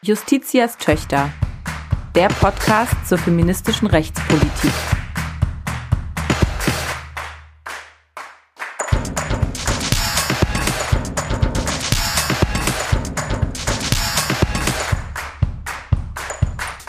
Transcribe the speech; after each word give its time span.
Justitias 0.00 0.78
Töchter, 0.78 1.32
der 2.14 2.28
Podcast 2.28 3.08
zur 3.08 3.18
feministischen 3.18 3.88
Rechtspolitik. 3.88 4.70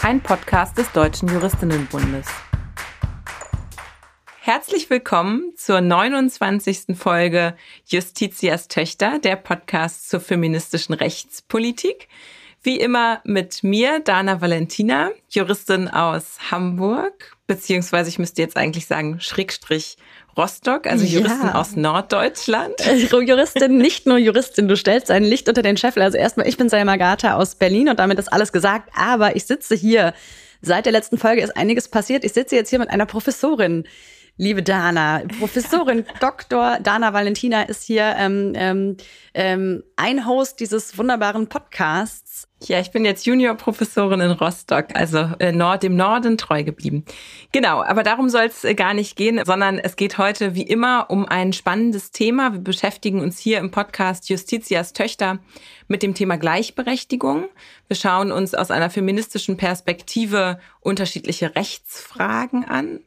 Ein 0.03 0.21
Podcast 0.21 0.77
des 0.77 0.91
Deutschen 0.91 1.29
Juristinnenbundes. 1.29 2.27
Herzlich 4.39 4.87
willkommen 4.91 5.53
zur 5.57 5.81
29. 5.81 6.95
Folge 6.95 7.55
Justitias 7.87 8.67
Töchter, 8.67 9.17
der 9.17 9.35
Podcast 9.35 10.11
zur 10.11 10.19
feministischen 10.19 10.93
Rechtspolitik. 10.93 12.07
Wie 12.61 12.79
immer 12.79 13.21
mit 13.23 13.63
mir, 13.63 14.01
Dana 14.01 14.41
Valentina, 14.41 15.11
Juristin 15.29 15.87
aus 15.87 16.51
Hamburg, 16.51 17.37
beziehungsweise 17.47 18.09
ich 18.09 18.19
müsste 18.19 18.41
jetzt 18.41 18.57
eigentlich 18.57 18.85
sagen 18.85 19.21
Schrägstrich 19.21 19.97
Rostock, 20.35 20.85
also 20.85 21.05
Juristin 21.05 21.47
ja. 21.47 21.55
aus 21.55 21.75
Norddeutschland. 21.75 22.85
Äh, 22.85 22.95
Juristin, 22.95 23.77
nicht 23.77 24.05
nur 24.05 24.17
Juristin, 24.17 24.67
du 24.67 24.75
stellst 24.75 25.09
ein 25.09 25.23
Licht 25.23 25.47
unter 25.47 25.61
den 25.61 25.77
Scheffel. 25.77 26.03
Also 26.03 26.17
erstmal, 26.17 26.47
ich 26.47 26.57
bin 26.57 26.69
Selma 26.69 26.97
Gata 26.97 27.35
aus 27.35 27.55
Berlin 27.55 27.89
und 27.89 27.99
damit 27.99 28.19
ist 28.19 28.31
alles 28.31 28.51
gesagt, 28.51 28.89
aber 28.93 29.35
ich 29.35 29.45
sitze 29.45 29.75
hier. 29.75 30.13
Seit 30.61 30.85
der 30.85 30.91
letzten 30.91 31.17
Folge 31.17 31.41
ist 31.41 31.55
einiges 31.55 31.87
passiert. 31.87 32.25
Ich 32.25 32.33
sitze 32.33 32.55
jetzt 32.55 32.69
hier 32.69 32.79
mit 32.79 32.89
einer 32.89 33.05
Professorin 33.05 33.85
liebe 34.39 34.63
Dana. 34.63 35.21
Professorin 35.37 36.05
Dr. 36.21 36.79
Dana 36.81 37.13
Valentina 37.13 37.63
ist 37.63 37.83
hier 37.83 38.15
ähm, 38.17 38.53
ähm, 38.55 38.97
ähm, 39.33 39.83
ein 39.97 40.25
Host 40.25 40.61
dieses 40.61 40.97
wunderbaren 40.97 41.47
Podcasts. 41.47 42.47
Ja, 42.63 42.79
ich 42.79 42.91
bin 42.91 43.05
jetzt 43.05 43.25
Juniorprofessorin 43.25 44.21
in 44.21 44.31
Rostock, 44.31 44.87
also 44.93 45.29
äh, 45.39 45.51
Nord, 45.51 45.83
dem 45.83 45.95
Norden 45.95 46.37
treu 46.37 46.63
geblieben. 46.63 47.05
Genau, 47.51 47.83
aber 47.83 48.03
darum 48.03 48.29
soll 48.29 48.45
es 48.45 48.63
äh, 48.63 48.75
gar 48.75 48.93
nicht 48.93 49.17
gehen, 49.17 49.41
sondern 49.45 49.77
es 49.77 49.97
geht 49.97 50.17
heute 50.17 50.55
wie 50.55 50.63
immer 50.63 51.09
um 51.09 51.25
ein 51.25 51.51
spannendes 51.51 52.11
Thema. 52.11 52.53
Wir 52.53 52.59
beschäftigen 52.59 53.19
uns 53.21 53.39
hier 53.39 53.59
im 53.59 53.71
Podcast 53.71 54.29
Justitias 54.29 54.93
Töchter 54.93 55.39
mit 55.87 56.01
dem 56.01 56.13
Thema 56.13 56.37
Gleichberechtigung. 56.37 57.49
Wir 57.87 57.95
schauen 57.97 58.31
uns 58.31 58.55
aus 58.55 58.71
einer 58.71 58.89
feministischen 58.89 59.57
Perspektive 59.57 60.59
unterschiedliche 60.79 61.55
Rechtsfragen 61.55 62.63
an. 62.63 63.01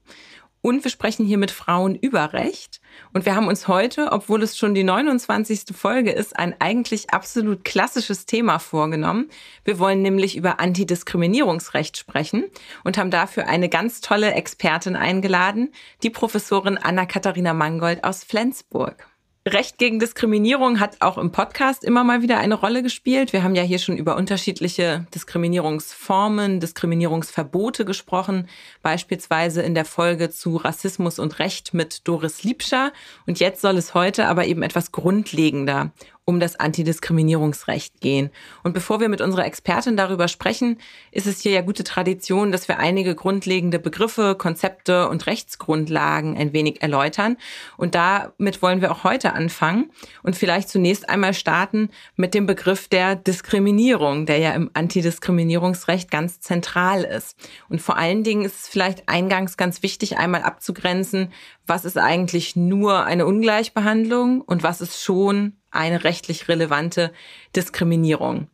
Und 0.62 0.84
wir 0.84 0.92
sprechen 0.92 1.27
hier 1.27 1.38
mit 1.38 1.50
Frauen 1.50 1.96
über 1.96 2.32
Recht. 2.32 2.80
Und 3.12 3.27
wir 3.27 3.34
haben 3.34 3.48
uns 3.48 3.66
heute, 3.66 4.12
obwohl 4.12 4.44
es 4.44 4.56
schon 4.56 4.74
die 4.74 4.84
29. 4.84 5.77
Folge 5.77 6.12
ist, 6.12 6.38
ein 6.38 6.55
eigentlich 6.60 7.10
absolut 7.10 7.64
klassisches 7.64 8.27
Thema 8.27 8.60
vorgenommen. 8.60 9.28
Wir 9.64 9.80
wollen 9.80 10.02
nämlich 10.02 10.36
über 10.36 10.60
Antidiskriminierungsrecht 10.60 11.96
sprechen 11.96 12.44
und 12.84 12.96
haben 12.96 13.10
dafür 13.10 13.48
eine 13.48 13.68
ganz 13.68 14.00
tolle 14.00 14.34
Expertin 14.34 14.94
eingeladen, 14.94 15.72
die 16.05 16.10
Professorin 16.10 16.78
Anna-Katharina 16.78 17.55
Mangold 17.55 18.05
aus 18.05 18.22
Flensburg. 18.22 19.11
Recht 19.48 19.78
gegen 19.78 19.98
Diskriminierung 19.98 20.78
hat 20.78 20.98
auch 21.00 21.18
im 21.18 21.32
Podcast 21.32 21.82
immer 21.82 22.04
mal 22.04 22.22
wieder 22.22 22.38
eine 22.38 22.54
Rolle 22.54 22.80
gespielt. 22.80 23.32
Wir 23.32 23.42
haben 23.42 23.56
ja 23.56 23.64
hier 23.64 23.80
schon 23.80 23.96
über 23.96 24.16
unterschiedliche 24.16 25.04
Diskriminierungsformen, 25.12 26.60
Diskriminierungsverbote 26.60 27.84
gesprochen, 27.84 28.46
beispielsweise 28.82 29.60
in 29.62 29.74
der 29.74 29.84
Folge 29.84 30.30
zu 30.30 30.58
Rassismus 30.58 31.18
und 31.18 31.40
Recht 31.40 31.74
mit 31.74 32.06
Doris 32.06 32.44
Liebscher. 32.44 32.92
Und 33.26 33.40
jetzt 33.40 33.62
soll 33.62 33.76
es 33.78 33.94
heute 33.94 34.28
aber 34.28 34.46
eben 34.46 34.62
etwas 34.62 34.92
grundlegender 34.92 35.90
um 36.24 36.38
das 36.38 36.58
Antidiskriminierungsrecht 36.58 38.00
gehen. 38.00 38.30
Und 38.62 38.74
bevor 38.74 39.00
wir 39.00 39.08
mit 39.08 39.20
unserer 39.20 39.44
Expertin 39.44 39.96
darüber 39.96 40.28
sprechen, 40.28 40.78
ist 41.10 41.27
es 41.27 41.40
hier 41.40 41.50
ja 41.50 41.62
gute 41.62 41.83
Tradition, 41.83 42.52
dass 42.52 42.68
wir 42.68 42.78
einige 42.78 43.16
grundlegende 43.16 43.80
Begriffe, 43.80 44.36
Konzepte 44.36 45.08
und 45.08 45.27
Rechtsgrundlagen 45.27 46.36
ein 46.36 46.52
wenig 46.52 46.80
erläutern. 46.80 47.36
Und 47.77 47.96
damit 47.96 48.62
wollen 48.62 48.80
wir 48.80 48.92
auch 48.92 49.02
heute 49.02 49.32
anfangen 49.32 49.90
und 50.22 50.36
vielleicht 50.36 50.68
zunächst 50.68 51.08
einmal 51.08 51.34
starten 51.34 51.90
mit 52.14 52.34
dem 52.34 52.46
Begriff 52.46 52.86
der 52.86 53.16
Diskriminierung, 53.16 54.24
der 54.24 54.38
ja 54.38 54.52
im 54.52 54.70
Antidiskriminierungsrecht 54.74 56.11
ganz 56.11 56.40
zentral 56.40 57.02
ist. 57.02 57.36
Und 57.68 57.82
vor 57.82 57.96
allen 57.96 58.22
Dingen 58.22 58.44
ist 58.44 58.61
es 58.61 58.68
vielleicht 58.68 59.08
eingangs 59.08 59.56
ganz 59.56 59.82
wichtig, 59.82 60.18
einmal 60.18 60.42
abzugrenzen, 60.42 61.32
was 61.66 61.84
ist 61.84 61.98
eigentlich 61.98 62.55
nur 62.55 63.05
eine 63.05 63.27
Ungleichbehandlung 63.27 64.40
und 64.40 64.62
was 64.62 64.80
ist 64.80 65.02
schon 65.02 65.56
eine 65.72 66.05
rechtlich 66.05 66.48
relevante 66.48 67.12
Diskriminierung. 67.56 68.48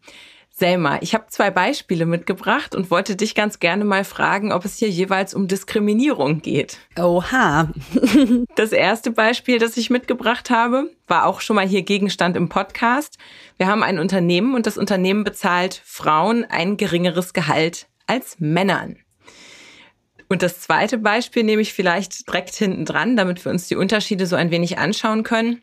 Selma, 0.59 0.99
ich 1.03 1.15
habe 1.15 1.27
zwei 1.29 1.53
Beispiele 1.53 2.05
mitgebracht 2.05 2.75
und 2.75 2.91
wollte 2.91 3.15
dich 3.15 3.37
ganz 3.37 3.61
gerne 3.61 3.85
mal 3.85 4.03
fragen, 4.03 4.51
ob 4.51 4.65
es 4.65 4.77
hier 4.77 4.91
jeweils 4.91 5.33
um 5.33 5.47
Diskriminierung 5.47 6.43
geht. 6.43 6.79
Oha. 6.99 7.73
das 8.57 8.73
erste 8.73 9.13
Beispiel, 9.13 9.61
das 9.61 9.77
ich 9.77 9.89
mitgebracht 9.89 10.51
habe, 10.51 10.91
war 11.07 11.27
auch 11.27 11.43
schon 11.43 11.55
mal 11.55 11.67
hier 11.67 11.83
Gegenstand 11.83 12.37
im 12.37 12.49
Podcast. 12.49 13.19
Wir 13.57 13.69
haben 13.69 13.85
ein 13.85 14.01
Unternehmen 14.01 14.57
und 14.57 14.67
das 14.67 14.79
Unternehmen 14.79 15.23
bezahlt 15.23 15.81
Frauen 15.85 16.45
ein 16.45 16.77
geringeres 16.77 17.33
Gehalt 17.33 17.87
als 18.09 18.41
Männern. 18.41 18.97
Und 20.29 20.43
das 20.43 20.61
zweite 20.61 20.99
Beispiel 20.99 21.45
nehme 21.45 21.63
ich 21.63 21.73
vielleicht 21.73 22.27
direkt 22.27 22.55
hinten 22.55 22.85
dran, 22.85 23.17
damit 23.17 23.45
wir 23.45 23.53
uns 23.53 23.69
die 23.69 23.77
Unterschiede 23.77 24.27
so 24.27 24.35
ein 24.35 24.51
wenig 24.51 24.79
anschauen 24.79 25.23
können. 25.23 25.63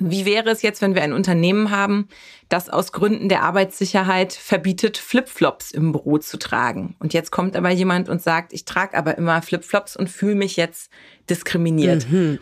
Wie 0.00 0.24
wäre 0.24 0.50
es 0.50 0.62
jetzt, 0.62 0.82
wenn 0.82 0.94
wir 0.94 1.02
ein 1.02 1.12
Unternehmen 1.12 1.70
haben, 1.70 2.08
das 2.48 2.68
aus 2.68 2.92
Gründen 2.92 3.28
der 3.28 3.42
Arbeitssicherheit 3.42 4.32
verbietet, 4.32 4.98
Flipflops 4.98 5.70
im 5.70 5.92
Büro 5.92 6.18
zu 6.18 6.38
tragen? 6.38 6.96
Und 6.98 7.14
jetzt 7.14 7.30
kommt 7.30 7.56
aber 7.56 7.70
jemand 7.70 8.08
und 8.08 8.22
sagt, 8.22 8.52
ich 8.52 8.64
trage 8.64 8.96
aber 8.96 9.18
immer 9.18 9.42
Flipflops 9.42 9.96
und 9.96 10.08
fühle 10.08 10.34
mich 10.34 10.56
jetzt 10.56 10.90
diskriminiert. 11.28 12.10
Mhm. 12.10 12.38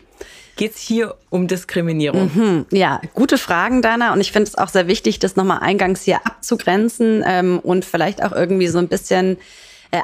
Geht 0.55 0.75
es 0.75 0.79
hier 0.79 1.15
um 1.29 1.47
Diskriminierung? 1.47 2.31
Mhm. 2.33 2.65
Ja, 2.71 3.01
gute 3.13 3.37
Fragen, 3.37 3.81
Dana. 3.81 4.13
Und 4.13 4.21
ich 4.21 4.31
finde 4.31 4.47
es 4.47 4.57
auch 4.57 4.69
sehr 4.69 4.87
wichtig, 4.87 5.19
das 5.19 5.35
nochmal 5.35 5.59
eingangs 5.59 6.03
hier 6.03 6.25
abzugrenzen 6.25 7.23
ähm, 7.27 7.59
und 7.59 7.83
vielleicht 7.83 8.23
auch 8.23 8.31
irgendwie 8.31 8.67
so 8.67 8.77
ein 8.77 8.87
bisschen 8.87 9.37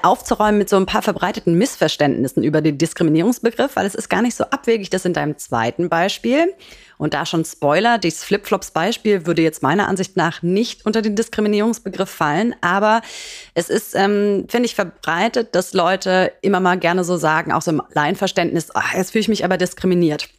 aufzuräumen 0.03 0.57
mit 0.57 0.69
so 0.69 0.77
ein 0.77 0.85
paar 0.85 1.01
verbreiteten 1.01 1.55
Missverständnissen 1.55 2.43
über 2.43 2.61
den 2.61 2.77
Diskriminierungsbegriff, 2.77 3.75
weil 3.75 3.85
es 3.85 3.95
ist 3.95 4.09
gar 4.09 4.21
nicht 4.21 4.35
so 4.35 4.43
abwegig, 4.45 4.89
das 4.89 5.05
in 5.05 5.13
deinem 5.13 5.37
zweiten 5.37 5.89
Beispiel. 5.89 6.53
Und 6.97 7.15
da 7.15 7.25
schon 7.25 7.43
Spoiler, 7.45 7.97
dieses 7.97 8.23
Flipflops-Beispiel 8.23 9.25
würde 9.25 9.41
jetzt 9.41 9.63
meiner 9.63 9.87
Ansicht 9.87 10.17
nach 10.17 10.43
nicht 10.43 10.85
unter 10.85 11.01
den 11.01 11.15
Diskriminierungsbegriff 11.15 12.09
fallen, 12.09 12.53
aber 12.61 13.01
es 13.55 13.69
ist, 13.69 13.95
ähm, 13.95 14.45
finde 14.47 14.67
ich, 14.67 14.75
verbreitet, 14.75 15.55
dass 15.55 15.73
Leute 15.73 16.31
immer 16.41 16.59
mal 16.59 16.77
gerne 16.77 17.03
so 17.03 17.17
sagen, 17.17 17.51
auch 17.51 17.63
so 17.63 17.71
im 17.71 17.81
Laienverständnis, 17.93 18.69
ach, 18.75 18.93
jetzt 18.93 19.11
fühle 19.11 19.21
ich 19.21 19.29
mich 19.29 19.43
aber 19.43 19.57
diskriminiert. 19.57 20.29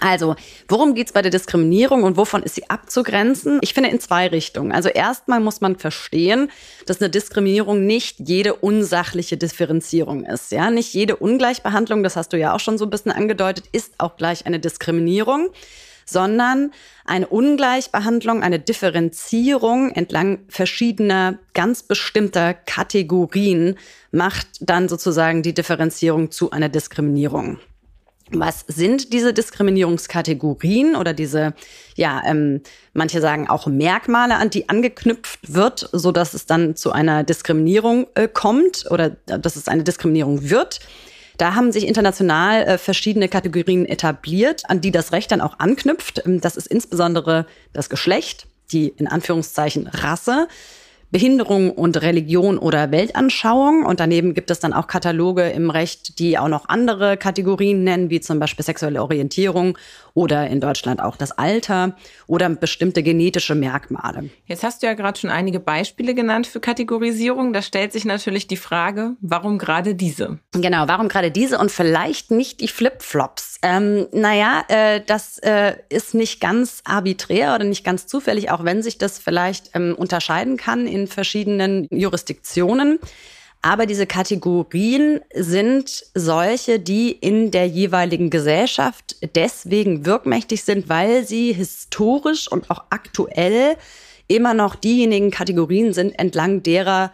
Also, 0.00 0.36
worum 0.68 0.94
geht's 0.94 1.12
bei 1.12 1.22
der 1.22 1.30
Diskriminierung 1.30 2.02
und 2.02 2.18
wovon 2.18 2.42
ist 2.42 2.56
sie 2.56 2.68
abzugrenzen? 2.68 3.58
Ich 3.62 3.72
finde 3.72 3.88
in 3.88 4.00
zwei 4.00 4.26
Richtungen. 4.26 4.70
Also 4.70 4.90
erstmal 4.90 5.40
muss 5.40 5.62
man 5.62 5.76
verstehen, 5.76 6.50
dass 6.86 7.00
eine 7.00 7.08
Diskriminierung 7.08 7.86
nicht 7.86 8.16
jede 8.20 8.54
unsachliche 8.54 9.38
Differenzierung 9.38 10.24
ist. 10.24 10.52
Ja, 10.52 10.70
nicht 10.70 10.92
jede 10.92 11.16
Ungleichbehandlung, 11.16 12.02
das 12.02 12.16
hast 12.16 12.34
du 12.34 12.36
ja 12.36 12.54
auch 12.54 12.60
schon 12.60 12.76
so 12.76 12.84
ein 12.84 12.90
bisschen 12.90 13.12
angedeutet, 13.12 13.64
ist 13.72 13.94
auch 13.96 14.16
gleich 14.16 14.44
eine 14.44 14.60
Diskriminierung, 14.60 15.48
sondern 16.04 16.72
eine 17.06 17.26
Ungleichbehandlung, 17.26 18.42
eine 18.42 18.58
Differenzierung 18.58 19.90
entlang 19.92 20.40
verschiedener 20.48 21.38
ganz 21.54 21.82
bestimmter 21.82 22.52
Kategorien 22.52 23.76
macht 24.10 24.48
dann 24.60 24.88
sozusagen 24.88 25.42
die 25.42 25.54
Differenzierung 25.54 26.30
zu 26.30 26.50
einer 26.50 26.68
Diskriminierung. 26.68 27.58
Was 28.30 28.64
sind 28.68 29.12
diese 29.12 29.32
Diskriminierungskategorien 29.32 30.96
oder 30.96 31.14
diese, 31.14 31.54
ja, 31.96 32.22
ähm, 32.26 32.62
manche 32.92 33.20
sagen 33.20 33.48
auch 33.48 33.66
Merkmale, 33.66 34.36
an 34.36 34.50
die 34.50 34.68
angeknüpft 34.68 35.54
wird, 35.54 35.88
so 35.92 36.12
dass 36.12 36.34
es 36.34 36.46
dann 36.46 36.76
zu 36.76 36.92
einer 36.92 37.24
Diskriminierung 37.24 38.06
äh, 38.14 38.28
kommt 38.28 38.86
oder 38.90 39.16
äh, 39.26 39.38
dass 39.38 39.56
es 39.56 39.68
eine 39.68 39.84
Diskriminierung 39.84 40.50
wird? 40.50 40.80
Da 41.38 41.54
haben 41.54 41.70
sich 41.70 41.86
international 41.86 42.62
äh, 42.62 42.78
verschiedene 42.78 43.28
Kategorien 43.28 43.86
etabliert, 43.86 44.68
an 44.68 44.80
die 44.80 44.90
das 44.90 45.12
Recht 45.12 45.30
dann 45.30 45.40
auch 45.40 45.58
anknüpft. 45.58 46.22
Ähm, 46.26 46.40
das 46.40 46.56
ist 46.56 46.66
insbesondere 46.66 47.46
das 47.72 47.88
Geschlecht, 47.88 48.46
die 48.72 48.88
in 48.88 49.06
Anführungszeichen 49.06 49.86
Rasse, 49.86 50.48
Behinderung 51.10 51.70
und 51.70 52.00
Religion 52.02 52.58
oder 52.58 52.90
Weltanschauung. 52.90 53.84
Und 53.84 54.00
daneben 54.00 54.34
gibt 54.34 54.50
es 54.50 54.60
dann 54.60 54.72
auch 54.72 54.86
Kataloge 54.86 55.48
im 55.48 55.70
Recht, 55.70 56.18
die 56.18 56.38
auch 56.38 56.48
noch 56.48 56.68
andere 56.68 57.16
Kategorien 57.16 57.82
nennen, 57.82 58.10
wie 58.10 58.20
zum 58.20 58.38
Beispiel 58.38 58.64
sexuelle 58.64 59.02
Orientierung 59.02 59.78
oder 60.18 60.48
in 60.48 60.60
Deutschland 60.60 61.00
auch 61.00 61.14
das 61.14 61.30
Alter 61.30 61.94
oder 62.26 62.48
bestimmte 62.48 63.04
genetische 63.04 63.54
Merkmale. 63.54 64.30
Jetzt 64.46 64.64
hast 64.64 64.82
du 64.82 64.88
ja 64.88 64.94
gerade 64.94 65.16
schon 65.16 65.30
einige 65.30 65.60
Beispiele 65.60 66.12
genannt 66.12 66.48
für 66.48 66.58
Kategorisierung. 66.58 67.52
Da 67.52 67.62
stellt 67.62 67.92
sich 67.92 68.04
natürlich 68.04 68.48
die 68.48 68.56
Frage, 68.56 69.12
warum 69.20 69.58
gerade 69.58 69.94
diese? 69.94 70.40
Genau, 70.54 70.88
warum 70.88 71.06
gerade 71.06 71.30
diese 71.30 71.58
und 71.58 71.70
vielleicht 71.70 72.32
nicht 72.32 72.60
die 72.60 72.66
Flipflops? 72.66 73.58
Ähm, 73.62 74.08
naja, 74.10 74.64
äh, 74.66 75.00
das 75.06 75.38
äh, 75.38 75.76
ist 75.88 76.14
nicht 76.14 76.40
ganz 76.40 76.82
arbiträr 76.84 77.54
oder 77.54 77.64
nicht 77.64 77.84
ganz 77.84 78.08
zufällig, 78.08 78.50
auch 78.50 78.64
wenn 78.64 78.82
sich 78.82 78.98
das 78.98 79.20
vielleicht 79.20 79.70
ähm, 79.74 79.94
unterscheiden 79.96 80.56
kann 80.56 80.88
in 80.88 81.06
verschiedenen 81.06 81.86
Jurisdiktionen. 81.92 82.98
Aber 83.60 83.86
diese 83.86 84.06
Kategorien 84.06 85.20
sind 85.34 86.04
solche, 86.14 86.78
die 86.78 87.10
in 87.10 87.50
der 87.50 87.66
jeweiligen 87.66 88.30
Gesellschaft 88.30 89.16
deswegen 89.34 90.06
wirkmächtig 90.06 90.62
sind, 90.62 90.88
weil 90.88 91.26
sie 91.26 91.52
historisch 91.52 92.50
und 92.50 92.70
auch 92.70 92.84
aktuell 92.90 93.76
immer 94.28 94.54
noch 94.54 94.76
diejenigen 94.76 95.30
Kategorien 95.30 95.92
sind, 95.92 96.16
entlang 96.18 96.62
derer 96.62 97.12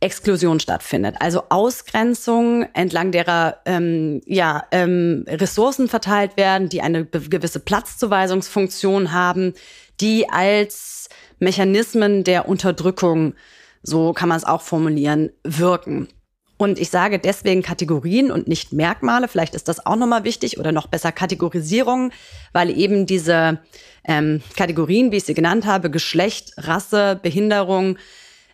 Exklusion 0.00 0.60
stattfindet. 0.60 1.16
Also 1.20 1.44
Ausgrenzung, 1.50 2.66
entlang 2.74 3.12
derer 3.12 3.58
ähm, 3.66 4.22
ja, 4.26 4.64
ähm, 4.72 5.24
Ressourcen 5.28 5.88
verteilt 5.88 6.36
werden, 6.36 6.68
die 6.68 6.80
eine 6.80 7.04
gewisse 7.04 7.60
Platzzuweisungsfunktion 7.60 9.12
haben, 9.12 9.54
die 10.00 10.28
als 10.30 11.08
Mechanismen 11.38 12.24
der 12.24 12.48
Unterdrückung, 12.48 13.34
so 13.82 14.12
kann 14.12 14.28
man 14.28 14.38
es 14.38 14.44
auch 14.44 14.62
formulieren, 14.62 15.30
wirken. 15.44 16.08
Und 16.56 16.78
ich 16.78 16.90
sage 16.90 17.18
deswegen 17.18 17.62
Kategorien 17.62 18.30
und 18.30 18.46
nicht 18.46 18.74
Merkmale. 18.74 19.28
Vielleicht 19.28 19.54
ist 19.54 19.68
das 19.68 19.86
auch 19.86 19.96
nochmal 19.96 20.24
wichtig 20.24 20.58
oder 20.58 20.72
noch 20.72 20.88
besser 20.88 21.10
Kategorisierung, 21.10 22.12
weil 22.52 22.76
eben 22.76 23.06
diese 23.06 23.60
ähm, 24.04 24.42
Kategorien, 24.56 25.10
wie 25.10 25.16
ich 25.16 25.24
sie 25.24 25.32
genannt 25.32 25.64
habe, 25.64 25.90
Geschlecht, 25.90 26.52
Rasse, 26.58 27.18
Behinderung, 27.22 27.96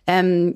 ähm, 0.07 0.55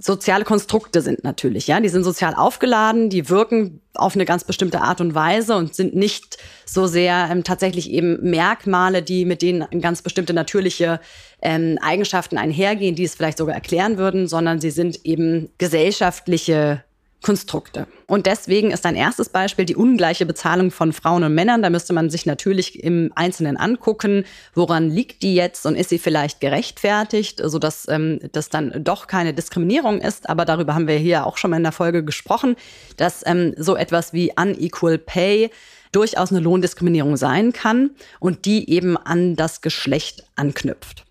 soziale 0.00 0.44
Konstrukte 0.44 1.00
sind 1.00 1.24
natürlich, 1.24 1.66
ja. 1.66 1.80
Die 1.80 1.88
sind 1.88 2.04
sozial 2.04 2.34
aufgeladen, 2.34 3.10
die 3.10 3.28
wirken 3.28 3.80
auf 3.94 4.14
eine 4.14 4.24
ganz 4.24 4.44
bestimmte 4.44 4.80
Art 4.80 5.00
und 5.00 5.14
Weise 5.14 5.56
und 5.56 5.74
sind 5.74 5.94
nicht 5.94 6.38
so 6.64 6.86
sehr 6.86 7.28
ähm, 7.30 7.44
tatsächlich 7.44 7.90
eben 7.90 8.18
Merkmale, 8.22 9.02
die 9.02 9.24
mit 9.24 9.42
denen 9.42 9.66
ganz 9.80 10.02
bestimmte 10.02 10.32
natürliche 10.32 11.00
ähm, 11.42 11.78
Eigenschaften 11.82 12.38
einhergehen, 12.38 12.94
die 12.94 13.04
es 13.04 13.14
vielleicht 13.14 13.38
sogar 13.38 13.54
erklären 13.54 13.98
würden, 13.98 14.28
sondern 14.28 14.60
sie 14.60 14.70
sind 14.70 15.04
eben 15.04 15.50
gesellschaftliche 15.58 16.84
Konstrukte. 17.22 17.86
Und 18.06 18.26
deswegen 18.26 18.70
ist 18.70 18.84
ein 18.84 18.96
erstes 18.96 19.28
Beispiel 19.28 19.64
die 19.64 19.76
ungleiche 19.76 20.26
Bezahlung 20.26 20.70
von 20.70 20.92
Frauen 20.92 21.24
und 21.24 21.34
Männern. 21.34 21.62
Da 21.62 21.70
müsste 21.70 21.92
man 21.92 22.10
sich 22.10 22.26
natürlich 22.26 22.82
im 22.82 23.10
Einzelnen 23.14 23.56
angucken, 23.56 24.24
woran 24.54 24.90
liegt 24.90 25.22
die 25.22 25.34
jetzt 25.34 25.64
und 25.64 25.76
ist 25.76 25.88
sie 25.88 25.98
vielleicht 25.98 26.40
gerechtfertigt, 26.40 27.40
sodass 27.42 27.86
ähm, 27.88 28.18
das 28.32 28.48
dann 28.48 28.84
doch 28.84 29.06
keine 29.06 29.32
Diskriminierung 29.32 30.00
ist. 30.00 30.28
Aber 30.28 30.44
darüber 30.44 30.74
haben 30.74 30.88
wir 30.88 30.96
hier 30.96 31.26
auch 31.26 31.36
schon 31.36 31.50
mal 31.50 31.56
in 31.56 31.62
der 31.62 31.72
Folge 31.72 32.04
gesprochen, 32.04 32.56
dass 32.96 33.22
ähm, 33.24 33.54
so 33.56 33.76
etwas 33.76 34.12
wie 34.12 34.32
unequal 34.36 34.98
pay 34.98 35.50
durchaus 35.92 36.32
eine 36.32 36.40
Lohndiskriminierung 36.40 37.16
sein 37.16 37.52
kann 37.52 37.90
und 38.18 38.46
die 38.46 38.68
eben 38.70 38.96
an 38.96 39.36
das 39.36 39.60
Geschlecht 39.60 40.24
anknüpft. 40.34 41.04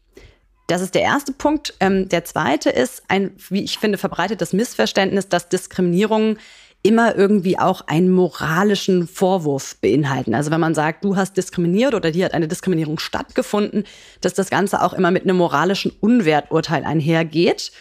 Das 0.72 0.82
ist 0.82 0.96
der 0.96 1.02
erste 1.02 1.34
Punkt. 1.34 1.74
Ähm, 1.82 2.08
der 2.08 2.24
zweite 2.24 2.70
ist 2.70 3.04
ein, 3.10 3.32
wie 3.50 3.62
ich 3.62 3.78
finde, 3.78 3.98
verbreitetes 3.98 4.54
Missverständnis, 4.54 5.28
dass 5.28 5.50
Diskriminierung 5.50 6.38
immer 6.82 7.14
irgendwie 7.14 7.60
auch 7.60 7.82
einen 7.88 8.10
moralischen 8.10 9.06
Vorwurf 9.06 9.76
beinhalten. 9.82 10.34
Also 10.34 10.50
wenn 10.50 10.62
man 10.62 10.74
sagt, 10.74 11.04
du 11.04 11.18
hast 11.18 11.36
diskriminiert 11.36 11.94
oder 11.94 12.12
dir 12.12 12.24
hat 12.24 12.34
eine 12.34 12.48
Diskriminierung 12.48 13.00
stattgefunden, 13.00 13.84
dass 14.22 14.34
das 14.34 14.50
Ganze 14.50 14.82
auch 14.82 14.94
immer 14.94 15.12
mit 15.12 15.24
einem 15.24 15.36
moralischen 15.36 15.92
Unwerturteil 16.00 16.86
einhergeht. 16.86 17.74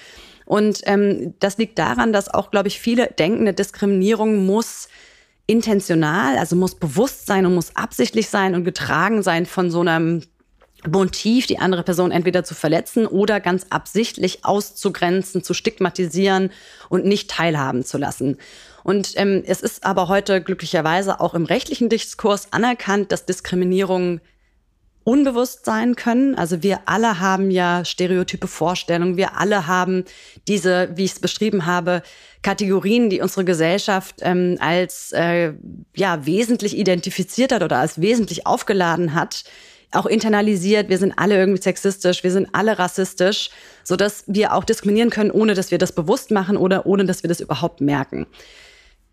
Und 0.45 0.81
ähm, 0.87 1.35
das 1.39 1.59
liegt 1.59 1.79
daran, 1.79 2.13
dass 2.13 2.29
auch, 2.29 2.51
glaube 2.51 2.67
ich, 2.67 2.81
viele 2.81 3.07
denken, 3.07 3.43
eine 3.43 3.55
Diskriminierung 3.55 4.45
muss 4.45 4.89
intentional, 5.47 6.39
also 6.39 6.57
muss 6.57 6.75
bewusst 6.75 7.27
sein 7.27 7.47
und 7.47 7.55
muss 7.55 7.77
absichtlich 7.77 8.29
sein 8.29 8.57
und 8.57 8.65
getragen 8.65 9.23
sein 9.23 9.47
von 9.47 9.71
so 9.71 9.81
einem 9.81 10.23
Motiv, 10.88 11.47
die 11.47 11.59
andere 11.59 11.82
Person 11.82 12.11
entweder 12.11 12.44
zu 12.44 12.55
verletzen 12.55 13.06
oder 13.06 13.41
ganz 13.41 13.67
absichtlich 13.71 14.44
auszugrenzen, 14.44 15.43
zu 15.43 15.55
stigmatisieren 15.55 16.50
und 16.88 17.05
nicht 17.05 17.31
teilhaben 17.31 17.85
zu 17.85 17.99
lassen. 17.99 18.38
Und 18.82 19.12
ähm, 19.17 19.43
es 19.47 19.61
ist 19.61 19.85
aber 19.85 20.09
heute 20.09 20.41
glücklicherweise 20.41 21.21
auch 21.21 21.35
im 21.35 21.44
rechtlichen 21.44 21.88
Diskurs 21.88 22.53
anerkannt, 22.53 23.12
dass 23.12 23.27
Diskriminierung 23.27 24.21
unbewusst 25.05 25.65
sein 25.65 25.97
können. 25.97 26.35
Also 26.35 26.62
wir 26.62 26.81
alle 26.87 27.21
haben 27.21 27.50
ja 27.50 27.85
stereotype 27.85 28.47
Vorstellungen. 28.47 29.17
Wir 29.17 29.38
alle 29.38 29.67
haben 29.67 30.05
diese, 30.47 30.91
wie 30.94 31.05
ich 31.05 31.12
es 31.12 31.21
beschrieben 31.21 31.67
habe, 31.67 32.03
Kategorien, 32.43 33.11
die 33.11 33.21
unsere 33.21 33.44
Gesellschaft 33.44 34.17
ähm, 34.21 34.56
als 34.61 35.12
äh, 35.12 35.53
ja 35.94 36.27
wesentlich 36.27 36.77
identifiziert 36.77 37.53
hat 37.53 37.62
oder 37.62 37.79
als 37.79 38.00
wesentlich 38.00 38.47
aufgeladen 38.47 39.15
hat 39.15 39.44
auch 39.93 40.07
internalisiert, 40.07 40.89
wir 40.89 40.99
sind 40.99 41.15
alle 41.17 41.37
irgendwie 41.37 41.63
sexistisch, 41.63 42.23
wir 42.23 42.31
sind 42.31 42.49
alle 42.53 42.79
rassistisch, 42.79 43.51
so 43.83 43.97
dass 43.97 44.25
wir 44.27 44.55
auch 44.55 44.65
diskriminieren 44.65 45.11
können, 45.11 45.31
ohne 45.31 45.55
dass 45.55 45.71
wir 45.71 45.79
das 45.79 45.93
bewusst 45.93 46.31
machen 46.31 46.57
oder 46.57 46.87
ohne 46.87 47.05
dass 47.05 47.23
wir 47.23 47.29
das 47.29 47.41
überhaupt 47.41 47.81
merken. 47.81 48.27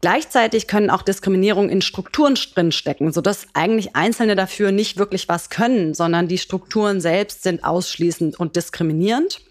Gleichzeitig 0.01 0.67
können 0.67 0.91
auch 0.91 1.01
Diskriminierungen 1.01 1.71
in 1.71 1.81
Strukturen 1.81 2.35
drinstecken, 2.35 3.11
sodass 3.11 3.47
eigentlich 3.53 3.95
Einzelne 3.95 4.35
dafür 4.35 4.71
nicht 4.71 4.97
wirklich 4.97 5.27
was 5.27 5.49
können, 5.49 5.95
sondern 5.95 6.27
die 6.27 6.37
Strukturen 6.37 7.01
selbst 7.01 7.41
sind 7.41 7.63
ausschließend 7.63 8.39
und 8.39 8.55
diskriminierend. 8.55 9.41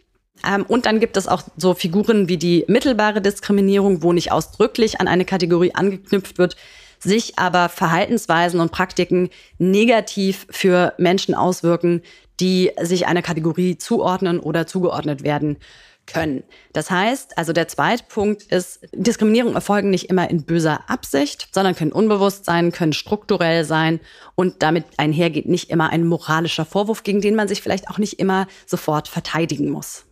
Ähm, 0.46 0.64
und 0.68 0.86
dann 0.86 1.00
gibt 1.00 1.16
es 1.16 1.26
auch 1.26 1.42
so 1.56 1.74
Figuren 1.74 2.28
wie 2.28 2.36
die 2.36 2.64
mittelbare 2.68 3.20
Diskriminierung, 3.20 4.04
wo 4.04 4.12
nicht 4.12 4.30
ausdrücklich 4.30 5.00
an 5.00 5.08
eine 5.08 5.24
Kategorie 5.24 5.74
angeknüpft 5.74 6.38
wird, 6.38 6.56
sich 6.98 7.38
aber 7.38 7.68
Verhaltensweisen 7.68 8.60
und 8.60 8.72
Praktiken 8.72 9.30
negativ 9.58 10.46
für 10.50 10.94
Menschen 10.98 11.34
auswirken, 11.34 12.02
die 12.40 12.70
sich 12.80 13.06
einer 13.06 13.22
Kategorie 13.22 13.78
zuordnen 13.78 14.40
oder 14.40 14.66
zugeordnet 14.66 15.22
werden 15.22 15.56
können. 16.06 16.44
Das 16.72 16.90
heißt, 16.90 17.36
also 17.36 17.52
der 17.52 17.68
zweite 17.68 18.04
Punkt 18.08 18.42
ist, 18.44 18.80
Diskriminierung 18.92 19.54
erfolgen 19.54 19.90
nicht 19.90 20.08
immer 20.08 20.30
in 20.30 20.44
böser 20.44 20.88
Absicht, 20.88 21.48
sondern 21.52 21.74
können 21.74 21.92
unbewusst 21.92 22.44
sein, 22.44 22.72
können 22.72 22.92
strukturell 22.92 23.64
sein 23.64 24.00
und 24.34 24.62
damit 24.62 24.84
einhergeht 24.96 25.46
nicht 25.46 25.70
immer 25.70 25.90
ein 25.90 26.06
moralischer 26.06 26.64
Vorwurf, 26.64 27.02
gegen 27.02 27.20
den 27.20 27.34
man 27.34 27.48
sich 27.48 27.60
vielleicht 27.60 27.88
auch 27.88 27.98
nicht 27.98 28.18
immer 28.18 28.46
sofort 28.66 29.08
verteidigen 29.08 29.68
muss. 29.68 30.05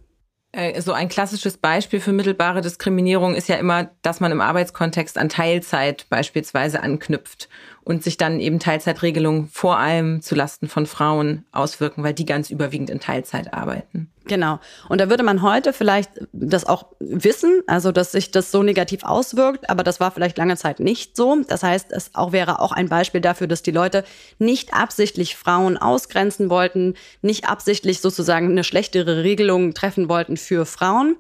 Äh, 0.55 0.81
so 0.81 0.93
ein 0.93 1.09
klassisches 1.09 1.57
Beispiel 1.57 2.01
für 2.01 2.13
mittelbare 2.13 2.61
Diskriminierung 2.61 3.35
ist 3.35 3.49
ja 3.49 3.57
immer, 3.57 3.91
dass 4.03 4.21
man 4.21 4.31
im 4.31 4.41
Arbeitskontext 4.41 5.19
an 5.19 5.29
Teilzeit 5.29 6.07
beispielsweise 6.09 6.83
anknüpft 6.83 7.49
und 7.85 8.03
sich 8.03 8.17
dann 8.17 8.41
eben 8.41 8.59
Teilzeitregelungen 8.59 9.49
vor 9.49 9.79
allem 9.79 10.23
zulasten 10.23 10.69
von 10.69 10.87
Frauen 10.87 11.45
auswirken, 11.53 12.03
weil 12.03 12.15
die 12.15 12.25
ganz 12.27 12.51
überwiegend 12.51 12.91
in 12.91 13.01
Teilzeit 13.01 13.53
arbeiten. 13.53 14.11
Genau. 14.27 14.59
Und 14.89 15.03
da 15.03 15.11
würde 15.11 15.23
man 15.23 15.43
heute 15.43 15.75
vielleicht 15.75 16.11
das 16.33 16.65
auch 16.65 16.87
wissen, 16.99 17.63
also 17.67 17.93
dass 17.93 18.13
sich 18.13 18.31
das 18.31 18.51
so 18.51 18.63
negativ 18.63 19.05
auswirkt, 19.05 19.69
aber 19.69 19.83
das 19.83 20.01
war 20.01 20.11
vielleicht 20.11 20.39
lange 20.39 20.57
Zeit 20.57 20.81
nicht 20.81 21.15
so. 21.15 21.37
Das 21.47 21.63
heißt, 21.63 21.93
es 21.93 22.15
auch 22.15 22.33
wäre 22.33 22.61
auch 22.61 22.73
ein 22.73 22.89
Beispiel 22.89 23.21
dafür, 23.21 23.47
dass 23.47 23.63
die 23.63 23.71
Leute 23.71 24.03
nicht 24.39 24.73
absichtlich 24.73 25.37
Frauen 25.37 25.77
ausgrenzen 25.77 26.49
wollten, 26.49 26.95
nicht 27.21 27.49
absichtlich 27.49 28.01
sozusagen 28.01 28.51
eine 28.51 28.65
schlechtere 28.65 29.23
Regelung 29.23 29.75
treffen 29.75 30.09
wollten 30.09 30.39
für 30.39 30.65
Frauen. 30.65 31.17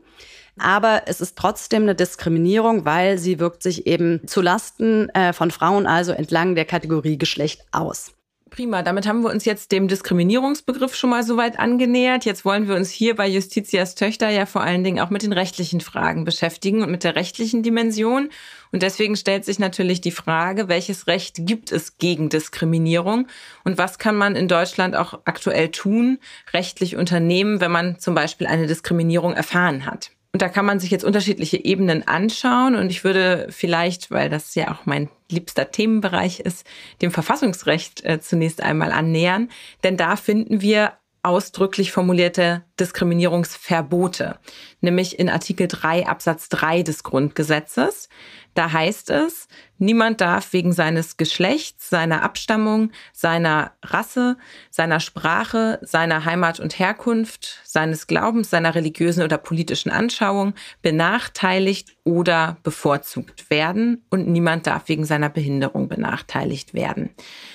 Aber 0.59 1.03
es 1.07 1.21
ist 1.21 1.37
trotzdem 1.37 1.83
eine 1.83 1.95
Diskriminierung, 1.95 2.85
weil 2.85 3.19
sie 3.19 3.39
wirkt 3.41 3.63
sich 3.63 3.87
eben 3.87 4.27
zu 4.27 4.41
Lasten 4.41 5.09
äh, 5.11 5.33
von 5.33 5.51
Frauen, 5.51 5.87
also 5.87 6.13
entlang 6.13 6.55
der 6.55 6.65
Kategorie 6.65 7.19
Geschlecht 7.19 7.63
aus. 7.73 8.15
Prima, 8.55 8.83
damit 8.83 9.09
haben 9.09 9.23
wir 9.23 9.31
uns 9.31 9.45
jetzt 9.45 9.73
dem 9.73 9.89
Diskriminierungsbegriff 9.89 10.95
schon 10.95 11.11
mal 11.11 11.25
soweit 11.25 11.59
angenähert. 11.59 12.25
Jetzt 12.25 12.45
wollen 12.45 12.69
wir 12.69 12.77
uns 12.77 12.89
hier 12.89 13.17
bei 13.17 13.27
Justitias 13.27 13.97
Töchter 13.97 14.29
ja 14.29 14.47
vor 14.47 14.63
allen 14.63 14.85
Dingen 14.85 15.01
auch 15.01 15.11
mit 15.11 15.25
den 15.25 15.33
rechtlichen 15.33 15.81
Fragen 15.81 16.25
beschäftigen 16.25 16.85
und 16.85 16.91
mit 16.93 17.03
der 17.03 17.17
rechtlichen 17.17 17.65
Dimension. 17.65 18.31
Und 18.71 18.85
deswegen 18.85 19.17
stellt 19.17 19.45
sich 19.45 19.59
natürlich 19.59 20.03
die 20.03 20.13
Frage, 20.13 20.69
welches 20.69 21.09
Recht 21.09 21.39
gibt 21.41 21.73
es 21.73 21.99
gegen 21.99 22.29
Diskriminierung 22.29 23.27
und 23.65 23.77
was 23.77 23.99
kann 23.99 24.15
man 24.15 24.37
in 24.37 24.47
Deutschland 24.47 24.95
auch 24.95 25.23
aktuell 25.25 25.71
tun, 25.71 26.21
rechtlich 26.53 26.95
unternehmen, 26.95 27.61
wenn 27.61 27.73
man 27.73 27.99
zum 27.99 28.15
Beispiel 28.15 28.47
eine 28.47 28.69
Diskriminierung 28.69 29.33
erfahren 29.33 29.85
hat. 29.85 30.13
Und 30.35 30.43
da 30.43 30.49
kann 30.49 30.67
man 30.67 30.81
sich 30.81 30.91
jetzt 30.91 31.05
unterschiedliche 31.05 31.65
Ebenen 31.65 32.09
anschauen. 32.09 32.75
Und 32.75 32.91
ich 32.91 33.05
würde 33.05 33.47
vielleicht, 33.51 34.11
weil 34.11 34.29
das 34.29 34.57
ja 34.57 34.73
auch 34.73 34.85
mein 34.85 35.09
liebster 35.31 35.71
Themenbereich 35.71 36.41
ist, 36.41 36.67
dem 37.03 37.13
Verfassungsrecht 37.13 38.05
äh, 38.05 38.21
zunächst 38.21 38.61
einmal 38.61 38.91
annähern. 38.91 39.49
Denn 39.85 39.97
da 39.97 40.17
finden 40.17 40.61
wir 40.61 40.95
ausdrücklich 41.23 41.93
formulierte 41.93 42.65
Diskriminierungsverbote, 42.81 44.41
nämlich 44.81 45.21
in 45.21 45.29
Artikel 45.29 45.69
3 45.69 46.09
Absatz 46.09 46.49
3 46.49 46.83
des 46.83 47.05
Grundgesetzes. 47.05 48.09
Da 48.55 48.73
heißt 48.73 49.11
es, 49.11 49.47
niemand 49.79 50.21
darf 50.21 50.53
wegen 50.53 50.73
seines 50.73 51.17
Geschlechts, 51.17 51.91
seiner 51.91 52.23
Abstammung, 52.23 52.91
seiner 53.13 53.73
Rasse, 53.83 54.37
seiner 54.71 55.01
Sprache, 55.01 55.79
seiner 55.83 56.25
Heimat 56.25 56.61
und 56.61 56.79
Herkunft, 56.79 57.61
seines 57.65 58.07
Glaubens, 58.07 58.51
seiner 58.51 58.75
religiösen 58.75 59.23
oder 59.23 59.39
politischen 59.39 59.91
Anschauung 59.91 60.55
benachteiligt 60.83 61.97
oder 62.05 62.57
bevorzugt 62.63 63.51
werden 63.51 64.05
und 64.11 64.29
niemand 64.29 64.67
darf 64.67 64.89
wegen 64.89 65.05
seiner 65.05 65.31
Behinderung 65.31 65.89
benachteiligt 65.89 66.75
werden. 66.75 67.11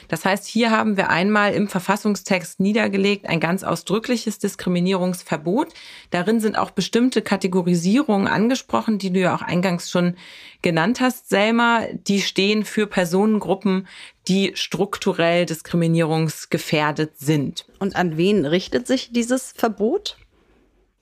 Das 0.08 0.26
heißt, 0.26 0.48
hier 0.48 0.72
haben 0.72 0.98
wir 0.98 1.10
einmal 1.10 1.54
im 1.54 1.68
Verfassungstext 1.68 2.60
niedergelegt 2.60 3.28
ein 3.28 3.40
ganz 3.40 3.64
ausdrückliches 3.64 4.40
Diskriminierungsverbot. 4.40 5.68
Darin 6.10 6.40
sind 6.40 6.58
auch 6.58 6.72
bestimmte 6.72 7.22
Kategorisierungen 7.22 8.28
angesprochen, 8.28 8.98
die 8.98 9.14
du 9.14 9.20
ja 9.20 9.36
auch 9.36 9.44
eingangs 9.44 9.92
schon 9.92 10.16
genannt 10.62 11.00
hast, 11.00 11.30
Selma. 11.30 11.84
Die 12.10 12.22
stehen 12.22 12.66
für 12.66 12.88
Personengruppen, 12.88 13.88
die 14.28 14.52
strukturell 14.56 15.46
diskriminierungsgefährdet 15.46 17.20
sind. 17.20 17.66
Und 17.78 17.96
an 17.96 18.18
wen 18.18 18.46
richtet 18.46 18.88
sich 18.88 19.12
dieses 19.12 19.54
Verbot? 19.56 20.18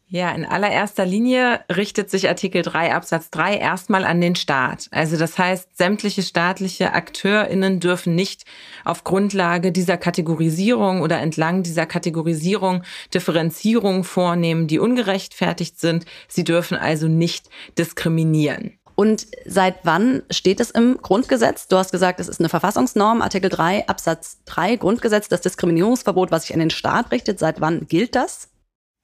Ja, 0.09 0.31
in 0.31 0.45
allererster 0.45 1.05
Linie 1.05 1.61
richtet 1.73 2.09
sich 2.09 2.29
Artikel 2.29 2.61
3 2.61 2.93
Absatz 2.93 3.29
3 3.29 3.55
erstmal 3.57 4.05
an 4.05 4.21
den 4.21 4.35
Staat. 4.35 4.87
Also 4.91 5.17
das 5.17 5.37
heißt, 5.37 5.77
sämtliche 5.77 6.23
staatliche 6.23 6.93
Akteurinnen 6.93 7.81
dürfen 7.81 8.15
nicht 8.15 8.43
auf 8.85 9.03
Grundlage 9.03 9.73
dieser 9.73 9.97
Kategorisierung 9.97 11.01
oder 11.01 11.19
entlang 11.19 11.63
dieser 11.63 11.85
Kategorisierung 11.85 12.83
Differenzierungen 13.13 14.05
vornehmen, 14.05 14.67
die 14.67 14.79
ungerechtfertigt 14.79 15.79
sind. 15.79 16.05
Sie 16.29 16.45
dürfen 16.45 16.77
also 16.77 17.07
nicht 17.09 17.49
diskriminieren. 17.77 18.77
Und 18.99 19.27
seit 19.45 19.85
wann 19.85 20.23
steht 20.31 20.59
es 20.59 20.71
im 20.71 20.97
Grundgesetz? 20.99 21.67
Du 21.67 21.77
hast 21.77 21.91
gesagt, 21.91 22.19
es 22.19 22.27
ist 22.27 22.39
eine 22.39 22.49
Verfassungsnorm, 22.49 23.21
Artikel 23.21 23.51
3 23.51 23.87
Absatz 23.87 24.39
3 24.45 24.77
Grundgesetz, 24.77 25.29
das 25.29 25.41
Diskriminierungsverbot, 25.41 26.31
was 26.31 26.47
sich 26.47 26.53
an 26.53 26.59
den 26.59 26.71
Staat 26.71 27.11
richtet. 27.11 27.37
Seit 27.37 27.61
wann 27.61 27.85
gilt 27.85 28.15
das? 28.15 28.49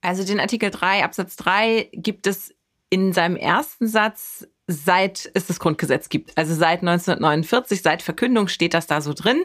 Also 0.01 0.25
den 0.25 0.39
Artikel 0.39 0.71
3 0.71 1.03
Absatz 1.03 1.35
3 1.35 1.89
gibt 1.93 2.25
es 2.25 2.55
in 2.89 3.13
seinem 3.13 3.35
ersten 3.35 3.87
Satz 3.87 4.47
seit 4.65 5.29
es 5.35 5.45
das 5.45 5.59
Grundgesetz 5.59 6.09
gibt. 6.09 6.35
Also 6.37 6.55
seit 6.55 6.79
1949, 6.79 7.83
seit 7.83 8.01
Verkündung 8.01 8.47
steht 8.47 8.73
das 8.73 8.87
da 8.87 8.99
so 8.99 9.13
drin. 9.13 9.43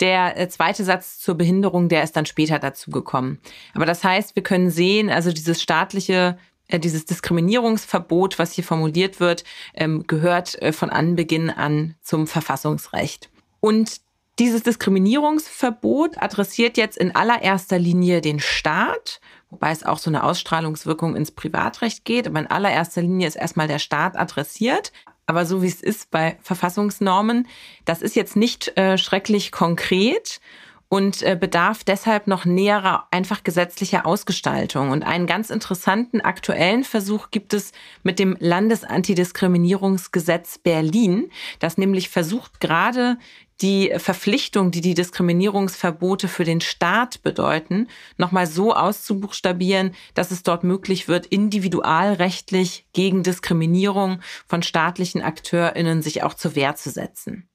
Der 0.00 0.38
äh, 0.38 0.48
zweite 0.48 0.84
Satz 0.84 1.20
zur 1.20 1.36
Behinderung, 1.36 1.88
der 1.88 2.02
ist 2.02 2.16
dann 2.16 2.26
später 2.26 2.58
dazu 2.58 2.90
gekommen. 2.90 3.38
Aber 3.74 3.86
das 3.86 4.04
heißt, 4.04 4.36
wir 4.36 4.42
können 4.42 4.68
sehen, 4.68 5.08
also 5.08 5.32
dieses 5.32 5.62
staatliche 5.62 6.36
dieses 6.72 7.04
Diskriminierungsverbot, 7.04 8.38
was 8.38 8.52
hier 8.52 8.64
formuliert 8.64 9.20
wird, 9.20 9.44
ähm, 9.74 10.06
gehört 10.06 10.60
äh, 10.62 10.72
von 10.72 10.90
Anbeginn 10.90 11.50
an 11.50 11.94
zum 12.02 12.26
Verfassungsrecht. 12.26 13.30
Und 13.60 14.00
dieses 14.38 14.62
Diskriminierungsverbot 14.62 16.20
adressiert 16.22 16.76
jetzt 16.76 16.98
in 16.98 17.14
allererster 17.14 17.78
Linie 17.78 18.20
den 18.20 18.40
Staat 18.40 19.20
wobei 19.50 19.70
es 19.70 19.84
auch 19.84 19.98
so 19.98 20.10
eine 20.10 20.24
Ausstrahlungswirkung 20.24 21.16
ins 21.16 21.30
Privatrecht 21.30 22.04
geht. 22.04 22.26
Aber 22.26 22.40
in 22.40 22.46
allererster 22.46 23.02
Linie 23.02 23.28
ist 23.28 23.36
erstmal 23.36 23.68
der 23.68 23.78
Staat 23.78 24.16
adressiert. 24.16 24.92
Aber 25.26 25.44
so 25.44 25.62
wie 25.62 25.68
es 25.68 25.82
ist 25.82 26.10
bei 26.10 26.38
Verfassungsnormen, 26.42 27.48
das 27.84 28.02
ist 28.02 28.14
jetzt 28.14 28.36
nicht 28.36 28.76
äh, 28.76 28.96
schrecklich 28.96 29.50
konkret 29.50 30.40
und 30.88 31.22
äh, 31.22 31.36
bedarf 31.38 31.84
deshalb 31.84 32.26
noch 32.28 32.44
näherer 32.44 33.08
einfach 33.10 33.42
gesetzlicher 33.42 34.06
Ausgestaltung. 34.06 34.90
Und 34.90 35.02
einen 35.02 35.26
ganz 35.26 35.50
interessanten 35.50 36.20
aktuellen 36.20 36.84
Versuch 36.84 37.30
gibt 37.30 37.54
es 37.54 37.72
mit 38.04 38.20
dem 38.20 38.36
Landesantidiskriminierungsgesetz 38.38 40.58
Berlin, 40.58 41.28
das 41.58 41.76
nämlich 41.76 42.08
versucht 42.08 42.60
gerade 42.60 43.18
die 43.62 43.90
Verpflichtung, 43.96 44.70
die 44.70 44.82
die 44.82 44.94
Diskriminierungsverbote 44.94 46.28
für 46.28 46.44
den 46.44 46.60
Staat 46.60 47.22
bedeuten, 47.22 47.88
nochmal 48.18 48.46
so 48.46 48.74
auszubuchstabieren, 48.74 49.94
dass 50.14 50.30
es 50.30 50.42
dort 50.42 50.62
möglich 50.62 51.08
wird, 51.08 51.26
individualrechtlich 51.26 52.86
gegen 52.92 53.22
Diskriminierung 53.22 54.20
von 54.46 54.62
staatlichen 54.62 55.22
AkteurInnen 55.22 56.02
sich 56.02 56.22
auch 56.22 56.34
zur 56.34 56.54
Wehr 56.54 56.76
zu 56.76 56.90
setzen. 56.90 57.48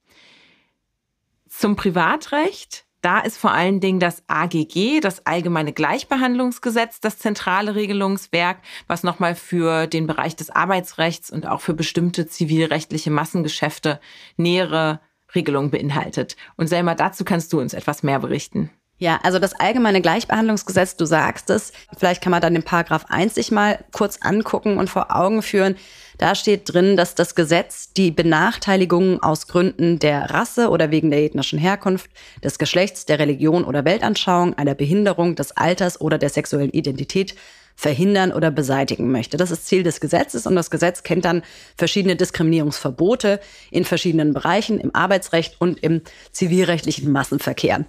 Zum 1.48 1.76
Privatrecht 1.76 2.86
da 3.01 3.20
ist 3.20 3.38
vor 3.38 3.51
allen 3.51 3.79
Dingen 3.79 4.00
das 4.00 4.24
AGG, 4.27 5.00
das 5.01 5.25
Allgemeine 5.25 5.74
Gleichbehandlungsgesetz, 5.74 7.00
das 7.00 7.17
zentrale 7.17 7.75
Regelungswerk, 7.75 8.60
was 8.88 9.03
nochmal 9.03 9.36
für 9.36 9.88
den 9.88 10.08
Bereich 10.08 10.36
des 10.36 10.50
Arbeitsrechts 10.50 11.31
und 11.31 11.48
auch 11.48 11.62
für 11.62 11.74
bestimmte 11.74 12.27
zivilrechtliche 12.27 13.12
Massengeschäfte 13.12 14.00
nähere 14.38 15.00
Regelungen 15.34 15.72
beinhaltet. 15.72 16.36
Und 16.58 16.67
Selma, 16.67 16.96
dazu 16.96 17.24
kannst 17.24 17.53
du 17.53 17.60
uns 17.60 17.74
etwas 17.74 18.03
mehr 18.03 18.20
berichten. 18.20 18.70
Ja, 19.01 19.20
also 19.24 19.39
das 19.39 19.53
allgemeine 19.53 20.00
Gleichbehandlungsgesetz, 20.00 20.96
du 20.96 21.05
sagst 21.05 21.50
es, 21.50 21.74
vielleicht 21.98 22.22
kann 22.22 22.29
man 22.29 22.39
dann 22.39 22.53
den 22.53 22.62
Paragraph 22.62 23.05
1 23.10 23.34
sich 23.34 23.50
mal 23.50 23.79
kurz 23.91 24.20
angucken 24.22 24.77
und 24.77 24.91
vor 24.91 25.15
Augen 25.15 25.41
führen. 25.41 25.75
Da 26.20 26.36
steht 26.36 26.72
drin, 26.72 26.98
dass 26.98 27.15
das 27.15 27.34
Gesetz 27.34 27.93
die 27.93 28.12
Benachteiligungen 28.12 29.20
aus 29.24 29.48
Gründen 29.48 29.98
der 29.98 30.29
Rasse 30.29 30.70
oder 30.70 30.91
wegen 30.91 31.10
der 31.10 31.24
ethnischen 31.24 31.58
Herkunft, 31.58 32.12
des 32.43 32.60
Geschlechts, 32.60 33.08
der 33.08 33.17
Religion 33.17 33.63
oder 33.63 33.86
Weltanschauung, 33.86 34.53
einer 34.53 34.75
Behinderung, 34.75 35.36
des 35.36 35.58
Alters 35.58 36.00
oder 36.00 36.20
der 36.20 36.29
sexuellen 36.29 36.70
Identität 36.70 37.34
verhindern 37.75 38.31
oder 38.31 38.51
beseitigen 38.51 39.12
möchte. 39.12 39.38
Das 39.38 39.50
ist 39.50 39.65
Ziel 39.65 39.81
des 39.81 40.00
Gesetzes 40.00 40.46
und 40.46 40.55
das 40.55 40.70
Gesetz 40.70 41.01
kennt 41.01 41.25
dann 41.25 41.41
verschiedene 41.75 42.15
Diskriminierungsverbote 42.15 43.39
in 43.72 43.86
verschiedenen 43.86 44.36
Bereichen, 44.36 44.79
im 44.79 44.93
Arbeitsrecht 44.93 45.55
und 45.60 45.81
im 45.81 46.01
zivilrechtlichen 46.31 47.12
Massenverkehr. 47.12 47.86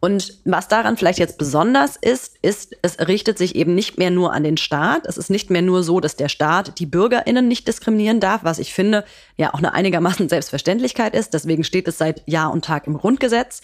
Und 0.00 0.38
was 0.44 0.68
daran 0.68 0.96
vielleicht 0.96 1.18
jetzt 1.18 1.38
besonders 1.38 1.96
ist, 1.96 2.36
ist, 2.42 2.76
es 2.82 2.98
richtet 2.98 3.38
sich 3.38 3.56
eben 3.56 3.74
nicht 3.74 3.96
mehr 3.96 4.10
nur 4.10 4.32
an 4.32 4.44
den 4.44 4.58
Staat. 4.58 5.06
Es 5.06 5.16
ist 5.16 5.30
nicht 5.30 5.50
mehr 5.50 5.62
nur 5.62 5.82
so, 5.82 6.00
dass 6.00 6.16
der 6.16 6.28
Staat 6.28 6.78
die 6.78 6.86
BürgerInnen 6.86 7.48
nicht 7.48 7.66
diskriminieren 7.66 8.20
darf, 8.20 8.44
was 8.44 8.58
ich 8.58 8.74
finde 8.74 9.04
ja 9.36 9.54
auch 9.54 9.58
eine 9.58 9.72
einigermaßen 9.72 10.28
Selbstverständlichkeit 10.30 11.14
ist. 11.14 11.32
Deswegen 11.32 11.64
steht 11.64 11.88
es 11.88 11.98
seit 11.98 12.22
Jahr 12.26 12.52
und 12.52 12.64
Tag 12.64 12.86
im 12.86 12.98
Grundgesetz. 12.98 13.62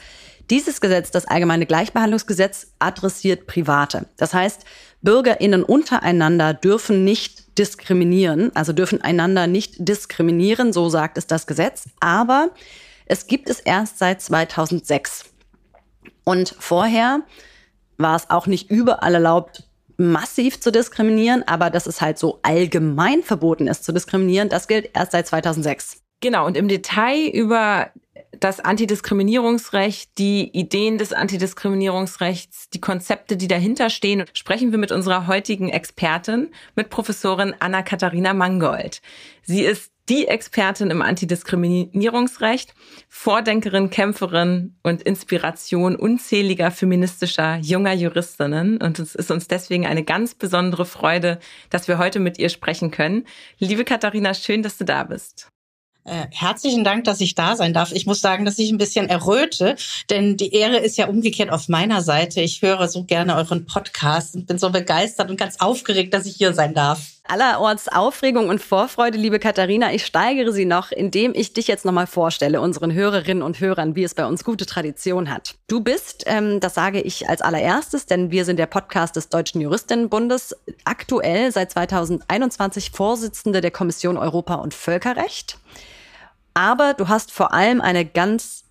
Dieses 0.51 0.81
Gesetz, 0.81 1.11
das 1.11 1.27
allgemeine 1.27 1.67
Gleichbehandlungsgesetz, 1.67 2.73
adressiert 2.79 3.47
Private. 3.47 4.07
Das 4.17 4.35
heißt, 4.35 4.65
BürgerInnen 5.03 5.63
untereinander 5.63 6.55
dürfen 6.55 7.05
nicht 7.05 7.59
diskriminieren, 7.59 8.51
also 8.55 8.73
dürfen 8.73 9.03
einander 9.03 9.47
nicht 9.47 9.75
diskriminieren, 9.79 10.73
so 10.73 10.89
sagt 10.89 11.19
es 11.19 11.27
das 11.27 11.47
Gesetz. 11.47 11.85
Aber 12.01 12.51
es 13.07 13.27
gibt 13.27 13.51
es 13.51 13.61
erst 13.61 13.99
seit 13.99 14.23
2006. 14.23 15.32
Und 16.25 16.55
vorher 16.59 17.23
war 17.99 18.17
es 18.17 18.31
auch 18.31 18.47
nicht 18.47 18.71
überall 18.71 19.15
erlaubt, 19.15 19.65
massiv 19.97 20.61
zu 20.61 20.73
diskriminieren, 20.73 21.47
aber 21.47 21.71
dass 21.71 21.87
es 21.87 22.01
halt 22.01 22.19
so 22.19 22.41
allgemein 22.43 23.23
verboten 23.23 23.69
ist 23.69 23.85
zu 23.85 23.93
diskriminieren, 23.93 24.49
das 24.49 24.67
gilt 24.67 24.91
erst 24.95 25.13
seit 25.13 25.27
2006. 25.27 26.03
Genau, 26.21 26.47
und 26.47 26.57
im 26.57 26.69
Detail 26.69 27.29
über 27.29 27.91
das 28.39 28.61
Antidiskriminierungsrecht, 28.61 30.19
die 30.19 30.51
Ideen 30.57 30.99
des 30.99 31.13
Antidiskriminierungsrechts, 31.13 32.71
die 32.71 32.81
Konzepte, 32.81 33.37
die 33.37 33.49
dahinter 33.49 33.91
stehen, 33.91 34.25
sprechen 34.33 34.73
wir 34.73 34.79
mit 34.79 34.91
unserer 34.91 35.27
heutigen 35.27 35.69
Expertin, 35.69 36.51
mit 36.75 36.91
Professorin 36.91 37.55
Anna-Katharina 37.59 38.35
Mangold. 38.35 39.01
Sie 39.43 39.63
ist 39.63 39.92
die 40.09 40.27
Expertin 40.27 40.91
im 40.91 41.03
Antidiskriminierungsrecht, 41.03 42.75
Vordenkerin, 43.09 43.91
Kämpferin 43.91 44.77
und 44.83 45.03
Inspiration 45.03 45.97
unzähliger 45.97 46.71
feministischer 46.71 47.59
junger 47.59 47.93
Juristinnen. 47.93 48.83
Und 48.83 48.99
es 48.99 49.15
ist 49.15 49.31
uns 49.31 49.49
deswegen 49.49 49.87
eine 49.87 50.05
ganz 50.05 50.35
besondere 50.35 50.87
Freude, 50.87 51.39
dass 51.71 51.89
wir 51.89 51.99
heute 51.99 52.19
mit 52.19 52.39
ihr 52.39 52.49
sprechen 52.49 52.91
können. 52.91 53.27
Liebe 53.59 53.85
Katharina, 53.85 54.35
schön, 54.35 54.63
dass 54.63 54.79
du 54.79 54.85
da 54.85 55.05
bist. 55.05 55.53
Äh, 56.05 56.27
herzlichen 56.31 56.83
Dank, 56.83 57.05
dass 57.05 57.21
ich 57.21 57.37
da 57.37 57.55
sein 57.55 57.73
darf. 57.73 57.93
Ich 57.93 58.07
muss 58.07 58.21
sagen, 58.21 58.45
dass 58.45 58.59
ich 58.59 58.71
ein 58.71 58.79
bisschen 58.79 59.09
erröte, 59.09 59.77
denn 60.11 60.37
die 60.37 60.53
Ehre 60.53 60.79
ist 60.79 60.99
ja 60.99 61.07
umgekehrt 61.07 61.51
auf 61.51 61.69
meiner 61.69 62.03
Seite. 62.03 62.41
Ich 62.41 62.61
höre 62.61 62.89
so 62.89 63.05
gerne 63.05 63.37
euren 63.37 63.67
Podcast 63.67 64.35
und 64.35 64.47
bin 64.47 64.59
so 64.59 64.71
begeistert 64.71 65.31
und 65.31 65.37
ganz 65.37 65.61
aufgeregt, 65.61 66.13
dass 66.13 66.27
ich 66.27 66.35
hier 66.35 66.55
sein 66.55 66.75
darf. 66.75 67.13
Allerorts 67.25 67.87
Aufregung 67.87 68.49
und 68.49 68.61
Vorfreude, 68.61 69.17
liebe 69.17 69.39
Katharina. 69.39 69.93
Ich 69.93 70.05
steigere 70.05 70.53
sie 70.53 70.65
noch, 70.65 70.91
indem 70.91 71.33
ich 71.37 71.53
dich 71.53 71.69
jetzt 71.69 71.85
nochmal 71.85 72.09
vorstelle, 72.09 72.61
unseren 72.61 72.93
Hörerinnen 72.93 73.45
und 73.45 73.61
Hörern, 73.61 73.95
wie 73.95 74.03
es 74.03 74.15
bei 74.15 74.27
uns 74.27 74.43
gute 74.43 74.67
Tradition 74.67 75.31
hat. 75.31 75.55
Du 75.69 75.81
bist, 75.81 76.25
ähm, 76.27 76.59
das 76.59 76.75
sage 76.75 77.01
ich 77.01 77.29
als 77.29 77.41
allererstes, 77.41 78.07
denn 78.07 78.33
wir 78.33 78.45
sind 78.45 78.59
der 78.59 78.67
Podcast 78.67 79.15
des 79.15 79.29
Deutschen 79.29 79.61
Juristinnenbundes, 79.61 80.57
aktuell 80.85 81.53
seit 81.53 81.71
2021 81.71 82.91
Vorsitzende 82.91 83.61
der 83.61 83.71
Kommission 83.71 84.17
Europa 84.17 84.57
und 84.57 84.75
Völkerrecht. 84.75 85.59
Aber 86.55 86.95
du 86.95 87.09
hast 87.09 87.33
vor 87.33 87.53
allem 87.53 87.81
eine 87.81 88.05
ganz 88.05 88.65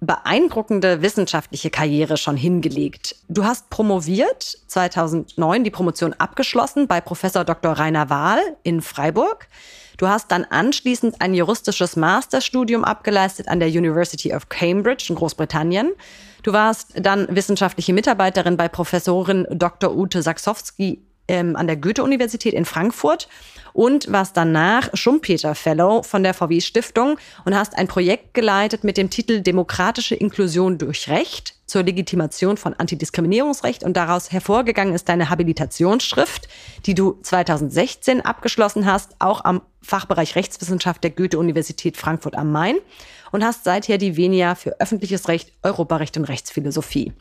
beeindruckende 0.00 1.02
wissenschaftliche 1.02 1.70
Karriere 1.70 2.16
schon 2.16 2.36
hingelegt. 2.36 3.16
Du 3.28 3.44
hast 3.44 3.70
promoviert, 3.70 4.58
2009 4.66 5.64
die 5.64 5.70
Promotion 5.70 6.12
abgeschlossen 6.14 6.86
bei 6.88 7.00
Professor 7.00 7.44
Dr. 7.44 7.72
Rainer 7.72 8.10
Wahl 8.10 8.40
in 8.62 8.82
Freiburg. 8.82 9.48
Du 9.96 10.08
hast 10.08 10.30
dann 10.30 10.44
anschließend 10.44 11.20
ein 11.20 11.34
juristisches 11.34 11.96
Masterstudium 11.96 12.84
abgeleistet 12.84 13.48
an 13.48 13.60
der 13.60 13.68
University 13.68 14.34
of 14.34 14.48
Cambridge 14.48 15.06
in 15.08 15.14
Großbritannien. 15.14 15.92
Du 16.42 16.52
warst 16.52 16.92
dann 17.00 17.26
wissenschaftliche 17.30 17.92
Mitarbeiterin 17.92 18.56
bei 18.56 18.68
Professorin 18.68 19.46
Dr. 19.50 19.96
Ute 19.96 20.20
Saksowski 20.20 21.00
ähm, 21.28 21.56
an 21.56 21.66
der 21.66 21.76
Goethe-Universität 21.76 22.54
in 22.54 22.64
Frankfurt 22.64 23.28
und 23.74 24.10
warst 24.10 24.36
danach 24.36 24.88
Schumpeter 24.94 25.54
Fellow 25.54 26.02
von 26.02 26.22
der 26.22 26.32
VW 26.32 26.62
Stiftung 26.62 27.18
und 27.44 27.54
hast 27.54 27.76
ein 27.76 27.88
Projekt 27.88 28.32
geleitet 28.32 28.84
mit 28.84 28.96
dem 28.96 29.10
Titel 29.10 29.40
Demokratische 29.40 30.14
Inklusion 30.14 30.78
durch 30.78 31.10
Recht 31.10 31.56
zur 31.66 31.82
Legitimation 31.82 32.56
von 32.56 32.74
Antidiskriminierungsrecht 32.74 33.82
und 33.82 33.96
daraus 33.96 34.30
hervorgegangen 34.30 34.94
ist 34.94 35.08
deine 35.08 35.28
Habilitationsschrift, 35.28 36.48
die 36.86 36.94
du 36.94 37.18
2016 37.22 38.20
abgeschlossen 38.20 38.86
hast, 38.86 39.16
auch 39.18 39.44
am 39.44 39.60
Fachbereich 39.82 40.36
Rechtswissenschaft 40.36 41.02
der 41.02 41.10
Goethe-Universität 41.10 41.96
Frankfurt 41.96 42.36
am 42.36 42.52
Main 42.52 42.76
und 43.32 43.44
hast 43.44 43.64
seither 43.64 43.98
die 43.98 44.16
Venia 44.16 44.54
für 44.54 44.80
öffentliches 44.80 45.26
Recht, 45.28 45.52
Europarecht 45.64 46.16
und 46.16 46.24
Rechtsphilosophie. 46.24 47.12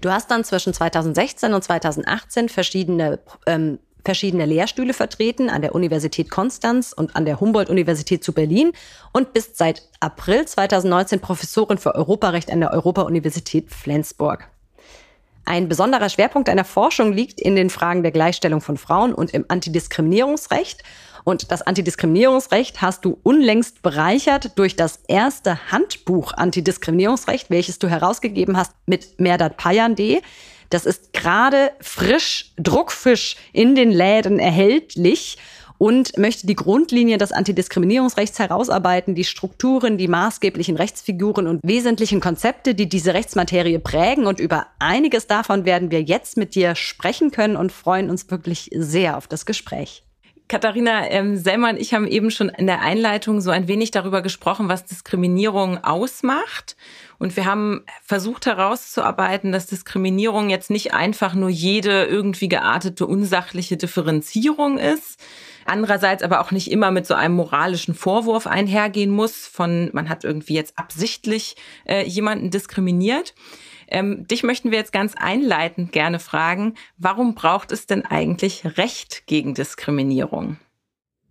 Du 0.00 0.10
hast 0.10 0.30
dann 0.30 0.44
zwischen 0.44 0.72
2016 0.72 1.54
und 1.54 1.62
2018 1.62 2.48
verschiedene 2.48 3.20
ähm, 3.46 3.78
verschiedene 4.06 4.46
Lehrstühle 4.46 4.94
vertreten 4.94 5.50
an 5.50 5.62
der 5.62 5.74
Universität 5.74 6.30
Konstanz 6.30 6.92
und 6.92 7.16
an 7.16 7.24
der 7.24 7.40
Humboldt-Universität 7.40 8.22
zu 8.22 8.32
Berlin 8.32 8.70
und 9.12 9.32
bist 9.32 9.56
seit 9.56 9.82
April 9.98 10.46
2019 10.46 11.20
Professorin 11.20 11.76
für 11.76 11.94
Europarecht 11.96 12.52
an 12.52 12.60
der 12.60 12.72
Europa-Universität 12.72 13.70
Flensburg. 13.70 14.48
Ein 15.44 15.68
besonderer 15.68 16.08
Schwerpunkt 16.08 16.46
deiner 16.46 16.64
Forschung 16.64 17.12
liegt 17.12 17.40
in 17.40 17.56
den 17.56 17.68
Fragen 17.68 18.04
der 18.04 18.12
Gleichstellung 18.12 18.60
von 18.60 18.76
Frauen 18.76 19.12
und 19.12 19.34
im 19.34 19.44
Antidiskriminierungsrecht. 19.48 20.84
Und 21.24 21.50
das 21.50 21.62
Antidiskriminierungsrecht 21.62 22.82
hast 22.82 23.04
du 23.04 23.18
unlängst 23.24 23.82
bereichert 23.82 24.56
durch 24.56 24.76
das 24.76 25.00
erste 25.08 25.72
Handbuch 25.72 26.32
Antidiskriminierungsrecht, 26.32 27.50
welches 27.50 27.80
du 27.80 27.88
herausgegeben 27.88 28.56
hast 28.56 28.72
mit 28.86 29.18
Merdat 29.18 29.56
Payande. 29.56 30.20
Das 30.70 30.86
ist 30.86 31.12
gerade 31.12 31.72
frisch, 31.80 32.52
druckfisch 32.56 33.36
in 33.52 33.74
den 33.74 33.90
Läden 33.90 34.38
erhältlich 34.38 35.38
und 35.78 36.16
möchte 36.16 36.46
die 36.46 36.54
Grundlinie 36.54 37.18
des 37.18 37.32
Antidiskriminierungsrechts 37.32 38.38
herausarbeiten, 38.38 39.14
die 39.14 39.24
Strukturen, 39.24 39.98
die 39.98 40.08
maßgeblichen 40.08 40.76
Rechtsfiguren 40.76 41.46
und 41.46 41.60
wesentlichen 41.62 42.20
Konzepte, 42.20 42.74
die 42.74 42.88
diese 42.88 43.14
Rechtsmaterie 43.14 43.78
prägen. 43.78 44.26
Und 44.26 44.40
über 44.40 44.68
einiges 44.78 45.26
davon 45.26 45.64
werden 45.64 45.90
wir 45.90 46.02
jetzt 46.02 46.36
mit 46.36 46.54
dir 46.54 46.74
sprechen 46.74 47.30
können 47.30 47.56
und 47.56 47.72
freuen 47.72 48.10
uns 48.10 48.30
wirklich 48.30 48.70
sehr 48.74 49.16
auf 49.16 49.26
das 49.28 49.44
Gespräch. 49.46 50.05
Katharina 50.48 51.10
ähm, 51.10 51.36
Selmer 51.36 51.70
und 51.70 51.80
ich 51.80 51.92
haben 51.92 52.06
eben 52.06 52.30
schon 52.30 52.48
in 52.50 52.66
der 52.66 52.80
Einleitung 52.80 53.40
so 53.40 53.50
ein 53.50 53.66
wenig 53.66 53.90
darüber 53.90 54.22
gesprochen, 54.22 54.68
was 54.68 54.84
Diskriminierung 54.84 55.82
ausmacht. 55.82 56.76
Und 57.18 57.36
wir 57.36 57.46
haben 57.46 57.82
versucht 58.04 58.46
herauszuarbeiten, 58.46 59.50
dass 59.50 59.66
Diskriminierung 59.66 60.48
jetzt 60.48 60.70
nicht 60.70 60.94
einfach 60.94 61.34
nur 61.34 61.48
jede 61.48 62.04
irgendwie 62.04 62.48
geartete 62.48 63.06
unsachliche 63.06 63.76
Differenzierung 63.76 64.78
ist. 64.78 65.20
Andererseits 65.64 66.22
aber 66.22 66.40
auch 66.40 66.52
nicht 66.52 66.70
immer 66.70 66.92
mit 66.92 67.06
so 67.06 67.14
einem 67.14 67.34
moralischen 67.34 67.94
Vorwurf 67.94 68.46
einhergehen 68.46 69.10
muss 69.10 69.48
von, 69.48 69.90
man 69.92 70.08
hat 70.08 70.22
irgendwie 70.22 70.54
jetzt 70.54 70.78
absichtlich 70.78 71.56
äh, 71.86 72.06
jemanden 72.06 72.50
diskriminiert. 72.50 73.34
Ähm, 73.88 74.26
dich 74.26 74.42
möchten 74.42 74.70
wir 74.70 74.78
jetzt 74.78 74.92
ganz 74.92 75.14
einleitend 75.16 75.92
gerne 75.92 76.18
fragen, 76.18 76.74
warum 76.96 77.34
braucht 77.34 77.72
es 77.72 77.86
denn 77.86 78.04
eigentlich 78.04 78.78
Recht 78.78 79.26
gegen 79.26 79.54
Diskriminierung? 79.54 80.58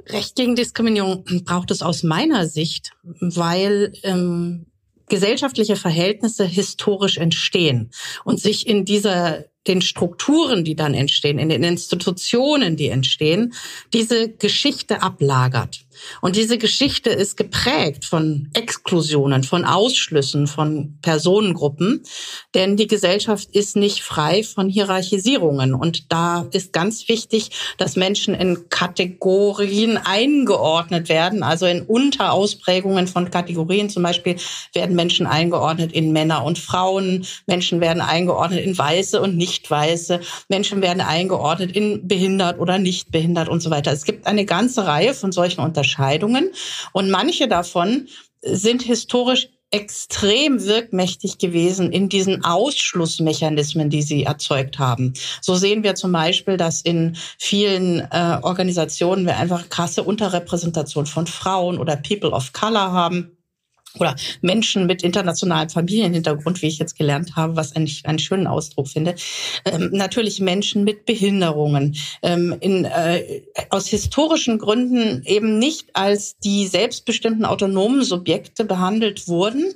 Recht 0.08 0.36
gegen 0.36 0.56
Diskriminierung 0.56 1.26
braucht 1.46 1.72
es 1.72 1.82
aus 1.82 2.04
meiner 2.04 2.48
Sicht, 2.48 2.92
weil 3.04 3.94
ähm, 4.04 4.68
gesellschaftliche 5.08 5.76
Verhältnisse 5.76 6.46
historisch 6.46 7.18
entstehen 7.18 7.92
und 8.24 8.40
sich 8.40 8.68
in 8.68 8.86
dieser 8.86 9.46
den 9.68 9.82
Strukturen, 9.82 10.64
die 10.64 10.76
dann 10.76 10.94
entstehen, 10.94 11.40
in 11.40 11.50
den 11.50 11.64
Institutionen, 11.64 12.76
die 12.76 12.90
entstehen, 12.90 13.54
diese 13.94 14.30
Geschichte 14.30 15.02
ablagert. 15.02 15.85
Und 16.22 16.36
diese 16.36 16.58
Geschichte 16.58 17.10
ist 17.10 17.38
geprägt 17.38 18.06
von 18.06 18.50
Exklusionen, 18.54 19.44
von 19.44 19.66
Ausschlüssen, 19.66 20.48
von 20.48 20.98
Personengruppen, 21.02 22.04
denn 22.54 22.78
die 22.78 22.88
Gesellschaft 22.88 23.50
ist 23.52 23.76
nicht 23.76 24.02
frei 24.04 24.44
von 24.44 24.70
Hierarchisierungen. 24.70 25.74
Und 25.74 26.12
da 26.12 26.48
ist 26.52 26.74
ganz 26.74 27.08
wichtig, 27.08 27.52
dass 27.78 27.96
Menschen 27.96 28.34
in 28.34 28.70
Kategorien 28.70 29.98
eingeordnet 29.98 31.10
werden, 31.10 31.44
also 31.44 31.66
in 31.66 31.82
Unterausprägungen 31.82 33.08
von 33.08 33.32
Kategorien. 33.32 33.90
Zum 33.90 34.04
Beispiel 34.04 34.36
werden 34.74 34.96
Menschen 34.96 35.28
eingeordnet 35.28 35.92
in 35.92 36.12
Männer 36.12 36.44
und 36.44 36.60
Frauen, 36.60 37.26
Menschen 37.46 37.82
werden 37.82 38.02
eingeordnet 38.02 38.66
in 38.66 38.78
Weiße 38.78 39.22
und 39.22 39.38
Nicht-Weiße, 39.38 40.20
Menschen 40.50 40.82
werden 40.82 41.02
eingeordnet 41.02 41.76
in 41.76 42.08
behindert 42.08 42.60
oder 42.60 42.78
nicht 42.78 43.12
behindert 43.12 43.50
und 43.50 43.62
so 43.62 43.70
weiter. 43.70 43.92
Es 43.92 44.04
gibt 44.04 44.28
eine 44.28 44.46
ganze 44.46 44.86
Reihe 44.86 45.14
von 45.14 45.32
solchen 45.32 45.62
Unterschieden. 45.62 45.85
Unterscheidungen. 45.86 46.52
Und 46.92 47.10
manche 47.10 47.48
davon 47.48 48.08
sind 48.42 48.82
historisch 48.82 49.50
extrem 49.72 50.64
wirkmächtig 50.64 51.38
gewesen 51.38 51.92
in 51.92 52.08
diesen 52.08 52.46
Ausschlussmechanismen, 52.46 53.90
die 53.90 54.04
sie 54.04 54.24
erzeugt 54.24 54.80
haben. 54.80 55.14
So 55.42 55.56
sehen 55.56 55.84
wir 55.84 55.96
zum 55.96 56.12
Beispiel, 56.12 56.56
dass 56.56 56.82
in 56.82 57.18
vielen 57.40 58.00
äh, 58.00 58.40
Organisationen 58.42 59.26
wir 59.26 59.38
einfach 59.38 59.70
krasse 59.70 60.04
Unterrepräsentation 60.04 61.08
von 61.08 61.28
Frauen 61.28 61.78
oder 61.78 61.98
People 61.98 62.30
of 62.30 62.54
Color 62.54 62.92
haben 62.92 63.35
oder 64.00 64.16
Menschen 64.42 64.86
mit 64.86 65.04
internationalem 65.04 65.70
Familienhintergrund, 65.70 66.62
wie 66.62 66.68
ich 66.68 66.80
jetzt 66.80 66.98
gelernt 66.98 67.36
habe, 67.36 67.56
was 67.56 67.76
einen, 67.76 67.90
einen 68.04 68.20
schönen 68.20 68.48
Ausdruck 68.48 68.88
finde. 68.88 69.16
Ähm, 69.66 69.90
natürlich 69.92 70.40
Menschen 70.40 70.84
mit 70.84 71.06
Behinderungen, 71.06 71.96
ähm, 72.22 72.56
in, 72.60 72.86
äh, 72.86 73.42
aus 73.70 73.88
historischen 73.88 74.60
Gründen 74.60 75.24
eben 75.26 75.60
nicht 75.60 75.96
als 75.96 76.38
die 76.40 76.68
selbstbestimmten 76.68 77.46
autonomen 77.46 78.04
Subjekte 78.04 78.66
behandelt 78.66 79.28
wurden 79.28 79.74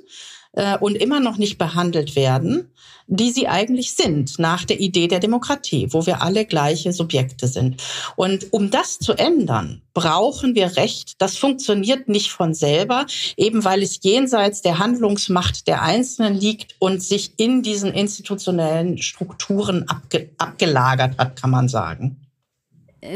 äh, 0.52 0.76
und 0.78 0.96
immer 0.96 1.20
noch 1.20 1.36
nicht 1.36 1.58
behandelt 1.58 2.16
werden 2.16 2.70
die 3.10 3.32
sie 3.32 3.48
eigentlich 3.48 3.94
sind, 3.94 4.38
nach 4.38 4.64
der 4.64 4.78
Idee 4.78 5.08
der 5.08 5.18
Demokratie, 5.18 5.88
wo 5.90 6.06
wir 6.06 6.22
alle 6.22 6.46
gleiche 6.46 6.92
Subjekte 6.92 7.48
sind. 7.48 7.82
Und 8.14 8.52
um 8.52 8.70
das 8.70 9.00
zu 9.00 9.14
ändern, 9.14 9.82
brauchen 9.94 10.54
wir 10.54 10.76
Recht. 10.76 11.20
Das 11.20 11.36
funktioniert 11.36 12.08
nicht 12.08 12.30
von 12.30 12.54
selber, 12.54 13.06
eben 13.36 13.64
weil 13.64 13.82
es 13.82 13.98
jenseits 14.02 14.62
der 14.62 14.78
Handlungsmacht 14.78 15.66
der 15.66 15.82
Einzelnen 15.82 16.34
liegt 16.34 16.76
und 16.78 17.02
sich 17.02 17.32
in 17.36 17.62
diesen 17.62 17.92
institutionellen 17.92 18.98
Strukturen 18.98 19.88
abge 19.88 20.30
abgelagert 20.38 21.18
hat, 21.18 21.40
kann 21.40 21.50
man 21.50 21.68
sagen. 21.68 22.16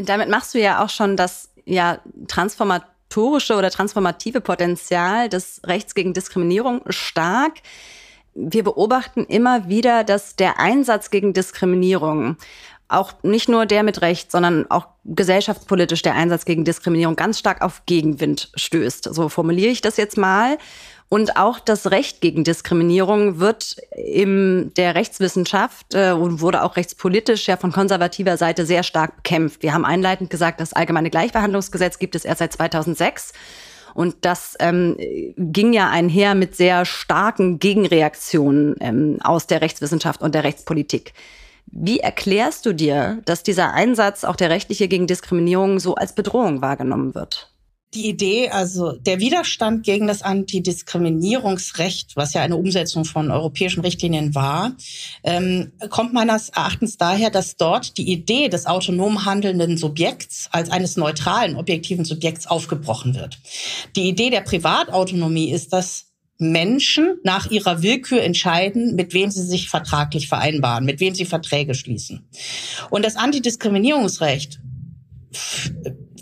Damit 0.04 0.28
machst 0.28 0.54
du 0.54 0.60
ja 0.60 0.84
auch 0.84 0.90
schon 0.90 1.16
das 1.16 1.50
ja 1.66 2.00
transformatorische 2.26 3.54
oder 3.54 3.70
transformative 3.70 4.40
Potenzial 4.40 5.28
des 5.28 5.60
Rechts 5.64 5.94
gegen 5.94 6.14
Diskriminierung 6.14 6.80
stark 6.88 7.62
wir 8.34 8.64
beobachten 8.64 9.24
immer 9.24 9.68
wieder, 9.68 10.04
dass 10.04 10.36
der 10.36 10.58
Einsatz 10.58 11.10
gegen 11.10 11.32
Diskriminierung 11.32 12.36
auch 12.88 13.12
nicht 13.22 13.48
nur 13.48 13.66
der 13.66 13.82
mit 13.82 14.02
Recht, 14.02 14.30
sondern 14.30 14.70
auch 14.70 14.86
gesellschaftspolitisch 15.04 16.02
der 16.02 16.14
Einsatz 16.14 16.44
gegen 16.44 16.64
Diskriminierung 16.64 17.16
ganz 17.16 17.38
stark 17.38 17.62
auf 17.62 17.86
Gegenwind 17.86 18.50
stößt. 18.54 19.04
So 19.12 19.28
formuliere 19.28 19.70
ich 19.70 19.80
das 19.80 19.96
jetzt 19.96 20.18
mal. 20.18 20.58
Und 21.08 21.36
auch 21.36 21.60
das 21.60 21.90
Recht 21.90 22.20
gegen 22.20 22.44
Diskriminierung 22.44 23.38
wird 23.38 23.76
in 23.94 24.72
der 24.76 24.94
Rechtswissenschaft 24.94 25.94
äh, 25.94 26.12
und 26.12 26.40
wurde 26.40 26.62
auch 26.62 26.76
rechtspolitisch 26.76 27.46
ja 27.46 27.56
von 27.56 27.72
konservativer 27.72 28.36
Seite 28.36 28.66
sehr 28.66 28.82
stark 28.82 29.16
bekämpft. 29.16 29.62
Wir 29.62 29.74
haben 29.74 29.84
einleitend 29.84 30.30
gesagt, 30.30 30.60
das 30.60 30.72
allgemeine 30.72 31.10
Gleichbehandlungsgesetz 31.10 31.98
gibt 31.98 32.14
es 32.16 32.24
erst 32.24 32.38
seit 32.40 32.52
2006. 32.54 33.32
Und 33.94 34.16
das 34.22 34.56
ähm, 34.58 34.96
ging 35.36 35.72
ja 35.72 35.88
einher 35.88 36.34
mit 36.34 36.56
sehr 36.56 36.84
starken 36.84 37.58
Gegenreaktionen 37.58 38.74
ähm, 38.80 39.18
aus 39.22 39.46
der 39.46 39.60
Rechtswissenschaft 39.60 40.20
und 40.20 40.34
der 40.34 40.44
Rechtspolitik. 40.44 41.14
Wie 41.66 42.00
erklärst 42.00 42.66
du 42.66 42.72
dir, 42.74 43.22
dass 43.24 43.42
dieser 43.42 43.72
Einsatz, 43.72 44.24
auch 44.24 44.36
der 44.36 44.50
rechtliche 44.50 44.88
gegen 44.88 45.06
Diskriminierung, 45.06 45.80
so 45.80 45.94
als 45.94 46.14
Bedrohung 46.14 46.60
wahrgenommen 46.60 47.14
wird? 47.14 47.53
Die 47.94 48.08
Idee, 48.08 48.50
also 48.50 48.92
der 48.92 49.20
Widerstand 49.20 49.84
gegen 49.84 50.06
das 50.06 50.22
Antidiskriminierungsrecht, 50.22 52.16
was 52.16 52.34
ja 52.34 52.42
eine 52.42 52.56
Umsetzung 52.56 53.04
von 53.04 53.30
europäischen 53.30 53.80
Richtlinien 53.80 54.34
war, 54.34 54.76
ähm, 55.22 55.72
kommt 55.90 56.12
meines 56.12 56.48
Erachtens 56.50 56.96
daher, 56.96 57.30
dass 57.30 57.56
dort 57.56 57.96
die 57.96 58.10
Idee 58.10 58.48
des 58.48 58.66
autonom 58.66 59.24
handelnden 59.24 59.76
Subjekts 59.76 60.48
als 60.50 60.70
eines 60.70 60.96
neutralen, 60.96 61.56
objektiven 61.56 62.04
Subjekts 62.04 62.46
aufgebrochen 62.46 63.14
wird. 63.14 63.38
Die 63.96 64.08
Idee 64.08 64.30
der 64.30 64.42
Privatautonomie 64.42 65.50
ist, 65.50 65.72
dass 65.72 66.06
Menschen 66.38 67.18
nach 67.22 67.50
ihrer 67.50 67.82
Willkür 67.82 68.22
entscheiden, 68.22 68.96
mit 68.96 69.14
wem 69.14 69.30
sie 69.30 69.44
sich 69.44 69.68
vertraglich 69.68 70.28
vereinbaren, 70.28 70.84
mit 70.84 71.00
wem 71.00 71.14
sie 71.14 71.24
Verträge 71.24 71.74
schließen. 71.74 72.28
Und 72.90 73.04
das 73.04 73.16
Antidiskriminierungsrecht 73.16 74.60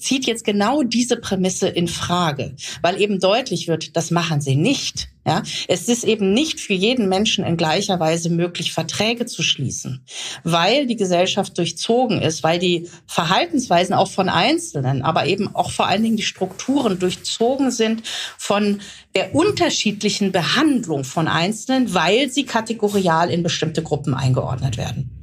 zieht 0.03 0.27
jetzt 0.27 0.45
genau 0.45 0.83
diese 0.83 1.17
Prämisse 1.17 1.69
in 1.69 1.88
Frage, 1.88 2.55
weil 2.83 3.01
eben 3.01 3.21
deutlich 3.21 3.69
wird, 3.69 3.97
das 3.97 4.11
machen 4.11 4.41
sie 4.41 4.57
nicht. 4.57 5.12
Ja, 5.24 5.44
es 5.68 5.88
ist 5.88 6.02
eben 6.02 6.32
nicht 6.32 6.58
für 6.58 6.72
jeden 6.72 7.08
Menschen 7.08 7.44
in 7.44 7.56
gleicher 7.56 8.00
Weise 8.00 8.28
möglich, 8.28 8.72
Verträge 8.72 9.24
zu 9.24 9.44
schließen, 9.44 10.04
weil 10.42 10.87
die 10.88 10.96
Gesellschaft 10.96 11.56
durchzogen 11.58 12.20
ist, 12.20 12.42
weil 12.42 12.58
die 12.58 12.88
Verhaltensweisen 13.06 13.94
auch 13.94 14.11
von 14.11 14.28
Einzelnen, 14.28 15.02
aber 15.02 15.26
eben 15.26 15.54
auch 15.54 15.70
vor 15.70 15.87
allen 15.87 16.02
Dingen 16.02 16.16
die 16.16 16.24
Strukturen 16.24 16.98
durchzogen 16.98 17.70
sind 17.70 18.02
von 18.37 18.80
der 19.14 19.35
unterschiedlichen 19.35 20.32
Behandlung 20.32 21.04
von 21.04 21.28
Einzelnen, 21.28 21.94
weil 21.94 22.28
sie 22.30 22.44
kategorial 22.44 23.30
in 23.30 23.44
bestimmte 23.44 23.82
Gruppen 23.82 24.14
eingeordnet 24.14 24.76
werden. 24.76 25.22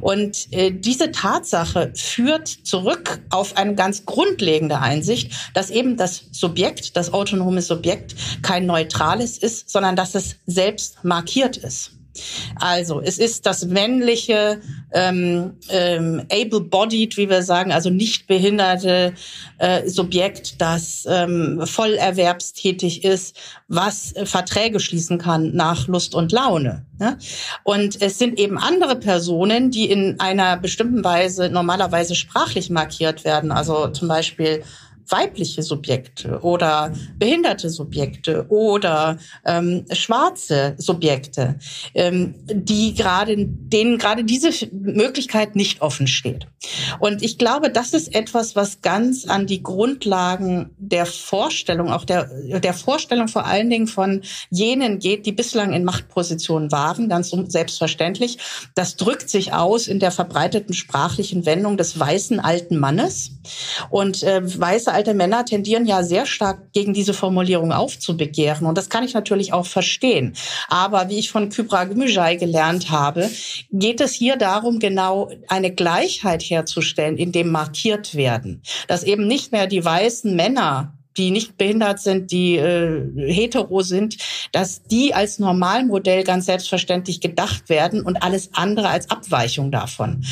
Und 0.00 0.52
äh, 0.52 0.72
diese 0.72 1.12
Tatsache 1.12 1.92
führt 1.94 2.48
zurück 2.48 3.20
auf 3.30 3.56
eine 3.56 3.74
ganz 3.74 4.06
grundlegende 4.06 4.80
Einsicht, 4.80 5.32
dass 5.54 5.70
eben 5.70 5.96
das 5.96 6.24
Subjekt, 6.32 6.96
das 6.96 7.12
autonome 7.12 7.62
Subjekt, 7.62 8.16
kein 8.42 8.66
neutrales 8.66 9.35
ist, 9.38 9.70
sondern 9.70 9.96
dass 9.96 10.14
es 10.14 10.36
selbst 10.46 11.04
markiert 11.04 11.56
ist. 11.56 11.92
Also 12.56 13.00
es 13.00 13.18
ist 13.18 13.46
das 13.46 13.64
männliche, 13.66 14.60
ähm, 14.92 15.52
ähm, 15.68 16.22
able-bodied, 16.30 17.16
wie 17.16 17.28
wir 17.28 17.42
sagen, 17.42 17.72
also 17.72 17.90
nicht 17.90 18.26
behinderte 18.26 19.12
äh, 19.58 19.88
Subjekt, 19.88 20.60
das 20.60 21.06
ähm, 21.08 21.62
vollerwerbstätig 21.64 23.04
ist, 23.04 23.36
was 23.68 24.12
äh, 24.12 24.26
Verträge 24.26 24.80
schließen 24.80 25.18
kann 25.18 25.54
nach 25.54 25.88
Lust 25.88 26.14
und 26.14 26.32
Laune. 26.32 26.86
Ne? 26.98 27.18
Und 27.64 28.00
es 28.00 28.18
sind 28.18 28.38
eben 28.38 28.58
andere 28.58 28.96
Personen, 28.96 29.70
die 29.70 29.90
in 29.90 30.18
einer 30.20 30.56
bestimmten 30.56 31.04
Weise 31.04 31.50
normalerweise 31.50 32.14
sprachlich 32.14 32.70
markiert 32.70 33.24
werden, 33.24 33.52
also 33.52 33.88
zum 33.88 34.08
Beispiel 34.08 34.62
weibliche 35.08 35.62
Subjekte 35.62 36.40
oder 36.40 36.92
behinderte 37.18 37.70
Subjekte 37.70 38.46
oder 38.48 39.18
ähm, 39.44 39.84
schwarze 39.92 40.74
Subjekte, 40.78 41.58
ähm, 41.94 42.34
die 42.46 42.94
gerade 42.94 43.36
denen 43.36 43.98
gerade 43.98 44.24
diese 44.24 44.50
Möglichkeit 44.72 45.56
nicht 45.56 45.82
offen 45.82 46.06
steht. 46.06 46.46
Und 46.98 47.22
ich 47.22 47.38
glaube, 47.38 47.70
das 47.70 47.92
ist 47.92 48.14
etwas, 48.14 48.56
was 48.56 48.80
ganz 48.82 49.26
an 49.26 49.46
die 49.46 49.62
Grundlagen 49.62 50.70
der 50.78 51.06
Vorstellung, 51.06 51.90
auch 51.92 52.04
der 52.04 52.28
der 52.60 52.74
Vorstellung 52.74 53.28
vor 53.28 53.46
allen 53.46 53.70
Dingen 53.70 53.86
von 53.86 54.22
jenen 54.50 54.98
geht, 54.98 55.26
die 55.26 55.32
bislang 55.32 55.72
in 55.72 55.84
Machtpositionen 55.84 56.72
waren, 56.72 57.08
ganz 57.08 57.30
selbstverständlich. 57.48 58.38
Das 58.74 58.96
drückt 58.96 59.28
sich 59.30 59.52
aus 59.52 59.88
in 59.88 60.00
der 60.00 60.10
verbreiteten 60.10 60.74
sprachlichen 60.74 61.46
Wendung 61.46 61.76
des 61.76 61.98
weißen 61.98 62.40
alten 62.40 62.78
Mannes 62.78 63.32
und 63.90 64.22
äh, 64.22 64.42
weiße 64.44 64.92
alte 64.96 65.12
Männer 65.12 65.44
tendieren 65.44 65.84
ja 65.84 66.02
sehr 66.02 66.24
stark 66.24 66.72
gegen 66.72 66.94
diese 66.94 67.12
Formulierung 67.12 67.70
aufzubegehren. 67.70 68.66
Und 68.66 68.78
das 68.78 68.88
kann 68.88 69.04
ich 69.04 69.12
natürlich 69.12 69.52
auch 69.52 69.66
verstehen. 69.66 70.32
Aber 70.68 71.10
wie 71.10 71.18
ich 71.18 71.30
von 71.30 71.50
Kybra 71.50 71.84
Gmüjay 71.84 72.38
gelernt 72.38 72.90
habe, 72.90 73.28
geht 73.70 74.00
es 74.00 74.14
hier 74.14 74.36
darum, 74.36 74.78
genau 74.78 75.30
eine 75.48 75.70
Gleichheit 75.70 76.42
herzustellen, 76.42 77.18
in 77.18 77.30
dem 77.30 77.50
markiert 77.50 78.14
werden. 78.14 78.62
Dass 78.88 79.02
eben 79.02 79.26
nicht 79.26 79.52
mehr 79.52 79.66
die 79.66 79.84
weißen 79.84 80.34
Männer 80.34 80.94
die 81.16 81.30
nicht 81.30 81.56
behindert 81.56 81.98
sind, 81.98 82.30
die 82.30 82.56
äh, 82.56 83.00
hetero 83.32 83.80
sind, 83.80 84.18
dass 84.52 84.82
die 84.82 85.14
als 85.14 85.38
Normalmodell 85.38 86.24
ganz 86.24 86.44
selbstverständlich 86.44 87.22
gedacht 87.22 87.70
werden 87.70 88.02
und 88.02 88.22
alles 88.22 88.50
andere 88.52 88.90
als 88.90 89.08
Abweichung 89.08 89.70
davon. 89.70 90.24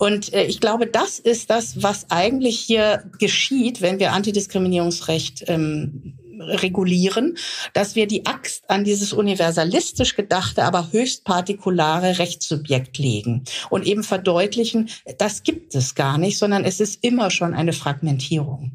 Und 0.00 0.32
äh, 0.32 0.44
ich 0.44 0.60
glaube, 0.60 0.86
das 0.86 1.18
ist 1.18 1.50
das, 1.50 1.82
was 1.82 2.10
eigentlich 2.10 2.58
hier 2.58 3.04
geschieht, 3.18 3.82
wenn 3.82 3.98
wir 3.98 4.12
Antidiskriminierungsrecht 4.12 5.44
ähm, 5.48 6.14
regulieren, 6.40 7.36
dass 7.74 7.96
wir 7.96 8.06
die 8.06 8.24
Axt 8.24 8.70
an 8.70 8.82
dieses 8.82 9.12
universalistisch 9.12 10.16
gedachte, 10.16 10.64
aber 10.64 10.90
höchst 10.90 11.24
partikulare 11.24 12.18
Rechtssubjekt 12.18 12.96
legen 12.96 13.44
und 13.68 13.86
eben 13.86 14.02
verdeutlichen, 14.02 14.88
das 15.18 15.42
gibt 15.42 15.74
es 15.74 15.94
gar 15.94 16.16
nicht, 16.16 16.38
sondern 16.38 16.64
es 16.64 16.80
ist 16.80 17.04
immer 17.04 17.30
schon 17.30 17.52
eine 17.52 17.74
Fragmentierung. 17.74 18.72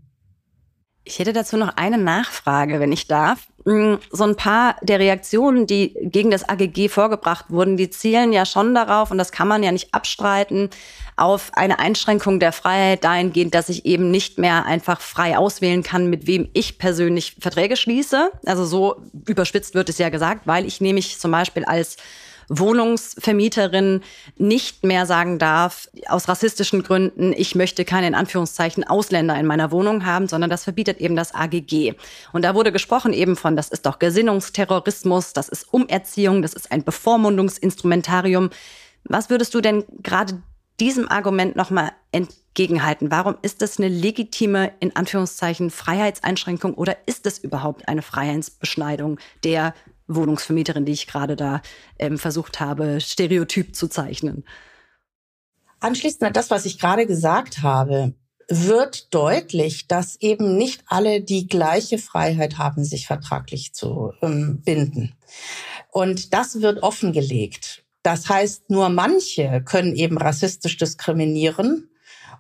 Ich 1.06 1.18
hätte 1.18 1.34
dazu 1.34 1.58
noch 1.58 1.78
eine 1.78 2.00
Nachfrage, 2.00 2.80
wenn 2.80 2.92
ich 2.92 3.08
darf. 3.08 3.48
Mm, 3.64 3.96
so 4.12 4.24
ein 4.24 4.36
paar 4.36 4.76
der 4.82 5.00
Reaktionen, 5.00 5.68
die 5.68 5.96
gegen 6.02 6.32
das 6.32 6.48
AGG 6.48 6.90
vorgebracht 6.90 7.46
wurden, 7.50 7.78
die 7.78 7.92
zielen 7.92 8.34
ja 8.34 8.46
schon 8.46 8.74
darauf, 8.74 9.12
und 9.12 9.20
das 9.20 9.32
kann 9.32 9.48
man 9.48 9.62
ja 9.62 9.72
nicht 9.72 9.94
abstreiten, 9.94 10.70
auf 11.18 11.52
eine 11.54 11.80
Einschränkung 11.80 12.40
der 12.40 12.52
Freiheit 12.52 13.04
dahingehend, 13.04 13.56
dass 13.56 13.70
ich 13.70 13.86
eben 13.86 14.12
nicht 14.12 14.38
mehr 14.38 14.66
einfach 14.66 15.00
frei 15.00 15.38
auswählen 15.38 15.82
kann, 15.82 16.10
mit 16.10 16.28
wem 16.28 16.50
ich 16.54 16.78
persönlich 16.78 17.38
Verträge 17.40 17.78
schließe. 17.78 18.32
Also 18.46 18.66
so 18.66 18.98
überspitzt 19.28 19.76
wird 19.76 19.90
es 19.90 19.98
ja 19.98 20.10
gesagt, 20.10 20.46
weil 20.46 20.66
ich 20.66 20.82
nämlich 20.82 21.20
zum 21.20 21.32
Beispiel 21.32 21.64
als 21.64 21.98
Wohnungsvermieterin 22.50 24.02
nicht 24.38 24.84
mehr 24.84 25.06
sagen 25.06 25.40
darf, 25.40 25.90
aus 26.08 26.28
rassistischen 26.28 26.84
Gründen, 26.84 27.34
ich 27.34 27.56
möchte 27.56 27.86
keine 27.86 28.08
in 28.08 28.16
Anführungszeichen 28.16 28.84
Ausländer 28.84 29.36
in 29.40 29.46
meiner 29.46 29.72
Wohnung 29.72 30.06
haben, 30.06 30.28
sondern 30.28 30.50
das 30.50 30.64
verbietet 30.64 31.00
eben 31.00 31.16
das 31.16 31.34
AGG. 31.34 31.94
Und 32.34 32.44
da 32.44 32.54
wurde 32.56 32.72
gesprochen 32.72 33.14
eben 33.14 33.36
von, 33.36 33.56
das 33.56 33.70
ist 33.70 33.86
doch 33.86 34.00
Gesinnungsterrorismus, 34.00 35.34
das 35.34 35.50
ist 35.50 35.74
Umerziehung, 35.74 36.42
das 36.42 36.54
ist 36.54 36.72
ein 36.72 36.84
Bevormundungsinstrumentarium. 36.84 38.50
Was 39.06 39.30
würdest 39.30 39.54
du 39.54 39.62
denn 39.62 39.84
gerade 40.04 40.42
diesem 40.80 41.10
Argument 41.10 41.56
nochmal 41.56 41.92
entgegenhalten? 42.12 43.12
Warum 43.12 43.36
ist 43.42 43.62
das 43.62 43.78
eine 43.78 43.88
legitime, 43.88 44.72
in 44.80 44.96
Anführungszeichen, 44.96 45.70
Freiheitseinschränkung 45.70 46.74
oder 46.74 46.98
ist 47.06 47.26
es 47.26 47.40
überhaupt 47.40 47.88
eine 47.88 48.02
Freiheitsbeschneidung 48.02 49.20
der 49.44 49.74
Wohnungsvermieterin, 50.08 50.86
die 50.86 50.92
ich 50.92 51.08
gerade 51.08 51.36
da 51.36 51.62
ähm, 52.00 52.18
versucht 52.18 52.60
habe, 52.60 53.02
stereotyp 53.02 53.76
zu 53.76 53.88
zeichnen. 53.88 54.46
Anschließend 55.80 56.24
an 56.24 56.34
das, 56.34 56.52
was 56.52 56.66
ich 56.66 56.80
gerade 56.80 57.06
gesagt 57.06 57.62
habe, 57.62 58.14
wird 58.48 59.14
deutlich, 59.14 59.88
dass 59.88 60.16
eben 60.18 60.56
nicht 60.58 60.84
alle 60.88 61.22
die 61.22 61.48
gleiche 61.48 61.98
Freiheit 61.98 62.58
haben, 62.58 62.84
sich 62.84 63.08
vertraglich 63.08 63.74
zu 63.74 64.14
ähm, 64.22 64.62
binden. 64.64 65.16
Und 65.92 66.34
das 66.34 66.62
wird 66.62 66.84
offengelegt. 66.84 67.85
Das 68.06 68.30
heißt, 68.30 68.70
nur 68.70 68.90
manche 68.90 69.64
können 69.66 69.96
eben 69.96 70.20
rassistisch 70.20 70.78
diskriminieren 70.78 71.90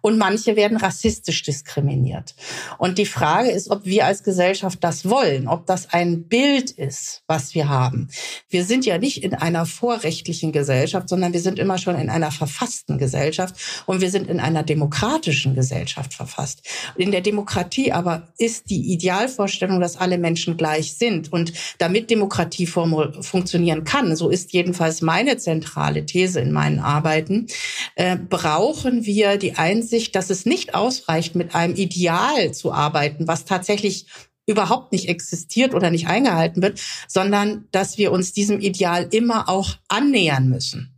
und 0.05 0.19
manche 0.19 0.55
werden 0.55 0.77
rassistisch 0.77 1.41
diskriminiert. 1.41 2.35
Und 2.77 2.99
die 2.99 3.07
Frage 3.07 3.49
ist, 3.49 3.71
ob 3.71 3.85
wir 3.85 4.05
als 4.05 4.21
Gesellschaft 4.21 4.83
das 4.83 5.09
wollen, 5.09 5.47
ob 5.47 5.65
das 5.65 5.93
ein 5.93 6.27
Bild 6.27 6.69
ist, 6.69 7.23
was 7.25 7.55
wir 7.55 7.69
haben. 7.69 8.09
Wir 8.47 8.65
sind 8.65 8.85
ja 8.85 8.99
nicht 8.99 9.23
in 9.23 9.33
einer 9.33 9.65
vorrechtlichen 9.65 10.51
Gesellschaft, 10.51 11.09
sondern 11.09 11.33
wir 11.33 11.39
sind 11.39 11.57
immer 11.57 11.79
schon 11.79 11.95
in 11.95 12.11
einer 12.11 12.29
verfassten 12.29 12.99
Gesellschaft 12.99 13.55
und 13.87 13.99
wir 13.99 14.11
sind 14.11 14.29
in 14.29 14.39
einer 14.39 14.61
demokratischen 14.61 15.55
Gesellschaft 15.55 16.13
verfasst. 16.13 16.61
In 16.95 17.09
der 17.09 17.21
Demokratie 17.21 17.91
aber 17.91 18.27
ist 18.37 18.69
die 18.69 18.93
Idealvorstellung, 18.93 19.79
dass 19.79 19.97
alle 19.97 20.19
Menschen 20.19 20.55
gleich 20.55 20.93
sind. 20.93 21.33
Und 21.33 21.51
damit 21.79 22.11
Demokratie 22.11 22.67
funktionieren 22.67 23.85
kann, 23.85 24.15
so 24.15 24.29
ist 24.29 24.53
jedenfalls 24.53 25.01
meine 25.01 25.37
zentrale 25.37 26.05
These 26.05 26.41
in 26.41 26.51
meinen 26.51 26.77
Arbeiten, 26.77 27.47
äh, 27.95 28.17
brauchen 28.17 29.07
wir 29.07 29.37
die 29.37 29.55
Einsicht, 29.55 29.94
Einsicht, 29.95 30.15
dass 30.15 30.29
es 30.29 30.45
nicht 30.45 30.75
ausreicht, 30.75 31.35
mit 31.35 31.55
einem 31.55 31.75
Ideal 31.75 32.53
zu 32.53 32.73
arbeiten, 32.73 33.29
was 33.29 33.45
tatsächlich 33.45 34.07
überhaupt 34.45 34.91
nicht 34.91 35.07
existiert 35.07 35.73
oder 35.73 35.89
nicht 35.89 36.07
eingehalten 36.07 36.61
wird, 36.61 36.81
sondern 37.07 37.69
dass 37.71 37.97
wir 37.97 38.11
uns 38.11 38.33
diesem 38.33 38.59
Ideal 38.59 39.07
immer 39.11 39.47
auch 39.47 39.77
annähern 39.87 40.49
müssen. 40.49 40.93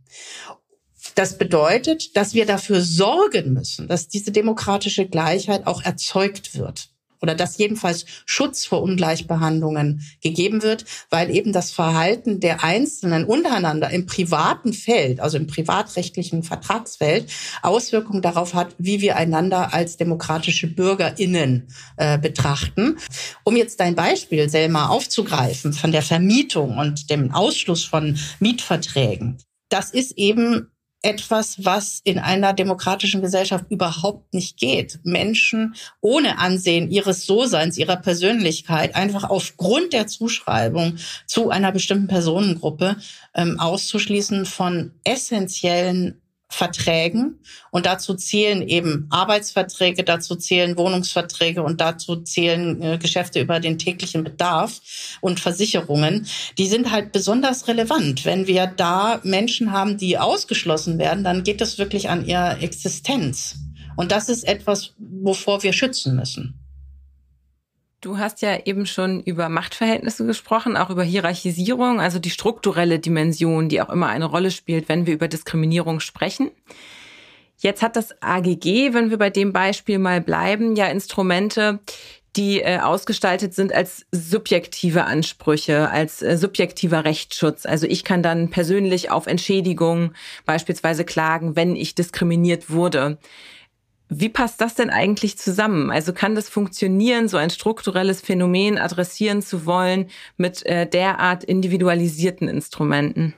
Das 1.14 1.38
bedeutet, 1.38 2.16
dass 2.16 2.34
wir 2.34 2.44
dafür 2.44 2.80
sorgen 2.80 3.52
müssen, 3.52 3.86
dass 3.86 4.08
diese 4.08 4.32
demokratische 4.32 5.06
Gleichheit 5.06 5.68
auch 5.68 5.82
erzeugt 5.82 6.56
wird 6.58 6.90
oder 7.20 7.34
dass 7.34 7.58
jedenfalls 7.58 8.04
Schutz 8.26 8.64
vor 8.64 8.82
Ungleichbehandlungen 8.82 10.02
gegeben 10.22 10.62
wird, 10.62 10.84
weil 11.10 11.30
eben 11.30 11.52
das 11.52 11.70
Verhalten 11.70 12.40
der 12.40 12.64
Einzelnen 12.64 13.24
untereinander 13.24 13.90
im 13.90 14.06
privaten 14.06 14.72
Feld, 14.72 15.20
also 15.20 15.36
im 15.36 15.46
privatrechtlichen 15.46 16.42
Vertragsfeld, 16.42 17.30
Auswirkungen 17.62 18.22
darauf 18.22 18.54
hat, 18.54 18.74
wie 18.78 19.00
wir 19.00 19.16
einander 19.16 19.72
als 19.74 19.96
demokratische 19.96 20.66
BürgerInnen 20.66 21.68
äh, 21.96 22.18
betrachten. 22.18 22.98
Um 23.44 23.56
jetzt 23.56 23.80
dein 23.80 23.94
Beispiel, 23.94 24.48
Selma, 24.48 24.88
aufzugreifen 24.88 25.72
von 25.72 25.92
der 25.92 26.02
Vermietung 26.02 26.78
und 26.78 27.10
dem 27.10 27.32
Ausschluss 27.32 27.84
von 27.84 28.18
Mietverträgen. 28.40 29.38
Das 29.68 29.90
ist 29.90 30.12
eben 30.16 30.68
etwas, 31.02 31.64
was 31.64 32.00
in 32.02 32.18
einer 32.18 32.52
demokratischen 32.52 33.20
Gesellschaft 33.20 33.66
überhaupt 33.70 34.34
nicht 34.34 34.56
geht. 34.56 34.98
Menschen 35.04 35.74
ohne 36.00 36.38
Ansehen 36.38 36.90
ihres 36.90 37.24
So-Seins, 37.24 37.78
ihrer 37.78 37.96
Persönlichkeit 37.96 38.96
einfach 38.96 39.24
aufgrund 39.24 39.92
der 39.92 40.06
Zuschreibung 40.08 40.96
zu 41.26 41.50
einer 41.50 41.72
bestimmten 41.72 42.08
Personengruppe 42.08 42.96
ähm, 43.34 43.60
auszuschließen 43.60 44.44
von 44.44 44.92
essentiellen 45.04 46.20
Verträgen 46.50 47.40
und 47.70 47.84
dazu 47.84 48.14
zählen 48.14 48.66
eben 48.66 49.06
Arbeitsverträge, 49.10 50.02
dazu 50.02 50.34
zählen 50.34 50.78
Wohnungsverträge 50.78 51.62
und 51.62 51.80
dazu 51.80 52.16
zählen 52.16 52.80
äh, 52.80 52.98
Geschäfte 52.98 53.40
über 53.40 53.60
den 53.60 53.78
täglichen 53.78 54.24
Bedarf 54.24 54.80
und 55.20 55.40
Versicherungen. 55.40 56.26
Die 56.56 56.66
sind 56.66 56.90
halt 56.90 57.12
besonders 57.12 57.68
relevant. 57.68 58.24
Wenn 58.24 58.46
wir 58.46 58.66
da 58.66 59.20
Menschen 59.24 59.72
haben, 59.72 59.98
die 59.98 60.16
ausgeschlossen 60.16 60.98
werden, 60.98 61.22
dann 61.22 61.44
geht 61.44 61.60
es 61.60 61.76
wirklich 61.76 62.08
an 62.08 62.24
ihre 62.24 62.58
Existenz. 62.60 63.56
Und 63.96 64.10
das 64.10 64.28
ist 64.28 64.44
etwas, 64.44 64.94
wovor 64.98 65.62
wir 65.62 65.72
schützen 65.72 66.16
müssen. 66.16 66.57
Du 68.00 68.18
hast 68.18 68.42
ja 68.42 68.60
eben 68.64 68.86
schon 68.86 69.20
über 69.22 69.48
Machtverhältnisse 69.48 70.24
gesprochen, 70.24 70.76
auch 70.76 70.88
über 70.90 71.02
Hierarchisierung, 71.02 72.00
also 72.00 72.20
die 72.20 72.30
strukturelle 72.30 73.00
Dimension, 73.00 73.68
die 73.68 73.82
auch 73.82 73.90
immer 73.90 74.06
eine 74.06 74.26
Rolle 74.26 74.52
spielt, 74.52 74.88
wenn 74.88 75.06
wir 75.06 75.14
über 75.14 75.26
Diskriminierung 75.26 75.98
sprechen. 75.98 76.52
Jetzt 77.56 77.82
hat 77.82 77.96
das 77.96 78.22
AGG, 78.22 78.94
wenn 78.94 79.10
wir 79.10 79.18
bei 79.18 79.30
dem 79.30 79.52
Beispiel 79.52 79.98
mal 79.98 80.20
bleiben, 80.20 80.76
ja 80.76 80.86
Instrumente, 80.86 81.80
die 82.36 82.60
äh, 82.60 82.78
ausgestaltet 82.78 83.52
sind 83.52 83.72
als 83.74 84.06
subjektive 84.12 85.04
Ansprüche, 85.04 85.90
als 85.90 86.22
äh, 86.22 86.38
subjektiver 86.38 87.04
Rechtsschutz. 87.04 87.66
Also 87.66 87.88
ich 87.88 88.04
kann 88.04 88.22
dann 88.22 88.50
persönlich 88.50 89.10
auf 89.10 89.26
Entschädigung 89.26 90.12
beispielsweise 90.46 91.04
klagen, 91.04 91.56
wenn 91.56 91.74
ich 91.74 91.96
diskriminiert 91.96 92.70
wurde. 92.70 93.18
Wie 94.08 94.28
passt 94.30 94.60
das 94.60 94.74
denn 94.74 94.90
eigentlich 94.90 95.38
zusammen? 95.38 95.90
Also 95.90 96.12
kann 96.12 96.34
das 96.34 96.48
funktionieren, 96.48 97.28
so 97.28 97.36
ein 97.36 97.50
strukturelles 97.50 98.20
Phänomen 98.22 98.78
adressieren 98.78 99.42
zu 99.42 99.66
wollen 99.66 100.08
mit 100.36 100.64
äh, 100.64 100.86
derart 100.86 101.44
individualisierten 101.44 102.48
Instrumenten? 102.48 103.34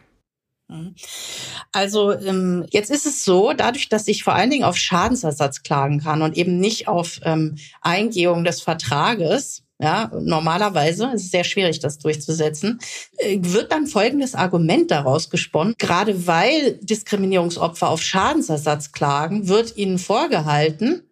Also 1.73 2.13
ähm, 2.13 2.65
jetzt 2.71 2.91
ist 2.91 3.07
es 3.07 3.25
so, 3.25 3.53
dadurch, 3.53 3.89
dass 3.89 4.07
ich 4.07 4.23
vor 4.23 4.35
allen 4.35 4.51
Dingen 4.51 4.65
auf 4.65 4.77
Schadensersatz 4.77 5.65
klagen 5.65 6.01
kann 6.01 6.23
und 6.23 6.37
eben 6.37 6.59
nicht 6.61 6.87
auf 6.87 7.21
ähm, 7.25 7.57
Eingehung 7.81 8.45
des 8.45 8.61
Vertrages, 8.61 9.65
ja, 9.81 10.11
normalerweise 10.21 11.11
ist 11.15 11.25
es 11.25 11.31
sehr 11.31 11.45
schwierig, 11.45 11.81
das 11.81 11.99
durchzusetzen. 11.99 12.81
Äh, 13.17 13.39
wird 13.41 13.73
dann 13.73 13.87
folgendes 13.87 14.35
Argument 14.35 14.91
daraus 14.91 15.31
gesponnen. 15.31 15.75
Gerade 15.79 16.27
weil 16.27 16.79
Diskriminierungsopfer 16.83 17.89
auf 17.89 18.03
Schadensersatz 18.03 18.93
klagen, 18.93 19.49
wird 19.49 19.77
ihnen 19.77 19.99
vorgehalten, 19.99 21.03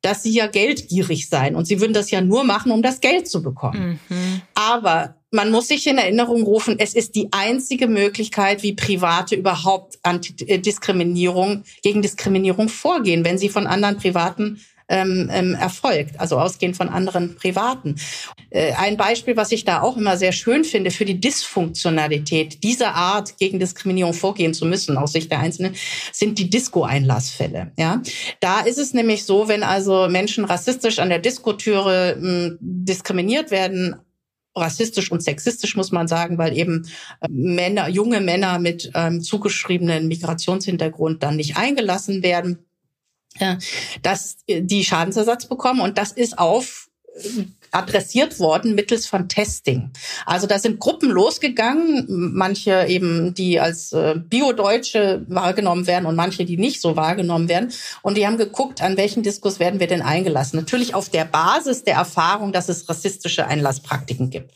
dass 0.00 0.22
sie 0.22 0.32
ja 0.32 0.46
geldgierig 0.46 1.28
seien 1.28 1.56
und 1.56 1.66
sie 1.66 1.80
würden 1.80 1.92
das 1.92 2.10
ja 2.10 2.20
nur 2.20 2.44
machen, 2.44 2.70
um 2.70 2.82
das 2.82 3.00
Geld 3.00 3.28
zu 3.28 3.42
bekommen. 3.42 3.98
Mhm. 4.08 4.40
Aber 4.54 5.16
man 5.30 5.50
muss 5.50 5.68
sich 5.68 5.86
in 5.86 5.98
Erinnerung 5.98 6.42
rufen, 6.44 6.76
es 6.78 6.94
ist 6.94 7.14
die 7.14 7.28
einzige 7.32 7.88
Möglichkeit, 7.88 8.62
wie 8.62 8.74
Private 8.74 9.34
überhaupt 9.34 9.98
Antidiskriminierung, 10.02 11.64
gegen 11.82 12.02
Diskriminierung 12.02 12.68
vorgehen, 12.68 13.24
wenn 13.24 13.36
sie 13.36 13.48
von 13.48 13.66
anderen 13.66 13.96
Privaten 13.96 14.60
ähm, 14.88 15.28
ähm, 15.32 15.54
erfolgt, 15.54 16.20
also 16.20 16.38
ausgehend 16.38 16.76
von 16.76 16.88
anderen 16.88 17.34
Privaten. 17.34 17.96
Äh, 18.50 18.72
ein 18.74 18.96
Beispiel, 18.96 19.36
was 19.36 19.52
ich 19.52 19.64
da 19.64 19.82
auch 19.82 19.96
immer 19.96 20.16
sehr 20.16 20.32
schön 20.32 20.64
finde 20.64 20.90
für 20.90 21.04
die 21.04 21.20
Dysfunktionalität 21.20 22.62
dieser 22.62 22.94
Art 22.94 23.38
gegen 23.38 23.58
Diskriminierung 23.58 24.14
vorgehen 24.14 24.54
zu 24.54 24.64
müssen 24.64 24.96
aus 24.96 25.12
Sicht 25.12 25.30
der 25.30 25.40
Einzelnen, 25.40 25.74
sind 26.12 26.38
die 26.38 26.50
Disco-Einlassfälle. 26.50 27.72
Ja, 27.78 28.02
da 28.40 28.60
ist 28.60 28.78
es 28.78 28.94
nämlich 28.94 29.24
so, 29.24 29.48
wenn 29.48 29.62
also 29.62 30.08
Menschen 30.08 30.44
rassistisch 30.44 30.98
an 30.98 31.08
der 31.08 31.18
Diskotüre 31.18 32.16
hm, 32.18 32.58
diskriminiert 32.60 33.50
werden, 33.50 33.96
rassistisch 34.54 35.12
und 35.12 35.22
sexistisch, 35.22 35.76
muss 35.76 35.92
man 35.92 36.08
sagen, 36.08 36.38
weil 36.38 36.56
eben 36.56 36.88
äh, 37.20 37.28
Männer, 37.28 37.88
junge 37.88 38.20
Männer 38.20 38.58
mit 38.58 38.90
ähm, 38.94 39.20
zugeschriebenen 39.20 40.08
Migrationshintergrund 40.08 41.22
dann 41.22 41.36
nicht 41.36 41.56
eingelassen 41.56 42.22
werden 42.22 42.65
dass 44.02 44.38
die 44.48 44.84
Schadensersatz 44.84 45.46
bekommen 45.46 45.80
und 45.80 45.98
das 45.98 46.12
ist 46.12 46.38
auf 46.38 46.88
adressiert 47.76 48.40
worden 48.40 48.74
mittels 48.74 49.06
von 49.06 49.28
Testing. 49.28 49.90
Also 50.24 50.46
da 50.46 50.58
sind 50.58 50.80
Gruppen 50.80 51.10
losgegangen, 51.10 52.06
manche 52.08 52.86
eben, 52.86 53.34
die 53.34 53.60
als 53.60 53.92
äh, 53.92 54.14
Bio-Deutsche 54.16 55.24
wahrgenommen 55.28 55.86
werden 55.86 56.06
und 56.06 56.16
manche, 56.16 56.44
die 56.44 56.56
nicht 56.56 56.80
so 56.80 56.96
wahrgenommen 56.96 57.48
werden. 57.48 57.72
Und 58.02 58.16
die 58.16 58.26
haben 58.26 58.38
geguckt, 58.38 58.82
an 58.82 58.96
welchen 58.96 59.22
Diskurs 59.22 59.60
werden 59.60 59.78
wir 59.78 59.86
denn 59.86 60.02
eingelassen. 60.02 60.56
Natürlich 60.56 60.94
auf 60.94 61.10
der 61.10 61.24
Basis 61.24 61.84
der 61.84 61.96
Erfahrung, 61.96 62.52
dass 62.52 62.68
es 62.68 62.88
rassistische 62.88 63.46
Einlasspraktiken 63.46 64.30
gibt. 64.30 64.52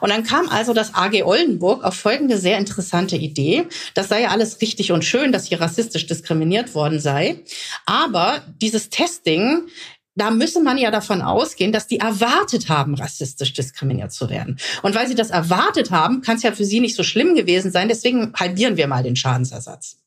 Und 0.00 0.10
dann 0.10 0.24
kam 0.24 0.48
also 0.48 0.72
das 0.72 0.94
AG 0.94 1.22
Oldenburg 1.24 1.84
auf 1.84 1.94
folgende 1.94 2.38
sehr 2.38 2.58
interessante 2.58 3.16
Idee. 3.16 3.66
Das 3.94 4.08
sei 4.08 4.22
ja 4.22 4.28
alles 4.28 4.60
richtig 4.60 4.90
und 4.90 5.04
schön, 5.04 5.30
dass 5.30 5.46
hier 5.46 5.60
rassistisch 5.60 6.06
diskriminiert 6.06 6.74
worden 6.74 6.98
sei. 6.98 7.36
Aber 7.86 8.42
dieses 8.60 8.90
Testing 8.90 9.62
da 10.14 10.30
müsse 10.30 10.60
man 10.60 10.78
ja 10.78 10.90
davon 10.90 11.22
ausgehen, 11.22 11.72
dass 11.72 11.86
die 11.86 11.98
erwartet 11.98 12.68
haben, 12.68 12.94
rassistisch 12.94 13.52
diskriminiert 13.52 14.12
zu 14.12 14.30
werden. 14.30 14.58
Und 14.82 14.94
weil 14.94 15.08
sie 15.08 15.14
das 15.14 15.30
erwartet 15.30 15.90
haben, 15.90 16.20
kann 16.20 16.36
es 16.36 16.42
ja 16.42 16.52
für 16.52 16.64
sie 16.64 16.80
nicht 16.80 16.96
so 16.96 17.02
schlimm 17.02 17.34
gewesen 17.34 17.70
sein. 17.70 17.88
Deswegen 17.88 18.32
halbieren 18.34 18.76
wir 18.76 18.86
mal 18.86 19.02
den 19.02 19.16
Schadensersatz. 19.16 19.98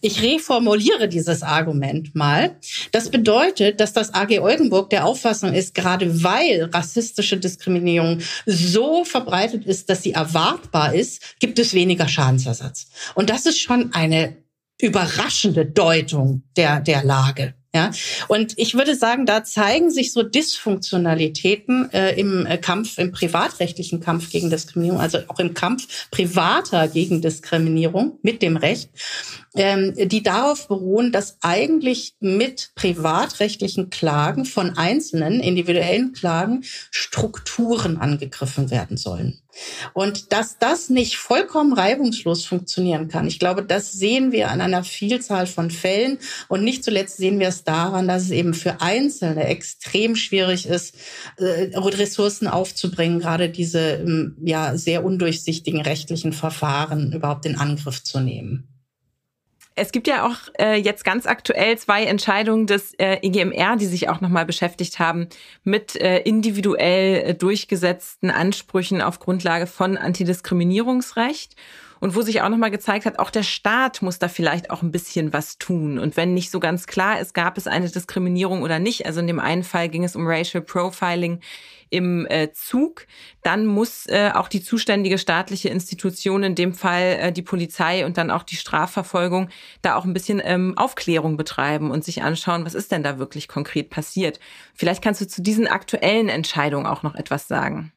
Ich 0.00 0.22
reformuliere 0.22 1.08
dieses 1.08 1.42
Argument 1.42 2.14
mal. 2.14 2.56
Das 2.92 3.10
bedeutet, 3.10 3.80
dass 3.80 3.92
das 3.92 4.14
AG 4.14 4.38
Oldenburg 4.40 4.90
der 4.90 5.04
Auffassung 5.04 5.52
ist, 5.52 5.74
gerade 5.74 6.22
weil 6.22 6.70
rassistische 6.72 7.38
Diskriminierung 7.38 8.20
so 8.46 9.04
verbreitet 9.04 9.64
ist, 9.64 9.90
dass 9.90 10.02
sie 10.02 10.12
erwartbar 10.12 10.94
ist, 10.94 11.40
gibt 11.40 11.58
es 11.58 11.74
weniger 11.74 12.06
Schadensersatz. 12.06 12.86
Und 13.14 13.30
das 13.30 13.46
ist 13.46 13.58
schon 13.58 13.92
eine 13.94 14.36
überraschende 14.80 15.66
Deutung 15.66 16.42
der, 16.56 16.80
der 16.80 17.02
Lage. 17.02 17.54
Ja, 17.74 17.90
und 18.28 18.54
ich 18.56 18.74
würde 18.74 18.94
sagen, 18.94 19.26
da 19.26 19.44
zeigen 19.44 19.90
sich 19.90 20.14
so 20.14 20.22
Dysfunktionalitäten 20.22 21.92
äh, 21.92 22.18
im 22.18 22.46
äh, 22.46 22.56
Kampf, 22.56 22.96
im 22.96 23.12
privatrechtlichen 23.12 24.00
Kampf 24.00 24.30
gegen 24.30 24.48
Diskriminierung, 24.48 25.00
also 25.00 25.18
auch 25.28 25.38
im 25.38 25.52
Kampf 25.52 26.10
privater 26.10 26.88
gegen 26.88 27.20
Diskriminierung 27.20 28.18
mit 28.22 28.40
dem 28.40 28.56
Recht, 28.56 28.88
ähm, 29.54 29.94
die 29.96 30.22
darauf 30.22 30.68
beruhen, 30.68 31.12
dass 31.12 31.38
eigentlich 31.40 32.14
mit 32.20 32.70
privatrechtlichen 32.74 33.90
Klagen 33.90 34.44
von 34.44 34.76
einzelnen 34.76 35.40
individuellen 35.40 36.12
Klagen 36.12 36.64
Strukturen 36.90 37.98
angegriffen 37.98 38.70
werden 38.70 38.96
sollen. 38.96 39.40
Und 39.92 40.32
dass 40.32 40.58
das 40.58 40.88
nicht 40.88 41.16
vollkommen 41.16 41.72
reibungslos 41.72 42.44
funktionieren 42.44 43.08
kann, 43.08 43.26
ich 43.26 43.38
glaube, 43.38 43.64
das 43.64 43.92
sehen 43.92 44.30
wir 44.32 44.50
an 44.50 44.60
einer 44.60 44.84
Vielzahl 44.84 45.46
von 45.46 45.70
Fällen. 45.70 46.18
Und 46.48 46.62
nicht 46.62 46.84
zuletzt 46.84 47.16
sehen 47.16 47.40
wir 47.40 47.48
es 47.48 47.64
daran, 47.64 48.08
dass 48.08 48.24
es 48.24 48.30
eben 48.30 48.54
für 48.54 48.80
Einzelne 48.80 49.44
extrem 49.44 50.16
schwierig 50.16 50.66
ist, 50.66 50.94
äh, 51.38 51.76
Ressourcen 51.76 52.46
aufzubringen, 52.46 53.18
gerade 53.18 53.48
diese 53.48 53.94
ähm, 53.94 54.36
ja 54.42 54.76
sehr 54.76 55.04
undurchsichtigen 55.04 55.80
rechtlichen 55.80 56.32
Verfahren 56.32 57.12
überhaupt 57.12 57.46
in 57.46 57.56
Angriff 57.56 58.02
zu 58.02 58.20
nehmen. 58.20 58.77
Es 59.78 59.92
gibt 59.92 60.08
ja 60.08 60.26
auch 60.26 60.36
äh, 60.58 60.74
jetzt 60.74 61.04
ganz 61.04 61.26
aktuell 61.26 61.78
zwei 61.78 62.04
Entscheidungen 62.04 62.66
des 62.66 62.94
äh, 62.94 63.18
EGMR, 63.22 63.76
die 63.76 63.86
sich 63.86 64.08
auch 64.08 64.20
nochmal 64.20 64.44
beschäftigt 64.44 64.98
haben 64.98 65.28
mit 65.62 65.94
äh, 65.96 66.18
individuell 66.20 67.30
äh, 67.30 67.34
durchgesetzten 67.34 68.30
Ansprüchen 68.30 69.00
auf 69.00 69.20
Grundlage 69.20 69.66
von 69.66 69.96
Antidiskriminierungsrecht 69.96 71.54
und 72.00 72.14
wo 72.14 72.22
sich 72.22 72.42
auch 72.42 72.48
nochmal 72.48 72.70
gezeigt 72.70 73.06
hat, 73.06 73.18
auch 73.18 73.30
der 73.30 73.42
Staat 73.42 74.02
muss 74.02 74.18
da 74.18 74.28
vielleicht 74.28 74.70
auch 74.70 74.82
ein 74.82 74.90
bisschen 74.90 75.32
was 75.32 75.58
tun. 75.58 75.98
Und 75.98 76.16
wenn 76.16 76.34
nicht 76.34 76.50
so 76.50 76.60
ganz 76.60 76.86
klar 76.86 77.20
ist, 77.20 77.34
gab 77.34 77.58
es 77.58 77.66
eine 77.66 77.88
Diskriminierung 77.88 78.62
oder 78.62 78.78
nicht, 78.78 79.06
also 79.06 79.20
in 79.20 79.26
dem 79.26 79.40
einen 79.40 79.64
Fall 79.64 79.88
ging 79.88 80.04
es 80.04 80.16
um 80.16 80.26
Racial 80.26 80.62
Profiling 80.62 81.40
im 81.90 82.26
äh, 82.28 82.52
Zug, 82.52 83.06
dann 83.42 83.66
muss 83.66 84.06
äh, 84.06 84.30
auch 84.34 84.48
die 84.48 84.62
zuständige 84.62 85.18
staatliche 85.18 85.68
Institution, 85.68 86.42
in 86.42 86.54
dem 86.54 86.74
Fall 86.74 87.18
äh, 87.20 87.32
die 87.32 87.42
Polizei 87.42 88.04
und 88.04 88.18
dann 88.18 88.30
auch 88.30 88.42
die 88.42 88.56
Strafverfolgung, 88.56 89.48
da 89.82 89.96
auch 89.96 90.04
ein 90.04 90.12
bisschen 90.12 90.40
ähm, 90.44 90.76
Aufklärung 90.76 91.36
betreiben 91.36 91.90
und 91.90 92.04
sich 92.04 92.22
anschauen, 92.22 92.64
was 92.64 92.74
ist 92.74 92.92
denn 92.92 93.02
da 93.02 93.18
wirklich 93.18 93.48
konkret 93.48 93.90
passiert. 93.90 94.38
Vielleicht 94.74 95.02
kannst 95.02 95.20
du 95.20 95.26
zu 95.26 95.42
diesen 95.42 95.66
aktuellen 95.66 96.28
Entscheidungen 96.28 96.86
auch 96.86 97.02
noch 97.02 97.14
etwas 97.14 97.48
sagen. 97.48 97.92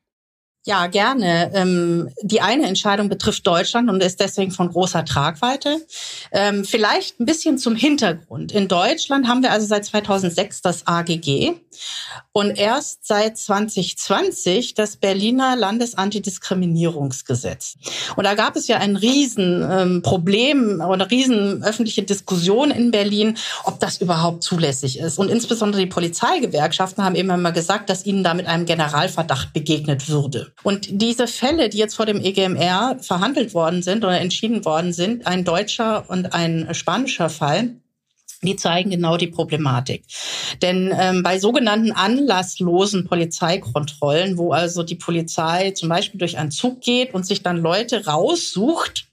Ja, 0.63 0.85
gerne. 0.85 1.49
Ähm, 1.55 2.11
die 2.21 2.41
eine 2.41 2.67
Entscheidung 2.67 3.09
betrifft 3.09 3.47
Deutschland 3.47 3.89
und 3.89 4.03
ist 4.03 4.19
deswegen 4.19 4.51
von 4.51 4.69
großer 4.69 5.05
Tragweite. 5.05 5.83
Ähm, 6.31 6.65
vielleicht 6.65 7.19
ein 7.19 7.25
bisschen 7.25 7.57
zum 7.57 7.75
Hintergrund. 7.75 8.51
In 8.51 8.67
Deutschland 8.67 9.27
haben 9.27 9.41
wir 9.41 9.51
also 9.51 9.65
seit 9.65 9.85
2006 9.85 10.61
das 10.61 10.85
AGG 10.85 11.53
und 12.31 12.59
erst 12.59 13.07
seit 13.07 13.39
2020 13.39 14.75
das 14.75 14.97
Berliner 14.97 15.55
Landesantidiskriminierungsgesetz. 15.55 17.77
Und 18.15 18.25
da 18.25 18.35
gab 18.35 18.55
es 18.55 18.67
ja 18.67 18.77
ein 18.77 18.97
Riesenproblem 18.97 20.79
ähm, 20.79 20.87
oder 20.87 21.09
riesen 21.09 21.63
öffentliche 21.63 22.03
Diskussion 22.03 22.69
in 22.69 22.91
Berlin, 22.91 23.35
ob 23.63 23.79
das 23.79 23.99
überhaupt 23.99 24.43
zulässig 24.43 24.99
ist. 24.99 25.17
Und 25.17 25.29
insbesondere 25.29 25.81
die 25.81 25.87
Polizeigewerkschaften 25.87 27.03
haben 27.03 27.15
immer 27.15 27.37
mal 27.37 27.49
gesagt, 27.49 27.89
dass 27.89 28.05
ihnen 28.05 28.23
da 28.23 28.35
mit 28.35 28.45
einem 28.45 28.67
Generalverdacht 28.67 29.53
begegnet 29.53 30.07
würde. 30.07 30.50
Und 30.63 30.87
diese 30.89 31.27
Fälle, 31.27 31.69
die 31.69 31.77
jetzt 31.77 31.95
vor 31.95 32.05
dem 32.05 32.21
EGMR 32.21 32.97
verhandelt 33.01 33.53
worden 33.53 33.81
sind 33.81 34.03
oder 34.03 34.19
entschieden 34.19 34.63
worden 34.65 34.93
sind, 34.93 35.27
ein 35.27 35.43
deutscher 35.43 36.09
und 36.09 36.33
ein 36.33 36.73
spanischer 36.73 37.29
Fall, 37.29 37.75
die 38.43 38.55
zeigen 38.55 38.89
genau 38.89 39.17
die 39.17 39.27
Problematik. 39.27 40.03
Denn 40.61 40.91
ähm, 40.97 41.23
bei 41.23 41.39
sogenannten 41.39 41.91
anlasslosen 41.91 43.07
Polizeikontrollen, 43.07 44.37
wo 44.37 44.51
also 44.51 44.83
die 44.83 44.95
Polizei 44.95 45.71
zum 45.71 45.89
Beispiel 45.89 46.19
durch 46.19 46.37
einen 46.37 46.51
Zug 46.51 46.81
geht 46.81 47.13
und 47.13 47.25
sich 47.25 47.43
dann 47.43 47.57
Leute 47.57 48.05
raussucht, 48.05 49.07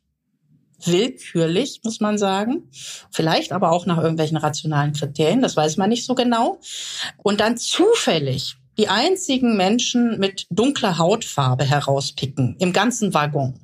willkürlich, 0.85 1.81
muss 1.83 2.01
man 2.01 2.19
sagen, 2.19 2.71
vielleicht 3.11 3.53
aber 3.53 3.73
auch 3.73 3.85
nach 3.85 3.99
irgendwelchen 3.99 4.37
rationalen 4.37 4.93
Kriterien, 4.93 5.43
das 5.43 5.57
weiß 5.57 5.77
man 5.77 5.91
nicht 5.91 6.07
so 6.07 6.15
genau, 6.15 6.61
und 7.19 7.41
dann 7.41 7.57
zufällig 7.57 8.57
die 8.79 8.89
einzigen 8.89 9.57
Menschen 9.57 10.19
mit 10.19 10.47
dunkler 10.51 10.99
Hautfarbe 10.99 11.65
herauspicken 11.65 12.57
im 12.59 12.73
ganzen 12.73 13.13
Waggon. 13.13 13.59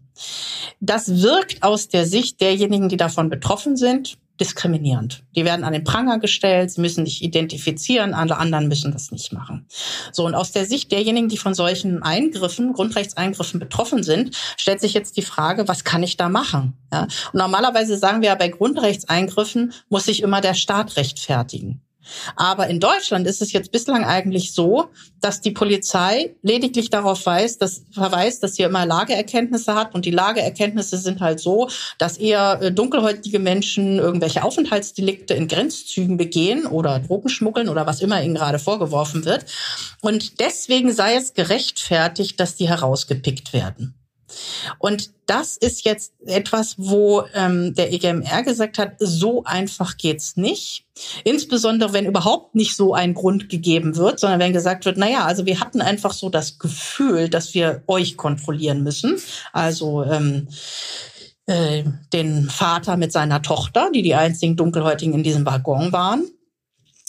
Das 0.81 1.22
wirkt 1.22 1.62
aus 1.62 1.88
der 1.88 2.07
Sicht 2.07 2.40
derjenigen, 2.40 2.88
die 2.88 2.96
davon 2.96 3.31
betroffen 3.31 3.77
sind, 3.77 4.16
diskriminierend. 4.40 5.22
Die 5.37 5.44
werden 5.44 5.64
an 5.64 5.72
den 5.72 5.85
Pranger 5.85 6.18
gestellt, 6.18 6.70
sie 6.70 6.81
müssen 6.81 7.05
sich 7.05 7.22
identifizieren, 7.22 8.14
alle 8.14 8.37
anderen 8.37 8.66
müssen 8.66 8.90
das 8.90 9.12
nicht 9.12 9.33
machen. 9.33 9.66
So, 10.11 10.27
und 10.27 10.35
aus 10.35 10.50
der 10.50 10.66
Sicht 10.66 10.90
derjenigen, 10.90 11.29
die 11.29 11.37
von 11.37 11.55
solchen 11.55 12.03
Eingriffen, 12.03 12.72
Grundrechtseingriffen 12.72 13.61
betroffen 13.61 14.03
sind, 14.03 14.37
stellt 14.57 14.81
sich 14.81 14.94
jetzt 14.94 15.16
die 15.16 15.22
Frage, 15.22 15.68
was 15.68 15.85
kann 15.85 16.03
ich 16.03 16.16
da 16.16 16.29
machen? 16.29 16.74
Ja? 16.92 17.03
Und 17.05 17.35
normalerweise 17.35 17.96
sagen 17.96 18.22
wir 18.22 18.31
ja, 18.31 18.35
bei 18.35 18.48
Grundrechtseingriffen 18.48 19.72
muss 19.88 20.07
sich 20.07 20.22
immer 20.22 20.40
der 20.40 20.55
Staat 20.55 20.96
rechtfertigen. 20.96 21.84
Aber 22.36 22.68
in 22.68 22.80
Deutschland 22.80 23.26
ist 23.26 23.42
es 23.42 23.52
jetzt 23.52 23.72
bislang 23.72 24.04
eigentlich 24.04 24.52
so, 24.52 24.90
dass 25.20 25.40
die 25.40 25.50
Polizei 25.50 26.34
lediglich 26.42 26.90
darauf 26.90 27.24
weist, 27.26 27.62
dass, 27.62 27.82
verweist, 27.92 28.42
dass 28.42 28.56
sie 28.56 28.62
immer 28.62 28.86
Lageerkenntnisse 28.86 29.74
hat. 29.74 29.94
Und 29.94 30.04
die 30.04 30.10
Lageerkenntnisse 30.10 30.98
sind 30.98 31.20
halt 31.20 31.40
so, 31.40 31.68
dass 31.98 32.18
eher 32.18 32.60
äh, 32.60 32.72
dunkelhäutige 32.72 33.38
Menschen 33.38 33.98
irgendwelche 33.98 34.44
Aufenthaltsdelikte 34.44 35.34
in 35.34 35.48
Grenzzügen 35.48 36.16
begehen 36.16 36.66
oder 36.66 36.98
Drogenschmuggeln 37.00 37.68
oder 37.68 37.86
was 37.86 38.00
immer 38.00 38.22
ihnen 38.22 38.34
gerade 38.34 38.58
vorgeworfen 38.58 39.24
wird. 39.24 39.46
Und 40.00 40.40
deswegen 40.40 40.92
sei 40.92 41.16
es 41.16 41.34
gerechtfertigt, 41.34 42.38
dass 42.38 42.56
die 42.56 42.68
herausgepickt 42.68 43.52
werden. 43.52 43.94
Und 44.78 45.10
das 45.26 45.56
ist 45.56 45.84
jetzt 45.84 46.12
etwas, 46.24 46.74
wo 46.78 47.24
ähm, 47.34 47.74
der 47.74 47.92
EGMR 47.92 48.42
gesagt 48.42 48.78
hat, 48.78 48.94
so 48.98 49.44
einfach 49.44 49.96
geht's 49.96 50.37
nicht. 50.37 50.84
Insbesondere 51.24 51.92
wenn 51.92 52.06
überhaupt 52.06 52.54
nicht 52.54 52.76
so 52.76 52.94
ein 52.94 53.14
Grund 53.14 53.48
gegeben 53.48 53.96
wird, 53.96 54.20
sondern 54.20 54.40
wenn 54.40 54.52
gesagt 54.52 54.84
wird, 54.84 54.96
na 54.96 55.08
ja, 55.08 55.24
also 55.24 55.46
wir 55.46 55.60
hatten 55.60 55.80
einfach 55.80 56.12
so 56.12 56.28
das 56.28 56.58
Gefühl, 56.58 57.28
dass 57.28 57.54
wir 57.54 57.82
euch 57.87 58.16
kontrollieren 58.16 58.82
müssen. 58.82 59.20
Also 59.52 60.04
ähm, 60.04 60.48
äh, 61.46 61.84
den 62.12 62.48
Vater 62.48 62.96
mit 62.96 63.12
seiner 63.12 63.42
Tochter, 63.42 63.90
die 63.92 64.02
die 64.02 64.14
einzigen 64.14 64.56
Dunkelhäutigen 64.56 65.14
in 65.14 65.22
diesem 65.22 65.44
Waggon 65.44 65.92
waren. 65.92 66.30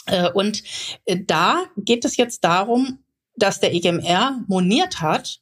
Äh, 0.07 0.29
und 0.29 0.63
äh, 1.05 1.17
da 1.25 1.65
geht 1.77 2.05
es 2.05 2.17
jetzt 2.17 2.43
darum, 2.43 2.99
dass 3.37 3.59
der 3.59 3.73
EGMR 3.73 4.41
moniert 4.47 5.01
hat, 5.01 5.41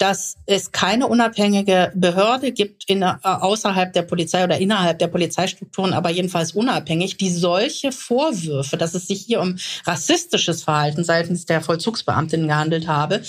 dass 0.00 0.36
es 0.46 0.72
keine 0.72 1.06
unabhängige 1.06 1.92
Behörde 1.94 2.52
gibt 2.52 2.88
in, 2.88 3.02
äh, 3.02 3.14
außerhalb 3.22 3.92
der 3.92 4.02
Polizei 4.02 4.42
oder 4.42 4.58
innerhalb 4.58 4.98
der 4.98 5.08
Polizeistrukturen, 5.08 5.92
aber 5.92 6.08
jedenfalls 6.08 6.52
unabhängig, 6.52 7.18
die 7.18 7.30
solche 7.30 7.92
Vorwürfe, 7.92 8.78
dass 8.78 8.94
es 8.94 9.06
sich 9.06 9.20
hier 9.20 9.42
um 9.42 9.56
rassistisches 9.86 10.62
Verhalten 10.62 11.04
seitens 11.04 11.44
der 11.44 11.60
Vollzugsbeamtinnen 11.60 12.48
gehandelt 12.48 12.88
habe, 12.88 13.20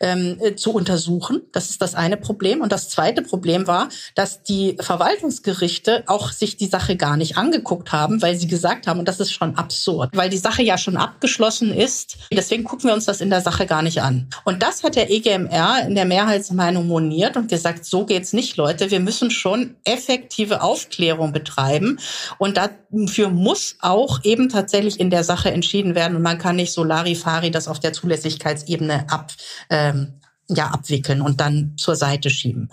ähm, 0.00 0.38
äh, 0.40 0.54
zu 0.54 0.72
untersuchen. 0.72 1.40
Das 1.52 1.70
ist 1.70 1.80
das 1.80 1.94
eine 1.94 2.18
Problem. 2.18 2.60
Und 2.60 2.72
das 2.72 2.90
zweite 2.90 3.22
Problem 3.22 3.66
war, 3.66 3.88
dass 4.14 4.42
die 4.42 4.76
Verwaltungsgerichte 4.78 6.04
auch 6.08 6.30
sich 6.32 6.58
die 6.58 6.66
Sache 6.66 6.96
gar 6.96 7.16
nicht 7.16 7.38
angeguckt 7.38 7.90
haben, 7.92 8.20
weil 8.20 8.36
sie 8.36 8.48
gesagt 8.48 8.86
haben, 8.86 8.98
und 8.98 9.08
das 9.08 9.18
ist 9.18 9.32
schon 9.32 9.56
absurd, 9.56 10.10
weil 10.14 10.28
die 10.28 10.36
Sache 10.36 10.62
ja 10.62 10.76
schon 10.76 10.98
abgeschlossen 10.98 11.72
ist. 11.72 12.18
Deswegen 12.30 12.64
gucken 12.64 12.90
wir 12.90 12.94
uns 12.94 13.06
das 13.06 13.22
in 13.22 13.30
der 13.30 13.40
Sache 13.40 13.64
gar 13.64 13.80
nicht 13.80 14.02
an. 14.02 14.28
Und 14.44 14.62
das 14.62 14.82
hat 14.84 14.94
der 14.94 15.10
EGMR 15.10 15.86
in 15.86 15.94
der 15.94 16.04
Mehrheitsmeinung 16.18 16.88
moniert 16.88 17.36
und 17.36 17.48
gesagt, 17.48 17.84
so 17.84 18.04
geht's 18.04 18.32
nicht, 18.32 18.56
Leute. 18.56 18.90
Wir 18.90 18.98
müssen 18.98 19.30
schon 19.30 19.76
effektive 19.84 20.62
Aufklärung 20.62 21.32
betreiben. 21.32 22.00
Und 22.38 22.56
dafür 22.56 23.28
muss 23.30 23.76
auch 23.80 24.24
eben 24.24 24.48
tatsächlich 24.48 24.98
in 24.98 25.10
der 25.10 25.22
Sache 25.22 25.52
entschieden 25.52 25.94
werden. 25.94 26.16
Und 26.16 26.22
man 26.22 26.38
kann 26.38 26.56
nicht 26.56 26.72
so 26.72 26.82
Larifari 26.82 27.52
das 27.52 27.68
auf 27.68 27.78
der 27.78 27.92
Zulässigkeitsebene 27.92 29.06
ab, 29.08 29.32
ähm, 29.70 30.14
ja, 30.48 30.66
abwickeln 30.66 31.20
und 31.20 31.40
dann 31.40 31.74
zur 31.76 31.94
Seite 31.94 32.30
schieben. 32.30 32.70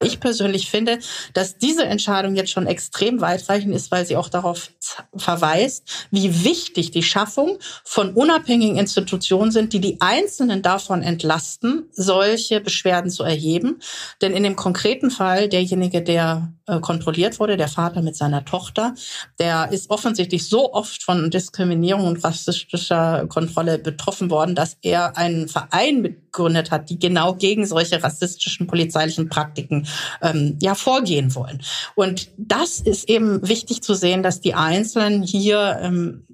Ich 0.00 0.20
persönlich 0.20 0.70
finde, 0.70 1.00
dass 1.34 1.58
diese 1.58 1.84
Entscheidung 1.84 2.36
jetzt 2.36 2.52
schon 2.52 2.68
extrem 2.68 3.20
weitreichend 3.20 3.74
ist, 3.74 3.90
weil 3.90 4.06
sie 4.06 4.16
auch 4.16 4.28
darauf 4.28 4.70
verweist, 5.16 6.06
wie 6.12 6.44
wichtig 6.44 6.92
die 6.92 7.02
Schaffung 7.02 7.58
von 7.82 8.14
unabhängigen 8.14 8.78
Institutionen 8.78 9.50
sind, 9.50 9.72
die 9.72 9.80
die 9.80 10.00
Einzelnen 10.00 10.62
davon 10.62 11.02
entlasten, 11.02 11.88
solche 11.90 12.60
Beschwerden 12.60 13.10
zu 13.10 13.24
erheben. 13.24 13.80
Denn 14.22 14.32
in 14.34 14.44
dem 14.44 14.54
konkreten 14.54 15.10
Fall, 15.10 15.48
derjenige, 15.48 16.00
der 16.00 16.52
äh, 16.68 16.78
kontrolliert 16.78 17.40
wurde, 17.40 17.56
der 17.56 17.68
Vater 17.68 18.00
mit 18.00 18.14
seiner 18.14 18.44
Tochter, 18.44 18.94
der 19.40 19.72
ist 19.72 19.90
offensichtlich 19.90 20.48
so 20.48 20.74
oft 20.74 21.02
von 21.02 21.30
Diskriminierung 21.30 22.06
und 22.06 22.22
rassistischer 22.22 23.26
Kontrolle 23.26 23.78
betroffen 23.78 24.30
worden, 24.30 24.54
dass 24.54 24.76
er 24.82 25.16
einen 25.16 25.48
Verein 25.48 26.02
mitgegründet 26.02 26.70
hat, 26.70 26.90
die 26.90 26.98
genau 26.98 27.34
gegen 27.34 27.66
solche 27.66 28.02
rassistischen 28.02 28.66
polizeilichen 28.66 29.28
Praktiken 29.28 29.87
ähm, 30.22 30.58
ja 30.60 30.74
vorgehen 30.74 31.34
wollen. 31.34 31.62
Und 31.94 32.28
das 32.36 32.80
ist 32.80 33.08
eben 33.08 33.46
wichtig 33.46 33.82
zu 33.82 33.94
sehen, 33.94 34.22
dass 34.22 34.40
die 34.40 34.54
Einzelnen 34.54 35.22
hier 35.22 35.78
ähm, 35.82 36.26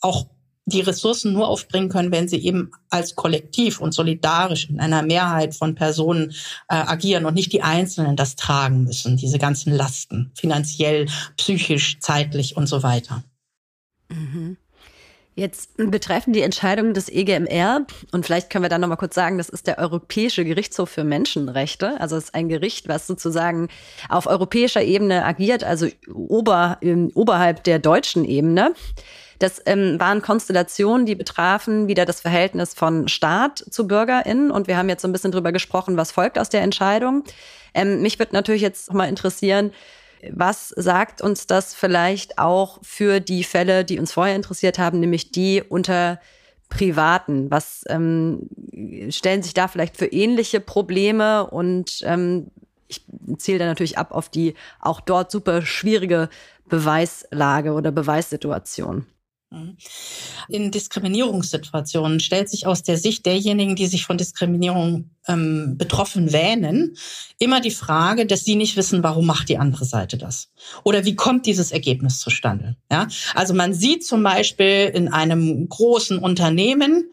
auch 0.00 0.26
die 0.64 0.80
Ressourcen 0.80 1.32
nur 1.32 1.48
aufbringen 1.48 1.88
können, 1.88 2.12
wenn 2.12 2.28
sie 2.28 2.38
eben 2.44 2.70
als 2.88 3.16
Kollektiv 3.16 3.80
und 3.80 3.92
solidarisch 3.92 4.70
in 4.70 4.80
einer 4.80 5.02
Mehrheit 5.02 5.54
von 5.54 5.74
Personen 5.74 6.30
äh, 6.68 6.74
agieren 6.74 7.26
und 7.26 7.34
nicht 7.34 7.52
die 7.52 7.62
Einzelnen 7.62 8.16
das 8.16 8.36
tragen 8.36 8.84
müssen, 8.84 9.16
diese 9.16 9.38
ganzen 9.38 9.72
Lasten, 9.72 10.30
finanziell, 10.34 11.06
psychisch, 11.36 11.98
zeitlich 12.00 12.56
und 12.56 12.66
so 12.66 12.82
weiter. 12.82 13.24
Mhm. 14.08 14.56
Jetzt 15.34 15.70
betreffen 15.78 16.34
die 16.34 16.42
Entscheidungen 16.42 16.92
des 16.92 17.08
EGMR, 17.08 17.86
und 18.12 18.26
vielleicht 18.26 18.50
können 18.50 18.64
wir 18.64 18.68
da 18.68 18.76
nochmal 18.76 18.98
kurz 18.98 19.14
sagen, 19.14 19.38
das 19.38 19.48
ist 19.48 19.66
der 19.66 19.78
Europäische 19.78 20.44
Gerichtshof 20.44 20.90
für 20.90 21.04
Menschenrechte. 21.04 21.98
Also 22.00 22.16
es 22.16 22.24
ist 22.24 22.34
ein 22.34 22.50
Gericht, 22.50 22.86
was 22.86 23.06
sozusagen 23.06 23.68
auf 24.10 24.26
europäischer 24.26 24.82
Ebene 24.82 25.24
agiert, 25.24 25.64
also 25.64 25.86
ober, 26.12 26.78
oberhalb 27.14 27.64
der 27.64 27.78
deutschen 27.78 28.26
Ebene. 28.26 28.74
Das 29.38 29.60
ähm, 29.66 29.98
waren 29.98 30.22
Konstellationen, 30.22 31.06
die 31.06 31.14
betrafen 31.16 31.88
wieder 31.88 32.04
das 32.04 32.20
Verhältnis 32.20 32.74
von 32.74 33.08
Staat 33.08 33.58
zu 33.58 33.88
BürgerInnen. 33.88 34.50
Und 34.50 34.68
wir 34.68 34.76
haben 34.76 34.88
jetzt 34.88 35.02
so 35.02 35.08
ein 35.08 35.12
bisschen 35.12 35.32
drüber 35.32 35.50
gesprochen, 35.50 35.96
was 35.96 36.12
folgt 36.12 36.38
aus 36.38 36.50
der 36.50 36.60
Entscheidung. 36.60 37.24
Ähm, 37.74 38.02
mich 38.02 38.18
würde 38.18 38.34
natürlich 38.34 38.62
jetzt 38.62 38.92
mal 38.92 39.08
interessieren, 39.08 39.72
was 40.30 40.68
sagt 40.70 41.20
uns 41.20 41.46
das 41.46 41.74
vielleicht 41.74 42.38
auch 42.38 42.78
für 42.82 43.20
die 43.20 43.44
Fälle, 43.44 43.84
die 43.84 43.98
uns 43.98 44.12
vorher 44.12 44.36
interessiert 44.36 44.78
haben, 44.78 45.00
nämlich 45.00 45.32
die 45.32 45.62
unter 45.62 46.20
Privaten? 46.68 47.50
Was 47.50 47.84
ähm, 47.88 48.48
stellen 49.10 49.42
sich 49.42 49.54
da 49.54 49.68
vielleicht 49.68 49.96
für 49.96 50.06
ähnliche 50.06 50.60
Probleme? 50.60 51.46
Und 51.48 52.02
ähm, 52.04 52.50
ich 52.88 53.04
zähle 53.38 53.58
da 53.58 53.66
natürlich 53.66 53.98
ab 53.98 54.12
auf 54.12 54.28
die 54.28 54.54
auch 54.80 55.00
dort 55.00 55.30
super 55.30 55.62
schwierige 55.62 56.28
Beweislage 56.66 57.72
oder 57.72 57.90
Beweissituation. 57.90 59.06
In 60.48 60.70
Diskriminierungssituationen 60.70 62.20
stellt 62.20 62.48
sich 62.48 62.66
aus 62.66 62.82
der 62.82 62.96
Sicht 62.96 63.26
derjenigen, 63.26 63.76
die 63.76 63.86
sich 63.86 64.04
von 64.04 64.18
Diskriminierung 64.18 65.10
ähm, 65.28 65.76
betroffen 65.78 66.32
wähnen, 66.32 66.96
immer 67.38 67.60
die 67.60 67.70
Frage, 67.70 68.26
dass 68.26 68.44
sie 68.44 68.56
nicht 68.56 68.76
wissen, 68.76 69.02
warum 69.02 69.26
macht 69.26 69.48
die 69.48 69.58
andere 69.58 69.84
Seite 69.84 70.18
das? 70.18 70.48
Oder 70.84 71.04
wie 71.04 71.14
kommt 71.14 71.46
dieses 71.46 71.72
Ergebnis 71.72 72.18
zustande? 72.18 72.76
Ja? 72.90 73.08
Also 73.34 73.54
man 73.54 73.74
sieht 73.74 74.04
zum 74.06 74.22
Beispiel 74.22 74.90
in 74.94 75.08
einem 75.08 75.68
großen 75.68 76.18
Unternehmen, 76.18 77.10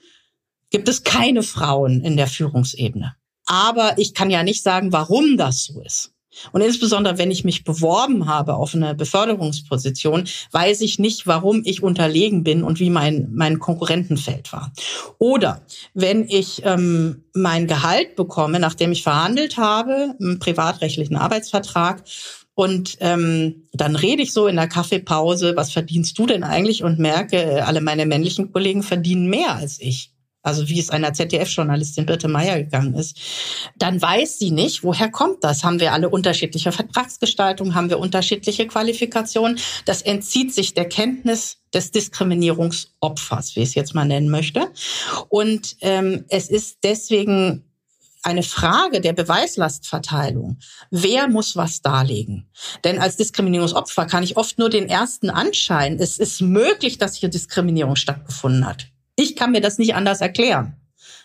gibt 0.70 0.88
es 0.88 1.04
keine 1.04 1.44
Frauen 1.44 2.02
in 2.02 2.18
der 2.18 2.28
Führungsebene. 2.28 3.16
Aber 3.46 3.98
ich 3.98 4.14
kann 4.14 4.30
ja 4.30 4.44
nicht 4.44 4.64
sagen, 4.64 4.92
warum 4.92 5.36
das 5.38 5.66
so 5.66 5.82
ist. 5.82 6.14
Und 6.52 6.62
insbesondere, 6.62 7.18
wenn 7.18 7.32
ich 7.32 7.44
mich 7.44 7.64
beworben 7.64 8.28
habe 8.28 8.56
auf 8.56 8.76
eine 8.76 8.94
Beförderungsposition, 8.94 10.28
weiß 10.52 10.82
ich 10.82 11.00
nicht, 11.00 11.28
warum 11.28 11.64
ich 11.66 11.82
unterlegen 11.84 12.44
bin 12.44 12.64
und 12.64 12.80
wie 12.80 12.90
mein, 12.90 13.30
mein 13.34 13.60
Konkurrentenfeld 13.60 14.54
war. 14.54 14.72
Oder 15.18 15.62
wenn 15.94 16.28
ich 16.28 16.62
ähm, 16.66 17.24
mein 17.34 17.68
Gehalt 17.68 18.16
bekomme, 18.16 18.60
nachdem 18.60 18.92
ich 18.92 19.04
verhandelt 19.04 19.58
habe, 19.58 20.16
einen 20.20 20.40
privatrechtlichen 20.40 21.16
Arbeitsvertrag, 21.16 22.04
und 22.56 22.98
ähm, 23.00 23.68
dann 23.72 23.96
rede 23.96 24.22
ich 24.22 24.34
so 24.34 24.48
in 24.48 24.58
der 24.58 24.68
Kaffeepause, 24.68 25.56
was 25.56 25.72
verdienst 25.72 26.20
du 26.20 26.26
denn 26.26 26.44
eigentlich? 26.44 26.84
Und 26.84 27.00
merke, 27.00 27.66
alle 27.66 27.80
meine 27.80 28.06
männlichen 28.06 28.52
Kollegen 28.52 28.84
verdienen 28.84 29.30
mehr 29.30 29.56
als 29.56 29.80
ich 29.80 30.12
also 30.50 30.68
wie 30.68 30.80
es 30.80 30.90
einer 30.90 31.14
ZDF-Journalistin 31.14 32.06
Birte 32.06 32.28
Meyer 32.28 32.58
gegangen 32.58 32.96
ist, 32.96 33.18
dann 33.78 34.02
weiß 34.02 34.40
sie 34.40 34.52
nicht, 34.52 34.84
woher 34.84 35.10
kommt 35.10 35.44
das? 35.44 35.64
Haben 35.64 35.80
wir 35.80 35.94
alle 35.94 36.10
unterschiedliche 36.10 36.72
Vertragsgestaltung? 36.72 37.76
Haben 37.76 37.90
wir 37.90 38.00
unterschiedliche 38.00 38.68
Qualifikationen? 38.68 39.60
Das 39.86 40.02
entzieht 40.02 40.54
sich 40.54 40.74
der 40.74 40.90
Kenntnis 40.90 41.58
des 41.74 41.92
Diskriminierungsopfers, 41.92 43.56
wie 43.56 43.62
ich 43.62 43.70
es 43.70 43.76
jetzt 43.76 43.94
mal 43.94 44.06
nennen 44.06 44.30
möchte. 44.30 44.72
Und 45.30 45.78
ähm, 45.82 46.26
es 46.30 46.50
ist 46.50 46.80
deswegen 46.84 47.64
eine 48.24 48.44
Frage 48.44 49.02
der 49.02 49.14
Beweislastverteilung. 49.14 50.58
Wer 50.90 51.30
muss 51.30 51.56
was 51.56 51.82
darlegen? 51.82 52.50
Denn 52.84 53.00
als 53.00 53.16
Diskriminierungsopfer 53.18 54.08
kann 54.08 54.24
ich 54.24 54.36
oft 54.36 54.58
nur 54.58 54.70
den 54.70 54.90
ersten 54.90 55.30
Anschein. 55.30 55.98
Es 56.00 56.18
ist 56.18 56.42
möglich, 56.42 56.98
dass 56.98 57.16
hier 57.16 57.30
Diskriminierung 57.30 57.96
stattgefunden 57.96 58.66
hat. 58.66 58.88
Ich 59.20 59.36
kann 59.36 59.52
mir 59.52 59.62
das 59.62 59.78
nicht 59.78 59.96
anders 59.96 60.22
erklären. 60.22 60.76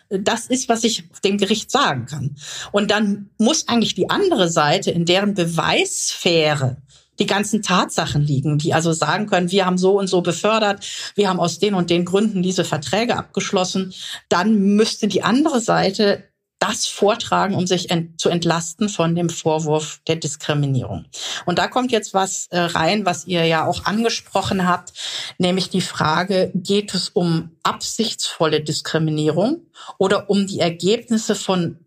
Das 0.09 0.47
ist, 0.47 0.69
was 0.69 0.83
ich 0.83 1.09
dem 1.23 1.37
Gericht 1.37 1.71
sagen 1.71 2.05
kann. 2.05 2.35
Und 2.71 2.91
dann 2.91 3.29
muss 3.37 3.67
eigentlich 3.67 3.95
die 3.95 4.09
andere 4.09 4.49
Seite, 4.49 4.91
in 4.91 5.05
deren 5.05 5.33
Beweissphäre 5.33 6.77
die 7.17 7.25
ganzen 7.25 7.61
Tatsachen 7.61 8.21
liegen, 8.21 8.57
die 8.57 8.73
also 8.73 8.91
sagen 8.91 9.27
können, 9.27 9.49
wir 9.49 9.65
haben 9.65 9.77
so 9.77 9.97
und 9.97 10.07
so 10.07 10.21
befördert, 10.21 10.85
wir 11.15 11.29
haben 11.29 11.39
aus 11.39 11.59
den 11.59 11.73
und 11.73 11.89
den 11.89 12.03
Gründen 12.03 12.43
diese 12.43 12.65
Verträge 12.65 13.15
abgeschlossen, 13.15 13.93
dann 14.27 14.75
müsste 14.75 15.07
die 15.07 15.23
andere 15.23 15.61
Seite 15.61 16.25
das 16.59 16.87
vortragen, 16.87 17.55
um 17.55 17.67
sich 17.67 17.91
ent 17.91 18.19
zu 18.19 18.29
entlasten 18.29 18.89
von 18.89 19.15
dem 19.15 19.29
Vorwurf 19.29 20.01
der 20.07 20.15
Diskriminierung. 20.15 21.05
Und 21.45 21.59
da 21.59 21.67
kommt 21.67 21.91
jetzt 21.91 22.13
was 22.13 22.47
äh, 22.47 22.59
rein, 22.59 23.05
was 23.05 23.25
ihr 23.27 23.45
ja 23.45 23.65
auch 23.67 23.85
angesprochen 23.85 24.67
habt, 24.67 24.93
nämlich 25.37 25.69
die 25.69 25.81
Frage, 25.81 26.51
geht 26.55 26.93
es 26.93 27.09
um 27.09 27.51
absichtsvolle 27.63 28.61
Diskriminierung 28.61 29.67
oder 29.97 30.29
um 30.29 30.47
die 30.47 30.59
Ergebnisse 30.59 31.35
von 31.35 31.79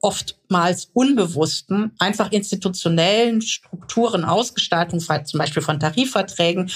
oftmals 0.00 0.90
unbewussten, 0.92 1.92
einfach 1.98 2.30
institutionellen 2.30 3.40
Strukturen, 3.42 4.24
Ausgestaltung, 4.24 5.00
zum 5.00 5.38
Beispiel 5.38 5.62
von 5.62 5.80
Tarifverträgen 5.80 6.70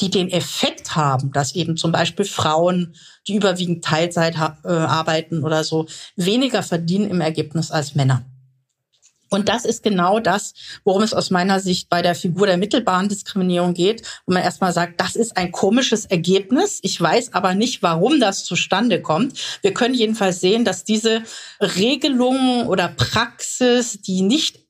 die 0.00 0.10
den 0.10 0.30
Effekt 0.30 0.94
haben, 0.94 1.32
dass 1.32 1.54
eben 1.54 1.76
zum 1.76 1.92
Beispiel 1.92 2.24
Frauen, 2.24 2.94
die 3.26 3.36
überwiegend 3.36 3.84
Teilzeit 3.84 4.36
äh, 4.36 4.68
arbeiten 4.68 5.42
oder 5.42 5.64
so, 5.64 5.86
weniger 6.16 6.62
verdienen 6.62 7.10
im 7.10 7.20
Ergebnis 7.20 7.70
als 7.70 7.94
Männer. 7.94 8.24
Und 9.28 9.48
das 9.48 9.64
ist 9.64 9.82
genau 9.82 10.20
das, 10.20 10.54
worum 10.84 11.02
es 11.02 11.12
aus 11.12 11.30
meiner 11.30 11.58
Sicht 11.58 11.88
bei 11.88 12.00
der 12.00 12.14
Figur 12.14 12.46
der 12.46 12.56
mittelbaren 12.56 13.08
Diskriminierung 13.08 13.74
geht, 13.74 14.02
wo 14.24 14.32
man 14.32 14.42
erstmal 14.42 14.72
sagt, 14.72 15.00
das 15.00 15.16
ist 15.16 15.36
ein 15.36 15.50
komisches 15.50 16.04
Ergebnis. 16.04 16.78
Ich 16.82 17.00
weiß 17.00 17.34
aber 17.34 17.54
nicht, 17.54 17.82
warum 17.82 18.20
das 18.20 18.44
zustande 18.44 19.02
kommt. 19.02 19.38
Wir 19.62 19.74
können 19.74 19.94
jedenfalls 19.94 20.40
sehen, 20.40 20.64
dass 20.64 20.84
diese 20.84 21.22
Regelungen 21.60 22.68
oder 22.68 22.88
Praxis, 22.88 24.00
die 24.00 24.22
nicht 24.22 24.65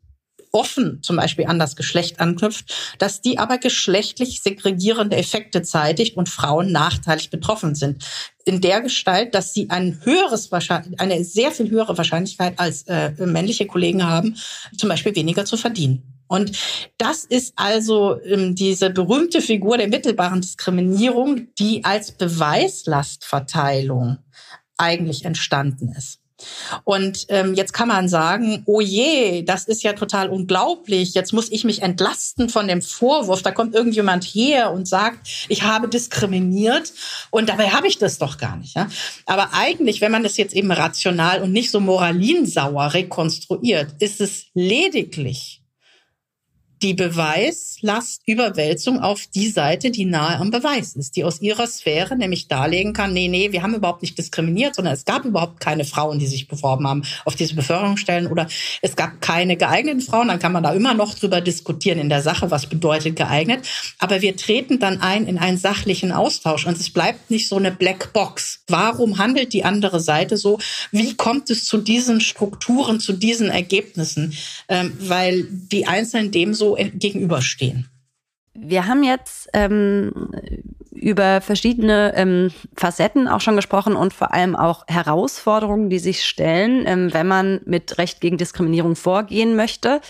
offen 0.57 1.03
zum 1.03 1.17
Beispiel 1.17 1.47
an 1.47 1.59
das 1.59 1.77
Geschlecht 1.77 2.19
anknüpft, 2.19 2.97
dass 2.99 3.21
die 3.21 3.39
aber 3.39 3.59
geschlechtlich 3.59 4.41
segregierende 4.43 5.17
Effekte 5.17 5.63
zeitigt 5.63 6.17
und 6.17 6.29
Frauen 6.29 6.73
nachteilig 6.73 7.31
betroffen 7.31 7.75
sind. 7.75 8.05
In 8.45 8.61
der 8.61 8.81
Gestalt, 8.81 9.35
dass 9.35 9.55
sie 9.55 9.71
ein 9.71 10.01
höheres 10.03 10.51
eine 10.99 11.25
sehr 11.25 11.53
viel 11.53 11.71
höhere 11.71 11.97
Wahrscheinlichkeit 11.99 12.59
als 12.59 12.83
äh, 12.85 13.11
männliche 13.19 13.67
Kollegen 13.67 14.05
haben, 14.05 14.37
zum 14.77 14.89
Beispiel 14.89 15.15
weniger 15.15 15.45
zu 15.45 15.57
verdienen. 15.57 16.03
Und 16.29 16.59
das 16.99 17.25
ist 17.25 17.53
also 17.57 18.21
ähm, 18.23 18.55
diese 18.55 18.91
berühmte 18.91 19.41
Figur 19.41 19.79
der 19.79 19.89
mittelbaren 19.89 20.41
Diskriminierung, 20.41 21.49
die 21.59 21.85
als 21.85 22.13
Beweislastverteilung 22.13 24.19
eigentlich 24.77 25.25
entstanden 25.25 25.93
ist. 25.97 26.21
Und 26.85 27.27
ähm, 27.29 27.55
jetzt 27.55 27.73
kann 27.73 27.89
man 27.89 28.09
sagen, 28.09 28.63
oh 28.67 28.81
je, 28.81 29.43
das 29.43 29.65
ist 29.65 29.83
ja 29.83 29.95
total 29.95 30.29
unglaublich. 30.29 31.15
Jetzt 31.15 31.33
muss 31.33 31.51
ich 31.51 31.65
mich 31.65 31.83
entlasten 31.83 32.49
von 32.49 32.69
dem 32.69 32.83
Vorwurf. 32.83 33.43
Da 33.43 33.53
kommt 33.53 33.75
irgendjemand 33.75 34.25
her 34.25 34.71
und 34.73 34.87
sagt, 34.87 35.47
ich 35.49 35.63
habe 35.63 35.89
diskriminiert 35.89 36.93
und 37.31 37.49
dabei 37.49 37.71
habe 37.71 37.87
ich 37.87 37.99
das 37.99 38.19
doch 38.19 38.39
gar 38.39 38.57
nicht. 38.57 38.77
Ja? 38.77 38.89
Aber 39.25 39.51
eigentlich, 39.55 40.01
wenn 40.01 40.13
man 40.13 40.23
das 40.23 40.37
jetzt 40.37 40.55
eben 40.55 40.71
rational 40.71 41.43
und 41.43 41.53
nicht 41.53 41.71
so 41.71 41.81
moralinsauer 41.81 42.95
rekonstruiert, 42.95 43.95
ist 44.01 44.21
es 44.21 44.47
lediglich 44.55 45.63
die 46.83 46.95
Beweislastüberwälzung 46.95 49.01
auf 49.01 49.27
die 49.35 49.49
Seite, 49.49 49.91
die 49.91 50.05
nahe 50.05 50.39
am 50.39 50.51
Beweis 50.51 50.95
ist, 50.95 51.17
die 51.17 51.25
aus 51.25 51.41
ihrer 51.41 51.67
Sphäre 51.67 52.15
nämlich 52.17 52.49
darlegen 52.49 52.93
kann, 52.93 53.15
nee, 53.15 53.29
nee, 53.29 53.51
wir 53.53 53.63
haben 53.63 53.75
überhaupt 53.75 54.03
nicht 54.03 54.19
diskriminiert, 54.19 54.75
sondern 54.75 54.93
es 54.93 55.07
gab 55.07 55.25
überhaupt 55.25 55.61
keine 55.61 55.87
Frauen, 55.87 56.19
die 56.19 56.27
sich 56.27 56.49
beworben 56.49 56.87
haben 56.87 57.05
auf 57.25 57.35
diese 57.35 57.55
Beförderungsstellen 57.55 58.27
oder 58.27 58.47
es 58.83 58.95
gab 58.95 59.23
keine 59.23 59.57
geeigneten 59.57 60.03
Frauen, 60.03 60.29
dann 60.29 60.39
kann 60.39 60.53
man 60.53 60.63
da 60.63 60.73
immer 60.73 60.93
noch 60.93 61.15
drüber 61.15 61.41
diskutieren 61.41 61.99
in 61.99 62.11
der 62.11 62.21
Sache, 62.21 62.51
was 62.51 62.67
bedeutet 62.67 63.17
geeignet, 63.17 63.67
aber 63.99 64.21
wir 64.21 64.37
treten 64.37 64.79
dann 64.79 65.01
ein 65.01 65.27
in 65.27 65.39
einen 65.39 65.57
sachlichen 65.57 66.13
Austausch 66.13 66.67
und 66.67 66.79
es 66.79 66.91
bleibt 66.91 67.31
nicht 67.31 67.49
so 67.49 67.57
eine 67.57 67.73
Blackbox. 67.73 68.61
Warum 68.69 69.17
handelt 69.19 69.55
die 69.55 69.65
andere 69.65 70.01
Seite 70.01 70.37
so? 70.37 70.59
Wie 70.91 71.15
kommt 71.15 71.49
es 71.51 71.65
zu 71.65 71.79
diesen 71.79 72.21
Strukturen, 72.21 73.01
zu 73.01 73.15
diesen 73.15 73.49
Ergebnissen? 73.49 74.35
Ähm, 74.69 74.93
weil 75.01 75.47
die 75.51 75.87
Einzelnen 75.87 76.31
dem 76.31 76.53
so 76.53 76.66
so 76.67 76.77
gegenüberstehen. 76.95 77.89
Wir 78.59 78.87
haben 78.87 79.05
jetzt 79.05 79.49
ähm, 79.53 80.31
über 80.91 81.41
verschiedene 81.41 82.15
ähm, 82.17 82.51
Facetten 82.75 83.29
auch 83.29 83.41
schon 83.41 83.57
gesprochen 83.57 83.97
und 83.97 84.15
vor 84.15 84.33
allem 84.33 84.57
auch 84.57 84.85
Herausforderungen, 84.89 85.91
die 85.91 85.99
sich 85.99 86.25
stellen, 86.25 86.85
ähm, 86.87 87.13
wenn 87.13 87.27
man 87.27 87.61
mit 87.67 87.99
Recht 87.99 88.21
gegen 88.21 88.39
Diskriminierung 88.39 88.97
vorgehen 88.97 89.57
möchte. 89.57 90.01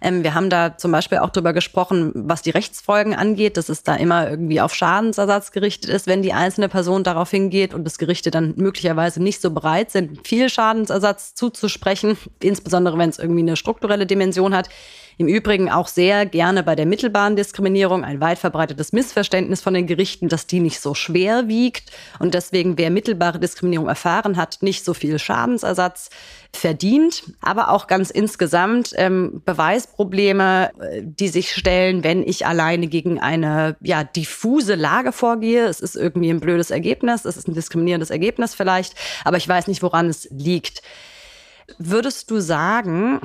Ähm, 0.00 0.22
wir 0.22 0.34
haben 0.34 0.50
da 0.50 0.76
zum 0.76 0.92
Beispiel 0.92 1.18
auch 1.18 1.30
drüber 1.30 1.52
gesprochen, 1.52 2.12
was 2.14 2.42
die 2.42 2.50
Rechtsfolgen 2.50 3.14
angeht, 3.14 3.56
dass 3.56 3.68
es 3.68 3.84
da 3.84 3.94
immer 3.94 4.28
irgendwie 4.28 4.60
auf 4.60 4.74
Schadensersatz 4.74 5.52
gerichtet 5.52 5.90
ist, 5.90 6.06
wenn 6.06 6.22
die 6.22 6.32
einzelne 6.32 6.68
Person 6.68 7.04
darauf 7.04 7.30
hingeht 7.30 7.72
und 7.72 7.84
das 7.84 7.98
Gerichte 7.98 8.30
dann 8.30 8.54
möglicherweise 8.56 9.22
nicht 9.22 9.40
so 9.40 9.50
bereit 9.50 9.90
sind, 9.90 10.26
viel 10.26 10.50
Schadensersatz 10.50 11.34
zuzusprechen, 11.34 12.18
insbesondere 12.42 12.98
wenn 12.98 13.08
es 13.08 13.18
irgendwie 13.18 13.40
eine 13.42 13.56
strukturelle 13.56 14.06
Dimension 14.06 14.54
hat. 14.54 14.68
Im 15.16 15.28
Übrigen 15.28 15.70
auch 15.70 15.88
sehr 15.88 16.26
gerne 16.26 16.62
bei 16.62 16.74
der 16.74 16.86
mittelbaren 16.86 17.36
Diskriminierung 17.36 18.04
ein 18.04 18.20
weit 18.20 18.38
verbreitetes 18.38 18.92
Missverständnis 18.92 19.62
von 19.62 19.74
den 19.74 19.86
Gerichten, 19.86 20.28
dass 20.28 20.46
die 20.46 20.60
nicht 20.60 20.80
so 20.80 20.94
schwer 20.94 21.48
wiegt 21.48 21.92
und 22.18 22.34
deswegen 22.34 22.78
wer 22.78 22.90
mittelbare 22.90 23.38
Diskriminierung 23.38 23.88
erfahren 23.88 24.36
hat, 24.36 24.58
nicht 24.62 24.84
so 24.84 24.94
viel 24.94 25.18
Schadensersatz 25.18 26.10
verdient, 26.52 27.24
aber 27.40 27.70
auch 27.70 27.86
ganz 27.86 28.10
insgesamt 28.10 28.92
ähm, 28.96 29.42
Beweisprobleme, 29.44 30.70
äh, 30.80 31.02
die 31.02 31.28
sich 31.28 31.52
stellen, 31.52 32.04
wenn 32.04 32.22
ich 32.22 32.46
alleine 32.46 32.86
gegen 32.88 33.20
eine 33.20 33.76
ja 33.80 34.04
diffuse 34.04 34.74
Lage 34.74 35.12
vorgehe. 35.12 35.66
Es 35.66 35.80
ist 35.80 35.96
irgendwie 35.96 36.30
ein 36.30 36.40
blödes 36.40 36.70
Ergebnis, 36.70 37.24
es 37.24 37.36
ist 37.36 37.48
ein 37.48 37.54
diskriminierendes 37.54 38.10
Ergebnis 38.10 38.54
vielleicht, 38.54 38.94
aber 39.24 39.36
ich 39.36 39.48
weiß 39.48 39.66
nicht, 39.68 39.82
woran 39.82 40.08
es 40.08 40.28
liegt. 40.30 40.82
Würdest 41.78 42.30
du 42.30 42.40
sagen, 42.40 43.20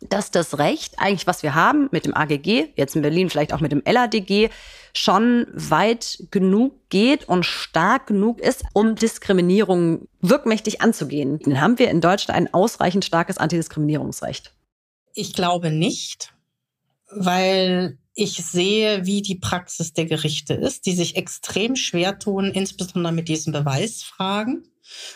dass 0.00 0.30
das 0.30 0.58
Recht, 0.58 0.94
eigentlich 0.98 1.26
was 1.26 1.42
wir 1.42 1.54
haben 1.54 1.88
mit 1.90 2.06
dem 2.06 2.14
AGG, 2.14 2.68
jetzt 2.76 2.96
in 2.96 3.02
Berlin 3.02 3.28
vielleicht 3.28 3.52
auch 3.52 3.60
mit 3.60 3.72
dem 3.72 3.82
LADG, 3.84 4.48
schon 4.94 5.46
weit 5.52 6.24
genug 6.30 6.74
geht 6.88 7.28
und 7.28 7.44
stark 7.44 8.06
genug 8.06 8.40
ist, 8.40 8.64
um 8.72 8.94
Diskriminierung 8.94 10.08
wirkmächtig 10.20 10.80
anzugehen. 10.80 11.38
Dann 11.44 11.60
haben 11.60 11.78
wir 11.78 11.90
in 11.90 12.00
Deutschland 12.00 12.36
ein 12.36 12.52
ausreichend 12.52 13.04
starkes 13.04 13.38
Antidiskriminierungsrecht. 13.38 14.52
Ich 15.12 15.34
glaube 15.34 15.70
nicht, 15.70 16.32
weil 17.10 17.98
ich 18.14 18.44
sehe, 18.44 19.06
wie 19.06 19.22
die 19.22 19.36
Praxis 19.36 19.92
der 19.92 20.06
Gerichte 20.06 20.54
ist, 20.54 20.86
die 20.86 20.92
sich 20.92 21.16
extrem 21.16 21.76
schwer 21.76 22.18
tun, 22.18 22.46
insbesondere 22.46 23.12
mit 23.12 23.28
diesen 23.28 23.52
Beweisfragen 23.52 24.64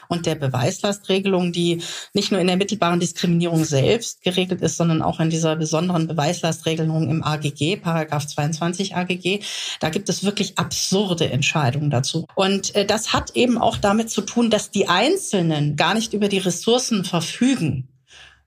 und 0.09 0.27
der 0.27 0.35
Beweislastregelung, 0.35 1.53
die 1.53 1.83
nicht 2.13 2.31
nur 2.31 2.41
in 2.41 2.47
der 2.47 2.57
mittelbaren 2.57 3.01
Diskriminierung 3.01 3.65
selbst 3.65 4.23
geregelt 4.23 4.61
ist, 4.63 4.77
sondern 4.77 5.03
auch 5.03 5.21
in 5.21 5.31
dieser 5.31 5.57
besonderen 5.57 6.07
Beweislastregelung 6.07 7.09
im 7.09 7.23
AGG, 7.23 7.77
Paragraph 7.77 8.27
22 8.27 8.97
AGG. 8.97 9.41
Da 9.81 9.91
gibt 9.91 10.09
es 10.09 10.25
wirklich 10.25 10.59
absurde 10.59 11.31
Entscheidungen 11.31 11.91
dazu. 11.91 12.27
Und 12.35 12.75
äh, 12.75 12.85
das 12.85 13.13
hat 13.13 13.35
eben 13.35 13.59
auch 13.59 13.77
damit 13.77 14.11
zu 14.11 14.23
tun, 14.23 14.51
dass 14.51 14.71
die 14.71 14.89
Einzelnen 14.89 15.77
gar 15.77 15.95
nicht 15.95 16.13
über 16.13 16.29
die 16.29 16.39
Ressourcen 16.39 17.05
verfügen, 17.05 17.89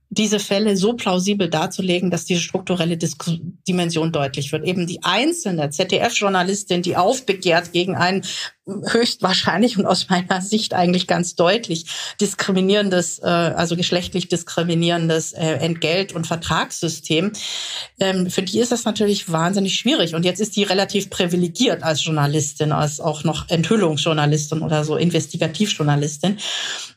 diese 0.10 0.40
Fälle 0.40 0.78
so 0.78 0.94
plausibel 0.94 1.50
darzulegen, 1.50 2.10
dass 2.10 2.26
diese 2.26 2.40
strukturelle 2.40 2.98
Dis 2.98 3.18
Dimension 3.68 4.12
deutlich 4.12 4.52
wird. 4.52 4.66
Eben 4.66 4.88
die 4.88 5.04
einzelne 5.04 5.70
ZDF-Journalistin, 5.70 6.82
die 6.82 6.96
aufbegehrt 6.96 7.74
gegen 7.74 7.96
einen 7.96 8.24
höchstwahrscheinlich 8.68 9.78
und 9.78 9.86
aus 9.86 10.10
meiner 10.10 10.42
Sicht 10.42 10.74
eigentlich 10.74 11.08
ganz 11.08 11.36
deutlich 11.36 11.86
diskriminierendes, 12.20 13.20
äh, 13.20 13.26
also 13.26 13.76
geschlechtlich 13.76 14.28
diskriminierendes 14.28 15.34
äh, 15.34 15.54
Entgelt- 15.54 16.14
und 16.14 16.28
Vertragssystem. 16.28 17.32
Ähm, 18.00 18.30
für 18.30 18.42
die 18.42 18.60
ist 18.60 18.72
das 18.72 18.84
natürlich 18.84 19.32
wahnsinnig 19.32 19.76
schwierig. 19.76 20.16
Und 20.16 20.26
jetzt 20.26 20.40
ist 20.40 20.56
die 20.56 20.64
relativ 20.64 21.10
privilegiert 21.10 21.84
als 21.84 22.04
Journalistin, 22.04 22.72
als 22.72 23.00
auch 23.00 23.24
noch 23.24 23.50
Enthüllungsjournalistin 23.50 24.62
oder 24.62 24.84
so 24.84 24.98
Investigativjournalistin 24.98 26.38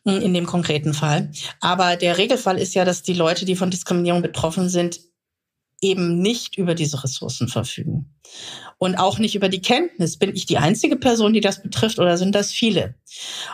in 0.05 0.35
dem 0.35 0.47
konkreten 0.47 0.95
Fall. 0.95 1.31
Aber 1.61 1.97
der 1.97 2.19
Regelfall 2.19 2.59
ist 2.59 2.75
ja, 2.75 2.85
dass 2.85 3.03
die 3.03 3.13
Leute, 3.13 3.45
die 3.45 3.57
von 3.57 3.71
Diskriminierung 3.71 4.23
betroffen 4.23 4.69
sind, 4.69 5.01
eben 5.81 6.21
nicht 6.21 6.57
über 6.57 6.75
diese 6.75 7.03
Ressourcen 7.03 7.49
verfügen. 7.49 8.13
Und 8.79 8.97
auch 8.97 9.19
nicht 9.19 9.35
über 9.35 9.49
die 9.49 9.61
Kenntnis. 9.61 10.17
Bin 10.17 10.35
ich 10.35 10.47
die 10.47 10.59
einzige 10.59 10.97
Person, 10.97 11.33
die 11.33 11.41
das 11.41 11.63
betrifft 11.63 11.99
oder 11.99 12.17
sind 12.17 12.35
das 12.35 12.53
viele? 12.53 12.95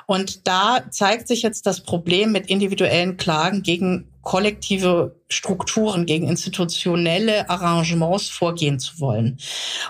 Und 0.06 0.46
da 0.46 0.84
zeigt 0.90 1.28
sich 1.28 1.42
jetzt 1.42 1.66
das 1.66 1.82
Problem 1.82 2.32
mit 2.32 2.48
individuellen 2.48 3.16
Klagen 3.16 3.62
gegen 3.62 4.08
kollektive 4.22 5.16
Strukturen, 5.28 6.04
gegen 6.04 6.28
institutionelle 6.28 7.48
Arrangements 7.48 8.28
vorgehen 8.28 8.78
zu 8.78 9.00
wollen. 9.00 9.38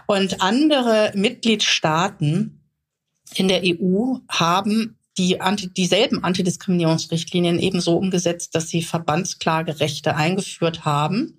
Und 0.07 0.41
andere 0.41 1.12
Mitgliedstaaten 1.14 2.61
in 3.34 3.49
der 3.49 3.62
EU 3.64 4.18
haben 4.28 4.97
die 5.19 5.41
anti, 5.41 5.69
dieselben 5.69 6.23
Antidiskriminierungsrichtlinien 6.23 7.59
ebenso 7.59 7.97
umgesetzt, 7.97 8.55
dass 8.55 8.69
sie 8.69 8.83
Verbandsklagerechte 8.83 10.14
eingeführt 10.14 10.85
haben, 10.85 11.39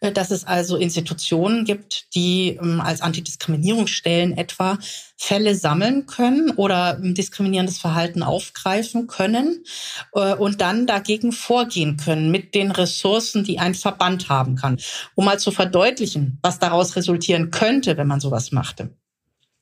äh, 0.00 0.12
dass 0.12 0.30
es 0.30 0.44
also 0.44 0.76
Institutionen 0.76 1.64
gibt, 1.64 2.14
die 2.14 2.58
ähm, 2.60 2.80
als 2.80 3.00
Antidiskriminierungsstellen 3.00 4.36
etwa 4.36 4.78
Fälle 5.16 5.54
sammeln 5.54 6.06
können 6.06 6.50
oder 6.50 6.98
ähm, 6.98 7.14
diskriminierendes 7.14 7.78
Verhalten 7.78 8.22
aufgreifen 8.22 9.06
können 9.06 9.64
äh, 10.12 10.34
und 10.34 10.60
dann 10.60 10.86
dagegen 10.86 11.32
vorgehen 11.32 11.96
können 11.96 12.30
mit 12.30 12.54
den 12.54 12.70
Ressourcen, 12.70 13.44
die 13.44 13.58
ein 13.58 13.74
Verband 13.74 14.28
haben 14.28 14.56
kann. 14.56 14.78
Um 15.14 15.24
mal 15.24 15.38
zu 15.38 15.50
verdeutlichen, 15.50 16.38
was 16.42 16.58
daraus 16.58 16.96
resultieren 16.96 17.50
könnte, 17.50 17.96
wenn 17.96 18.06
man 18.06 18.20
sowas 18.20 18.52
machte. 18.52 18.90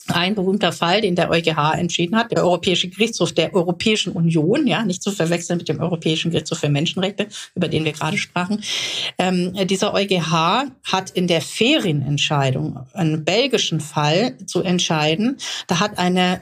Ein 0.09 0.35
berühmter 0.35 0.73
Fall, 0.73 1.01
den 1.01 1.17
der 1.17 1.31
EuGH 1.31 1.75
entschieden 1.79 2.17
hat, 2.17 2.31
der 2.31 2.45
Europäische 2.45 2.89
Gerichtshof 2.89 3.33
der 3.33 3.55
Europäischen 3.55 4.13
Union, 4.13 4.67
ja, 4.67 4.85
nicht 4.85 5.03
zu 5.03 5.11
verwechseln 5.11 5.57
mit 5.57 5.69
dem 5.69 5.81
Europäischen 5.81 6.31
Gerichtshof 6.31 6.59
für 6.59 6.69
Menschenrechte, 6.69 7.29
über 7.55 7.69
den 7.69 7.85
wir 7.85 7.93
gerade 7.93 8.19
sprachen. 8.19 8.63
Ähm, 9.19 9.55
dieser 9.67 9.95
EuGH 9.95 10.67
hat 10.85 11.11
in 11.11 11.27
der 11.27 11.41
Ferienentscheidung, 11.41 12.81
einen 12.93 13.25
belgischen 13.25 13.81
Fall 13.81 14.37
zu 14.47 14.63
entscheiden, 14.63 15.39
da 15.69 15.81
hat 15.81 15.99
eine 15.99 16.41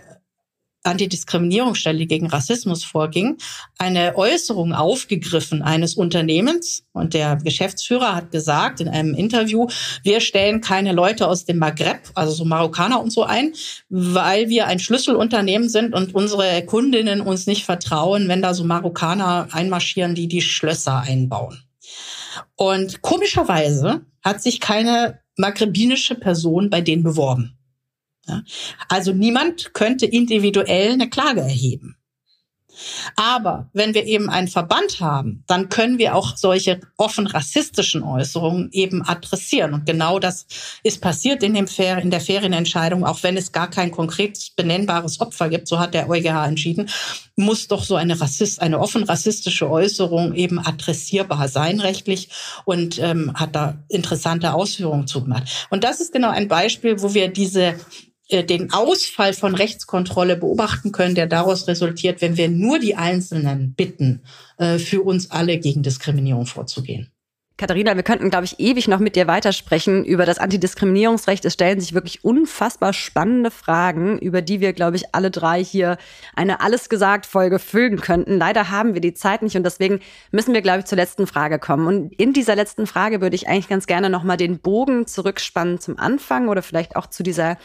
Antidiskriminierungsstelle 0.85 2.07
gegen 2.07 2.27
Rassismus 2.27 2.85
vorging, 2.85 3.39
eine 3.79 4.17
Äußerung 4.17 4.73
aufgegriffen 4.73 5.63
eines 5.63 5.95
Unternehmens. 5.95 6.85
Und 6.93 7.15
der 7.15 7.37
Geschäftsführer 7.37 8.15
hat 8.15 8.31
gesagt 8.31 8.81
in 8.81 8.89
einem 8.89 9.15
Interview, 9.15 9.69
wir 10.03 10.21
stellen 10.21 10.61
keine 10.61 10.93
Leute 10.93 11.29
aus 11.29 11.45
dem 11.45 11.59
Maghreb, 11.59 12.11
also 12.15 12.33
so 12.33 12.45
Marokkaner 12.45 13.01
und 13.01 13.11
so 13.11 13.23
ein, 13.23 13.53
weil 13.89 14.49
wir 14.49 14.67
ein 14.67 14.79
Schlüsselunternehmen 14.79 15.69
sind 15.69 15.95
und 15.95 16.15
unsere 16.15 16.65
Kundinnen 16.65 17.21
uns 17.21 17.47
nicht 17.47 17.65
vertrauen, 17.65 18.29
wenn 18.29 18.43
da 18.43 18.55
so 18.55 18.65
Marokkaner 18.65 19.49
einmarschieren, 19.53 20.15
die 20.15 20.29
die 20.29 20.43
Schlösser 20.43 21.01
einbauen. 21.01 21.63
Und 22.57 23.03
komischerweise 23.03 24.03
hat 24.23 24.43
sich 24.43 24.61
keine 24.61 25.21
maghrebinische 25.37 26.15
Person 26.15 26.71
bei 26.71 26.81
denen 26.81 27.03
beworben. 27.03 27.59
Also 28.89 29.13
niemand 29.13 29.75
könnte 29.75 30.07
individuell 30.07 30.93
eine 30.93 31.11
Klage 31.11 31.41
erheben. 31.41 31.97
Aber 33.17 33.69
wenn 33.73 33.95
wir 33.95 34.05
eben 34.05 34.31
einen 34.31 34.49
Verband 34.49 35.01
haben, 35.01 35.45
dann 35.47 35.69
können 35.69 35.99
wir 35.99 36.15
auch 36.15 36.37
solche 36.37 36.81
offen 36.97 37.27
rassistischen 37.27 38.03
Äußerungen 38.03 38.71
eben 38.73 39.03
adressieren. 39.07 39.75
Und 39.75 39.87
genau 39.87 40.19
das 40.19 40.47
ist 40.83 41.01
passiert 41.01 41.43
in, 41.43 41.55
dem 41.55 41.69
Fer 41.69 41.99
in 41.99 42.11
der 42.11 42.21
Ferienentscheidung, 42.21 43.05
auch 43.05 43.23
wenn 43.23 43.37
es 43.37 43.53
gar 43.53 43.69
kein 43.69 43.91
konkret 43.91 44.53
benennbares 44.57 45.21
Opfer 45.21 45.49
gibt, 45.49 45.69
so 45.69 45.79
hat 45.79 45.95
der 45.95 46.09
EuGH 46.09 46.47
entschieden, 46.47 46.89
muss 47.37 47.69
doch 47.69 47.85
so 47.85 47.97
eine 47.97 48.21
Rassist, 48.21 48.61
eine 48.61 48.79
offen 48.79 49.05
rassistische 49.05 49.71
Äußerung 49.71 50.35
eben 50.35 50.59
adressierbar 50.59 51.49
sein 51.49 51.81
rechtlich 51.81 52.29
und 52.65 52.99
ähm, 52.99 53.33
hat 53.35 53.55
da 53.55 53.79
interessante 53.89 54.53
Ausführungen 54.53 55.07
zugemacht. 55.07 55.67
Und 55.71 55.85
das 55.85 56.01
ist 56.01 56.13
genau 56.13 56.31
ein 56.31 56.49
Beispiel, 56.49 57.01
wo 57.01 57.15
wir 57.15 57.29
diese 57.29 57.75
den 58.31 58.73
Ausfall 58.73 59.35
von 59.35 59.55
Rechtskontrolle 59.55 60.37
beobachten 60.37 60.93
können, 60.93 61.15
der 61.15 61.27
daraus 61.27 61.69
resultiert, 61.69 62.23
wenn 62.23 62.37
wir 62.37 62.49
nur 62.49 62.79
die 62.79 62.95
Einzelnen 62.95 63.75
bitten, 63.75 64.23
äh, 64.59 64.79
für 64.79 65.03
uns 65.03 65.31
alle 65.31 65.59
gegen 65.59 65.83
Diskriminierung 65.83 66.47
vorzugehen. 66.47 67.11
Katharina, 67.59 67.95
wir 67.95 68.03
könnten, 68.03 68.31
glaube 68.31 68.47
ich, 68.47 68.59
ewig 68.59 68.89
noch 68.89 68.99
mit 68.99 69.15
dir 69.15 69.29
weitersprechen 69.29 70.05
über 70.05 70.27
das 70.27 70.39
Antidiskriminierungsrecht. 70.39 71.45
Es 71.45 71.53
stellen 71.53 71.79
sich 71.79 71.95
wirklich 71.95 72.25
unfassbar 72.25 72.93
spannende 72.93 73.53
Fragen, 73.53 74.19
über 74.19 74.43
die 74.43 74.61
wir, 74.61 74.73
glaube 74.73 74.97
ich, 74.97 75.15
alle 75.15 75.31
drei 75.31 75.63
hier 75.63 75.97
eine 76.35 76.61
Alles 76.61 76.89
gesagt 76.89 77.25
Folge 77.25 77.61
füllen 77.61 78.01
könnten. 78.01 78.39
Leider 78.39 78.71
haben 78.71 78.95
wir 78.95 79.01
die 79.01 79.15
Zeit 79.15 79.43
nicht 79.43 79.57
und 79.57 79.63
deswegen 79.63 80.01
müssen 80.33 80.55
wir, 80.55 80.63
glaube 80.63 80.81
ich, 80.81 80.87
zur 80.87 80.97
letzten 80.97 81.29
Frage 81.29 81.61
kommen. 81.61 81.87
Und 81.87 82.13
in 82.15 82.33
dieser 82.33 82.57
letzten 82.57 82.89
Frage 82.89 83.21
würde 83.21 83.37
ich 83.37 83.47
eigentlich 83.47 83.69
ganz 83.69 83.87
gerne 83.87 84.11
nochmal 84.11 84.39
den 84.39 84.59
Bogen 84.59 85.07
zurückspannen 85.07 85.79
zum 85.79 85.99
Anfang 86.01 86.49
oder 86.49 86.63
vielleicht 86.63 86.97
auch 86.97 87.07
zu 87.07 87.23
dieser 87.23 87.59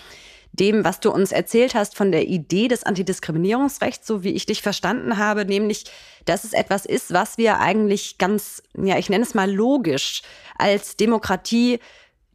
dem, 0.59 0.83
was 0.83 0.99
du 0.99 1.11
uns 1.11 1.31
erzählt 1.31 1.75
hast 1.75 1.95
von 1.95 2.11
der 2.11 2.27
Idee 2.27 2.67
des 2.67 2.83
Antidiskriminierungsrechts, 2.83 4.05
so 4.07 4.23
wie 4.23 4.33
ich 4.33 4.45
dich 4.45 4.61
verstanden 4.61 5.17
habe, 5.17 5.45
nämlich, 5.45 5.85
dass 6.25 6.43
es 6.43 6.53
etwas 6.53 6.85
ist, 6.85 7.13
was 7.13 7.37
wir 7.37 7.59
eigentlich 7.59 8.17
ganz, 8.17 8.63
ja, 8.77 8.97
ich 8.97 9.09
nenne 9.09 9.23
es 9.23 9.33
mal 9.33 9.51
logisch 9.51 10.21
als 10.57 10.97
Demokratie 10.97 11.79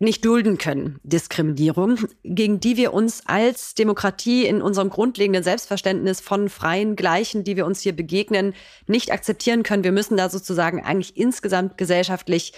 nicht 0.02 0.24
dulden 0.24 0.58
können, 0.58 0.98
Diskriminierung, 1.04 1.96
gegen 2.24 2.58
die 2.58 2.76
wir 2.76 2.92
uns 2.92 3.22
als 3.26 3.74
Demokratie 3.74 4.46
in 4.46 4.60
unserem 4.60 4.90
grundlegenden 4.90 5.44
Selbstverständnis 5.44 6.20
von 6.20 6.48
freien 6.48 6.96
Gleichen, 6.96 7.44
die 7.44 7.56
wir 7.56 7.66
uns 7.66 7.82
hier 7.82 7.94
begegnen, 7.94 8.54
nicht 8.88 9.12
akzeptieren 9.12 9.62
können. 9.62 9.84
Wir 9.84 9.92
müssen 9.92 10.16
da 10.16 10.28
sozusagen 10.28 10.82
eigentlich 10.82 11.16
insgesamt 11.16 11.78
gesellschaftlich 11.78 12.52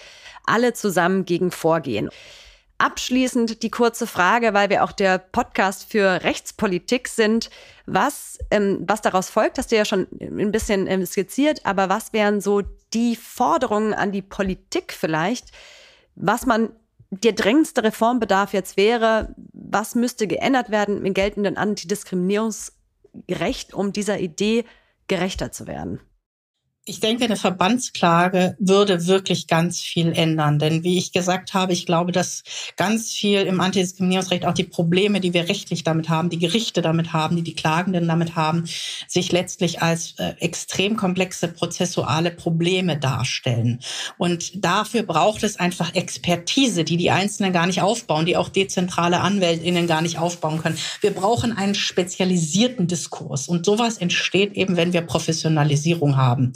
alle 0.47 0.73
zusammen 0.73 1.27
gegen 1.27 1.51
vorgehen. 1.51 2.09
Abschließend 2.79 3.63
die 3.63 3.71
kurze 3.71 4.07
Frage, 4.07 4.53
weil 4.53 4.69
wir 4.69 4.83
auch 4.83 4.93
der 4.93 5.19
Podcast 5.19 5.91
für 5.91 6.25
Rechtspolitik 6.25 7.09
sind. 7.09 7.49
Was, 7.87 8.39
ähm, 8.51 8.85
was 8.87 9.01
daraus 9.01 9.31
folgt, 9.31 9.59
hast 9.59 9.71
du 9.71 9.77
ja 9.77 9.85
schon 9.85 10.09
ein 10.21 10.51
bisschen 10.51 10.89
ähm, 10.89 11.07
skizziert, 11.07 11.65
aber 11.65 11.89
was 11.89 12.13
wären 12.13 12.41
so 12.41 12.63
die 12.93 13.17
Forderungen 13.17 13.95
an 13.95 14.11
die 14.11 14.23
Politik 14.23 14.93
vielleicht, 14.93 15.53
was 16.17 16.47
man 16.47 16.71
der 17.11 17.33
drängendste 17.33 17.85
Reformbedarf 17.85 18.53
jetzt 18.53 18.77
wäre, 18.77 19.35
was 19.53 19.95
müsste 19.95 20.27
geändert 20.27 20.71
werden 20.71 21.07
im 21.07 21.15
geltenden 21.15 21.57
Antidiskriminierungsrecht, 21.57 23.73
um 23.73 23.93
dieser 23.93 24.19
Idee 24.19 24.65
gerechter 25.07 25.53
zu 25.53 25.69
werden? 25.69 26.01
Ich 26.87 27.01
denke, 27.01 27.25
eine 27.25 27.37
Verbandsklage 27.37 28.57
würde 28.59 29.07
wirklich 29.07 29.47
ganz 29.47 29.81
viel 29.81 30.13
ändern. 30.13 30.59
Denn 30.59 30.85
wie 30.85 30.99
ich 30.99 31.13
gesagt 31.13 31.55
habe, 31.55 31.73
ich 31.73 31.87
glaube, 31.87 32.13
dass 32.13 32.43
ganz 32.77 33.11
viel 33.11 33.41
im 33.41 33.63
Antidiskriminierungsrecht 33.63 34.45
auch 34.45 34.53
die 34.53 34.65
Probleme, 34.65 35.21
die 35.21 35.33
wir 35.33 35.49
rechtlich 35.49 35.83
damit 35.83 36.11
haben, 36.11 36.29
die 36.29 36.39
Gerichte 36.39 36.83
damit 36.83 37.15
haben, 37.15 37.37
die 37.37 37.43
die 37.43 37.55
Klagenden 37.55 38.07
damit 38.07 38.37
haben, 38.37 38.65
sich 39.09 39.33
letztlich 39.33 39.81
als 39.81 40.17
äh, 40.19 40.35
extrem 40.41 40.99
komplexe 40.99 41.49
prozessuale 41.49 42.31
Probleme 42.31 42.99
darstellen. 42.99 43.81
Und 44.19 44.63
dafür 44.63 45.05
braucht 45.05 45.43
es 45.43 45.59
einfach 45.59 45.95
Expertise, 45.95 46.85
die 46.85 46.99
die 46.99 47.11
Einzelnen 47.11 47.55
gar 47.55 47.67
nicht 47.67 47.81
aufbauen, 47.81 48.27
die 48.27 48.37
auch 48.37 48.51
dezentrale 48.51 49.21
AnwältInnen 49.21 49.87
gar 49.87 50.03
nicht 50.03 50.19
aufbauen 50.19 50.61
können. 50.61 50.77
Wir 51.01 51.13
brauchen 51.13 51.57
einen 51.57 51.75
spezialisierten 51.75 52.89
Diskurs. 52.89 53.49
Und 53.49 53.65
sowas 53.65 53.97
entsteht 53.97 54.53
eben, 54.53 54.77
wenn 54.77 54.93
wir 54.93 55.01
Professionalisierung 55.01 56.19
haben. 56.19 56.53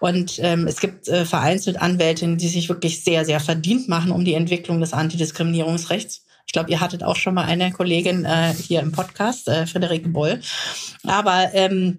Und 0.00 0.38
ähm, 0.40 0.66
es 0.66 0.80
gibt 0.80 1.08
äh, 1.08 1.24
vereinzelt 1.24 1.80
Anwältinnen, 1.80 2.38
die 2.38 2.48
sich 2.48 2.68
wirklich 2.68 3.02
sehr, 3.04 3.24
sehr 3.24 3.40
verdient 3.40 3.88
machen 3.88 4.10
um 4.10 4.24
die 4.24 4.34
Entwicklung 4.34 4.80
des 4.80 4.92
Antidiskriminierungsrechts. 4.92 6.24
Ich 6.46 6.52
glaube, 6.52 6.70
ihr 6.70 6.80
hattet 6.80 7.02
auch 7.02 7.16
schon 7.16 7.34
mal 7.34 7.44
eine 7.44 7.72
Kollegin 7.72 8.24
äh, 8.24 8.54
hier 8.54 8.80
im 8.80 8.92
Podcast, 8.92 9.48
äh, 9.48 9.66
Frederike 9.66 10.08
Boll. 10.08 10.40
Aber 11.04 11.50
ähm, 11.54 11.98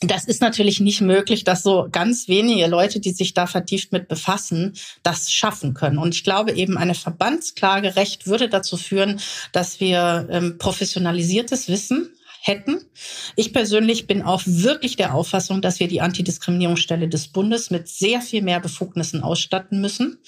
das 0.00 0.26
ist 0.26 0.40
natürlich 0.40 0.78
nicht 0.78 1.00
möglich, 1.00 1.42
dass 1.42 1.64
so 1.64 1.88
ganz 1.90 2.28
wenige 2.28 2.68
Leute, 2.68 3.00
die 3.00 3.10
sich 3.10 3.34
da 3.34 3.46
vertieft 3.46 3.90
mit 3.90 4.06
befassen, 4.06 4.74
das 5.02 5.32
schaffen 5.32 5.74
können. 5.74 5.98
Und 5.98 6.14
ich 6.14 6.22
glaube 6.22 6.52
eben, 6.52 6.78
eine 6.78 6.94
Verbandsklagerecht 6.94 8.26
würde 8.26 8.48
dazu 8.48 8.76
führen, 8.76 9.20
dass 9.52 9.80
wir 9.80 10.28
ähm, 10.30 10.56
professionalisiertes 10.58 11.68
Wissen 11.68 12.10
hätten. 12.48 12.80
Ich 13.36 13.52
persönlich 13.52 14.06
bin 14.06 14.22
auch 14.22 14.42
wirklich 14.44 14.96
der 14.96 15.14
Auffassung, 15.14 15.62
dass 15.62 15.78
wir 15.78 15.86
die 15.86 16.00
Antidiskriminierungsstelle 16.00 17.08
des 17.08 17.28
Bundes 17.28 17.70
mit 17.70 17.86
sehr 17.88 18.20
viel 18.20 18.42
mehr 18.42 18.58
Befugnissen 18.58 19.22
ausstatten 19.22 19.80
müssen. 19.80 20.18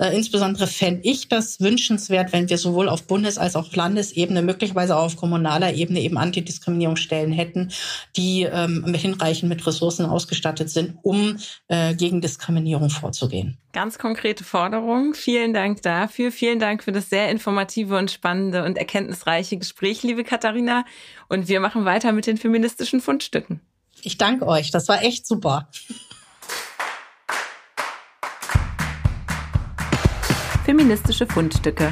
Äh, 0.00 0.16
insbesondere 0.16 0.66
fände 0.66 1.02
ich 1.04 1.28
das 1.28 1.60
wünschenswert, 1.60 2.32
wenn 2.32 2.48
wir 2.48 2.58
sowohl 2.58 2.88
auf 2.88 3.06
Bundes- 3.06 3.38
als 3.38 3.54
auch 3.54 3.72
Landesebene, 3.72 4.42
möglicherweise 4.42 4.96
auch 4.96 5.04
auf 5.04 5.16
kommunaler 5.16 5.74
Ebene 5.74 6.00
eben 6.00 6.18
Antidiskriminierungsstellen 6.18 7.32
hätten, 7.32 7.70
die 8.16 8.42
ähm, 8.42 8.84
hinreichend 8.94 9.48
mit 9.48 9.64
Ressourcen 9.66 10.06
ausgestattet 10.06 10.70
sind, 10.70 10.94
um 11.02 11.36
äh, 11.68 11.94
gegen 11.94 12.20
Diskriminierung 12.20 12.90
vorzugehen. 12.90 13.58
Ganz 13.76 13.98
konkrete 13.98 14.42
Forderung. 14.42 15.12
Vielen 15.12 15.52
Dank 15.52 15.82
dafür. 15.82 16.32
Vielen 16.32 16.58
Dank 16.58 16.82
für 16.82 16.92
das 16.92 17.10
sehr 17.10 17.30
informative 17.30 17.98
und 17.98 18.10
spannende 18.10 18.64
und 18.64 18.78
erkenntnisreiche 18.78 19.58
Gespräch, 19.58 20.02
liebe 20.02 20.24
Katharina. 20.24 20.86
Und 21.28 21.48
wir 21.48 21.60
machen 21.60 21.84
weiter 21.84 22.12
mit 22.12 22.26
den 22.26 22.38
feministischen 22.38 23.02
Fundstücken. 23.02 23.60
Ich 24.00 24.16
danke 24.16 24.46
euch. 24.46 24.70
Das 24.70 24.88
war 24.88 25.02
echt 25.02 25.26
super. 25.26 25.68
Feministische 30.64 31.26
Fundstücke. 31.26 31.90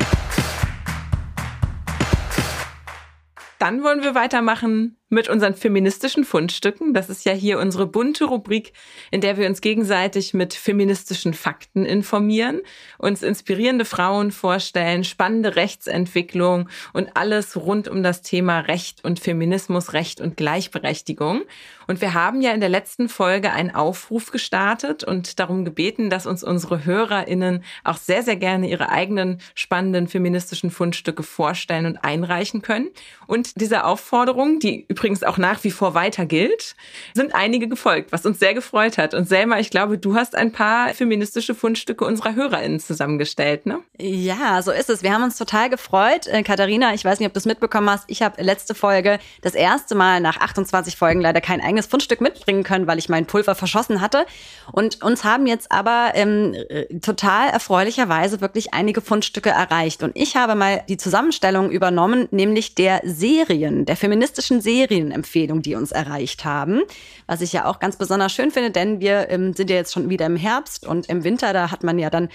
Dann 3.59 3.83
wollen 3.83 4.03
wir 4.03 4.15
weitermachen 4.15 4.97
mit 5.15 5.29
unseren 5.29 5.55
feministischen 5.55 6.25
Fundstücken. 6.25 6.93
Das 6.93 7.09
ist 7.09 7.25
ja 7.25 7.33
hier 7.33 7.59
unsere 7.59 7.87
bunte 7.87 8.25
Rubrik, 8.25 8.73
in 9.11 9.21
der 9.21 9.37
wir 9.39 9.49
uns 9.49 9.61
gegenseitig 9.61 10.35
mit 10.35 10.53
feministischen 10.53 11.33
Fakten 11.33 11.87
informieren, 11.87 12.61
uns 12.99 13.23
inspirierende 13.23 13.85
Frauen 13.85 14.33
vorstellen, 14.33 15.05
spannende 15.05 15.57
Rechtsentwicklung 15.57 16.69
und 16.93 17.17
alles 17.17 17.57
rund 17.57 17.89
um 17.89 18.03
das 18.03 18.23
Thema 18.23 18.61
Recht 18.61 19.05
und 19.05 19.21
Feminismus, 19.21 19.93
Recht 19.93 20.21
und 20.21 20.37
Gleichberechtigung. 20.37 21.43
Und 21.87 22.01
wir 22.01 22.15
haben 22.15 22.41
ja 22.41 22.53
in 22.53 22.61
der 22.61 22.69
letzten 22.69 23.09
Folge 23.09 23.53
einen 23.53 23.71
Aufruf 23.71 24.31
gestartet 24.31 25.05
und 25.05 25.39
darum 25.39 25.65
gebeten, 25.65 26.11
dass 26.11 26.27
uns 26.27 26.43
unsere 26.43 26.85
HörerInnen 26.85 27.63
auch 27.85 27.97
sehr, 27.97 28.23
sehr 28.23 28.37
gerne 28.37 28.69
ihre 28.69 28.89
eigenen 28.89 29.41
spannenden 29.55 30.09
feministischen 30.09 30.71
Fundstücke 30.71 31.23
vorstellen 31.23 31.87
und 31.87 31.99
einreichen 31.99 32.63
können. 32.63 32.89
Und 33.27 33.61
dieser 33.61 33.87
Aufforderung, 33.87 34.59
die 34.59 34.87
übrigens 34.89 35.04
übrigens 35.05 35.23
auch 35.23 35.37
nach 35.37 35.63
wie 35.65 35.71
vor 35.71 35.93
weiter 35.93 36.25
gilt, 36.25 36.77
sind 37.13 37.35
einige 37.35 37.69
gefolgt, 37.69 38.11
was 38.11 38.25
uns 38.25 38.39
sehr 38.39 38.55
gefreut 38.55 38.97
hat. 38.97 39.13
Und 39.13 39.29
Selma, 39.29 39.59
ich 39.59 39.69
glaube, 39.69 39.99
du 39.99 40.15
hast 40.15 40.35
ein 40.35 40.51
paar 40.51 40.95
feministische 40.95 41.55
Fundstücke 41.55 42.07
unserer 42.07 42.35
HörerInnen 42.35 42.81
zusammengestellt, 42.81 43.67
ne? 43.67 43.81
Ja, 44.01 44.63
so 44.63 44.71
ist 44.71 44.89
es. 44.89 45.03
Wir 45.03 45.13
haben 45.13 45.23
uns 45.23 45.37
total 45.37 45.69
gefreut. 45.69 46.27
Äh, 46.27 46.43
Katharina, 46.43 46.95
ich 46.95 47.05
weiß 47.05 47.19
nicht, 47.19 47.27
ob 47.27 47.35
du 47.35 47.39
es 47.39 47.45
mitbekommen 47.45 47.91
hast. 47.91 48.05
Ich 48.07 48.23
habe 48.23 48.43
letzte 48.43 48.75
Folge 48.75 49.19
das 49.43 49.55
erste 49.55 49.95
Mal 49.95 50.21
nach 50.21 50.39
28 50.39 50.97
Folgen 50.97 51.21
leider 51.21 51.43
kein 51.43 51.61
eigenes 51.61 51.85
Fundstück 51.85 52.23
mitbringen 52.23 52.63
können, 52.63 52.87
weil 52.87 52.99
ich 52.99 53.11
mein 53.11 53.27
Pulver 53.27 53.55
verschossen 53.55 54.01
hatte. 54.01 54.25
Und 54.73 55.03
uns 55.03 55.23
haben 55.23 55.47
jetzt 55.47 55.71
aber 55.71 56.13
ähm, 56.15 56.57
total 57.03 57.51
erfreulicherweise 57.51 58.41
wirklich 58.41 58.73
einige 58.73 59.03
Fundstücke 59.03 59.51
erreicht. 59.51 60.03
Und 60.03 60.13
ich 60.17 60.35
habe 60.37 60.55
mal 60.55 60.83
die 60.89 60.97
Zusammenstellung 60.97 61.71
übernommen, 61.71 62.27
nämlich 62.31 62.75
der 62.75 63.03
Serien, 63.05 63.85
der 63.85 63.97
feministischen 63.97 64.63
Serien 64.63 64.94
Serienempfehlungen, 64.95 65.63
die 65.63 65.75
uns 65.75 65.93
erreicht 65.93 66.45
haben. 66.45 66.83
Was 67.27 67.41
ich 67.41 67.53
ja 67.53 67.67
auch 67.67 67.81
ganz 67.81 67.97
besonders 67.97 68.33
schön 68.33 68.51
finde, 68.51 68.71
denn 68.71 69.01
wir 69.01 69.29
ähm, 69.31 69.53
sind 69.55 69.71
ja 69.71 69.77
jetzt 69.77 69.93
schon 69.93 70.09
wieder 70.09 70.27
im 70.27 70.37
Herbst 70.37 70.87
und 70.87 71.09
im 71.09 71.25
Winter, 71.25 71.53
da 71.53 71.71
hat 71.71 71.83
man 71.83 71.99
ja 71.99 72.11
dann 72.11 72.29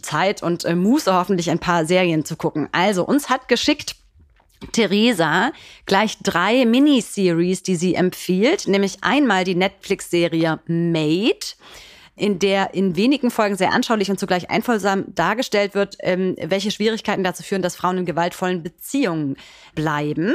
Zeit 0.00 0.42
und 0.42 0.64
äh, 0.64 0.74
Muße 0.74 1.14
hoffentlich 1.14 1.50
ein 1.50 1.58
paar 1.58 1.84
Serien 1.84 2.24
zu 2.24 2.36
gucken. 2.36 2.68
Also 2.72 3.04
uns 3.04 3.28
hat 3.28 3.48
geschickt 3.48 3.96
Theresa 4.72 5.52
gleich 5.86 6.18
drei 6.22 6.64
Miniseries, 6.64 7.62
die 7.62 7.76
sie 7.76 7.94
empfiehlt, 7.94 8.68
nämlich 8.68 8.98
einmal 9.02 9.44
die 9.44 9.56
Netflix-Serie 9.56 10.60
Made 10.66 11.46
in 12.14 12.38
der 12.38 12.74
in 12.74 12.94
wenigen 12.94 13.30
Folgen 13.30 13.56
sehr 13.56 13.72
anschaulich 13.72 14.10
und 14.10 14.20
zugleich 14.20 14.50
einfühlsam 14.50 15.06
dargestellt 15.08 15.74
wird, 15.74 15.96
ähm, 16.00 16.36
welche 16.40 16.70
Schwierigkeiten 16.70 17.24
dazu 17.24 17.42
führen, 17.42 17.62
dass 17.62 17.74
Frauen 17.74 17.98
in 17.98 18.06
gewaltvollen 18.06 18.62
Beziehungen 18.62 19.36
bleiben. 19.74 20.34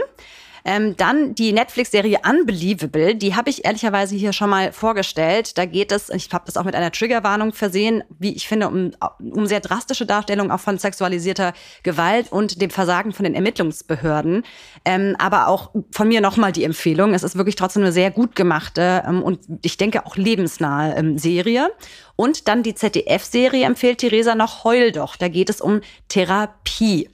Ähm, 0.70 0.97
dann 0.97 1.34
die 1.34 1.53
Netflix-Serie 1.53 2.20
Unbelievable, 2.30 3.15
die 3.15 3.36
habe 3.38 3.49
ich 3.49 3.63
ehrlicherweise 3.63 4.18
hier 4.18 4.34
schon 4.34 4.49
mal 4.49 4.74
vorgestellt. 4.74 5.57
Da 5.57 5.63
geht 5.63 5.93
es, 5.93 6.09
ich 6.09 6.28
habe 6.34 6.43
das 6.45 6.57
auch 6.57 6.65
mit 6.65 6.76
einer 6.76 6.91
Triggerwarnung 6.91 7.53
versehen, 7.53 8.03
wie 8.20 8.34
ich 8.34 8.49
finde, 8.49 8.68
um, 8.68 8.91
um 9.20 9.45
sehr 9.45 9.61
drastische 9.61 10.05
Darstellungen 10.05 10.51
auch 10.51 10.59
von 10.59 10.78
sexualisierter 10.78 11.53
Gewalt 11.84 12.34
und 12.34 12.61
dem 12.61 12.70
Versagen 12.70 13.13
von 13.13 13.24
den 13.24 13.34
Ermittlungsbehörden. 13.34 14.43
Ähm, 14.84 15.15
aber 15.20 15.47
auch 15.47 15.72
von 15.91 16.09
mir 16.09 16.20
nochmal 16.20 16.51
die 16.51 16.65
Empfehlung. 16.65 17.13
Es 17.13 17.24
ist 17.24 17.38
wirklich 17.38 17.55
trotzdem 17.55 17.84
eine 17.84 17.93
sehr 17.93 18.11
gut 18.11 18.36
gemachte 18.36 19.03
ähm, 19.07 19.24
und 19.24 19.39
ich 19.61 19.78
denke 19.78 20.05
auch 20.05 20.18
lebensnahe 20.18 20.97
ähm, 20.97 21.18
Serie. 21.18 21.72
Und 22.18 22.49
dann 22.49 22.61
die 22.61 22.76
ZDF-Serie 22.76 23.65
empfiehlt 23.65 23.99
Theresa 23.99 24.36
noch 24.36 24.65
Heul 24.65 24.91
doch. 24.91 25.15
Da 25.15 25.30
geht 25.30 25.49
es 25.49 25.61
um 25.61 25.80
Therapie. 26.09 27.07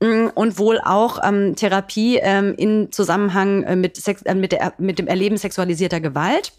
Mm, 0.00 0.28
und 0.34 0.58
wohl 0.58 0.78
auch 0.78 1.20
ähm, 1.24 1.56
Therapie 1.56 2.18
ähm, 2.18 2.54
in 2.56 2.92
Zusammenhang 2.92 3.62
äh, 3.62 3.76
mit, 3.76 3.96
Sex, 3.96 4.22
äh, 4.22 4.34
mit, 4.34 4.52
der, 4.52 4.74
mit 4.78 4.98
dem 4.98 5.06
Erleben 5.06 5.38
sexualisierter 5.38 6.00
Gewalt. 6.00 6.52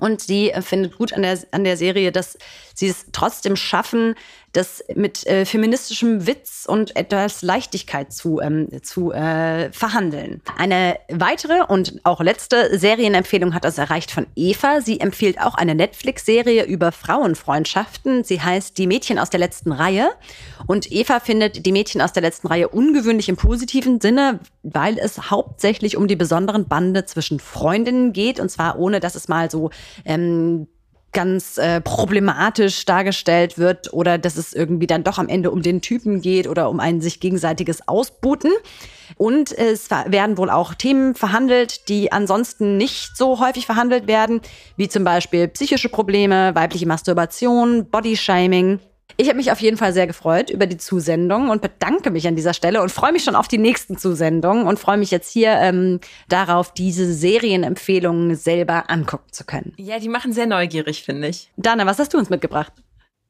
Und 0.00 0.20
sie 0.20 0.50
äh, 0.50 0.62
findet 0.62 0.98
gut 0.98 1.12
an 1.12 1.22
der, 1.22 1.38
an 1.52 1.62
der 1.62 1.76
Serie, 1.76 2.10
dass 2.10 2.36
sie 2.74 2.88
es 2.88 3.06
trotzdem 3.12 3.54
schaffen, 3.54 4.16
das 4.56 4.82
mit 4.94 5.26
äh, 5.26 5.44
feministischem 5.44 6.26
Witz 6.26 6.64
und 6.66 6.96
etwas 6.96 7.42
Leichtigkeit 7.42 8.12
zu, 8.12 8.40
ähm, 8.40 8.68
zu 8.82 9.12
äh, 9.12 9.70
verhandeln. 9.72 10.40
Eine 10.56 10.98
weitere 11.10 11.62
und 11.68 12.00
auch 12.04 12.20
letzte 12.20 12.78
Serienempfehlung 12.78 13.54
hat 13.54 13.64
das 13.64 13.78
erreicht 13.78 14.10
von 14.10 14.26
Eva. 14.34 14.80
Sie 14.80 15.00
empfiehlt 15.00 15.40
auch 15.40 15.54
eine 15.54 15.74
Netflix-Serie 15.74 16.64
über 16.64 16.92
Frauenfreundschaften. 16.92 18.24
Sie 18.24 18.40
heißt 18.40 18.78
Die 18.78 18.86
Mädchen 18.86 19.18
aus 19.18 19.30
der 19.30 19.40
letzten 19.40 19.72
Reihe. 19.72 20.10
Und 20.66 20.90
Eva 20.90 21.20
findet 21.20 21.66
die 21.66 21.72
Mädchen 21.72 22.00
aus 22.00 22.12
der 22.12 22.22
letzten 22.22 22.46
Reihe 22.46 22.68
ungewöhnlich 22.68 23.28
im 23.28 23.36
positiven 23.36 24.00
Sinne, 24.00 24.40
weil 24.62 24.98
es 24.98 25.30
hauptsächlich 25.30 25.96
um 25.96 26.08
die 26.08 26.16
besonderen 26.16 26.66
Bande 26.66 27.04
zwischen 27.04 27.40
Freundinnen 27.40 28.12
geht. 28.12 28.40
Und 28.40 28.50
zwar 28.50 28.78
ohne, 28.78 29.00
dass 29.00 29.14
es 29.14 29.28
mal 29.28 29.50
so 29.50 29.70
ähm, 30.04 30.66
ganz 31.16 31.56
äh, 31.56 31.80
problematisch 31.80 32.84
dargestellt 32.84 33.56
wird 33.56 33.90
oder 33.94 34.18
dass 34.18 34.36
es 34.36 34.52
irgendwie 34.52 34.86
dann 34.86 35.02
doch 35.02 35.18
am 35.18 35.28
Ende 35.28 35.50
um 35.50 35.62
den 35.62 35.80
Typen 35.80 36.20
geht 36.20 36.46
oder 36.46 36.68
um 36.68 36.78
ein 36.78 37.00
sich 37.00 37.20
gegenseitiges 37.20 37.88
Ausbuten. 37.88 38.52
Und 39.16 39.50
es 39.50 39.88
werden 39.90 40.36
wohl 40.36 40.50
auch 40.50 40.74
Themen 40.74 41.14
verhandelt, 41.14 41.88
die 41.88 42.12
ansonsten 42.12 42.76
nicht 42.76 43.16
so 43.16 43.40
häufig 43.40 43.64
verhandelt 43.64 44.06
werden, 44.06 44.42
wie 44.76 44.88
zum 44.88 45.04
Beispiel 45.04 45.48
psychische 45.48 45.88
Probleme, 45.88 46.54
weibliche 46.54 46.86
Masturbation, 46.86 47.88
Bodyshaming. 47.88 48.80
Ich 49.18 49.28
habe 49.28 49.38
mich 49.38 49.50
auf 49.50 49.60
jeden 49.60 49.78
Fall 49.78 49.94
sehr 49.94 50.06
gefreut 50.06 50.50
über 50.50 50.66
die 50.66 50.76
Zusendung 50.76 51.48
und 51.48 51.62
bedanke 51.62 52.10
mich 52.10 52.28
an 52.28 52.36
dieser 52.36 52.52
Stelle 52.52 52.82
und 52.82 52.92
freue 52.92 53.12
mich 53.12 53.24
schon 53.24 53.34
auf 53.34 53.48
die 53.48 53.56
nächsten 53.56 53.96
Zusendungen 53.96 54.66
und 54.66 54.78
freue 54.78 54.98
mich 54.98 55.10
jetzt 55.10 55.32
hier 55.32 55.52
ähm, 55.52 56.00
darauf, 56.28 56.74
diese 56.74 57.10
Serienempfehlungen 57.10 58.36
selber 58.36 58.90
angucken 58.90 59.32
zu 59.32 59.44
können. 59.44 59.72
Ja, 59.78 59.98
die 59.98 60.10
machen 60.10 60.34
sehr 60.34 60.46
neugierig, 60.46 61.02
finde 61.02 61.28
ich. 61.28 61.50
Dana, 61.56 61.86
was 61.86 61.98
hast 61.98 62.12
du 62.12 62.18
uns 62.18 62.28
mitgebracht? 62.28 62.72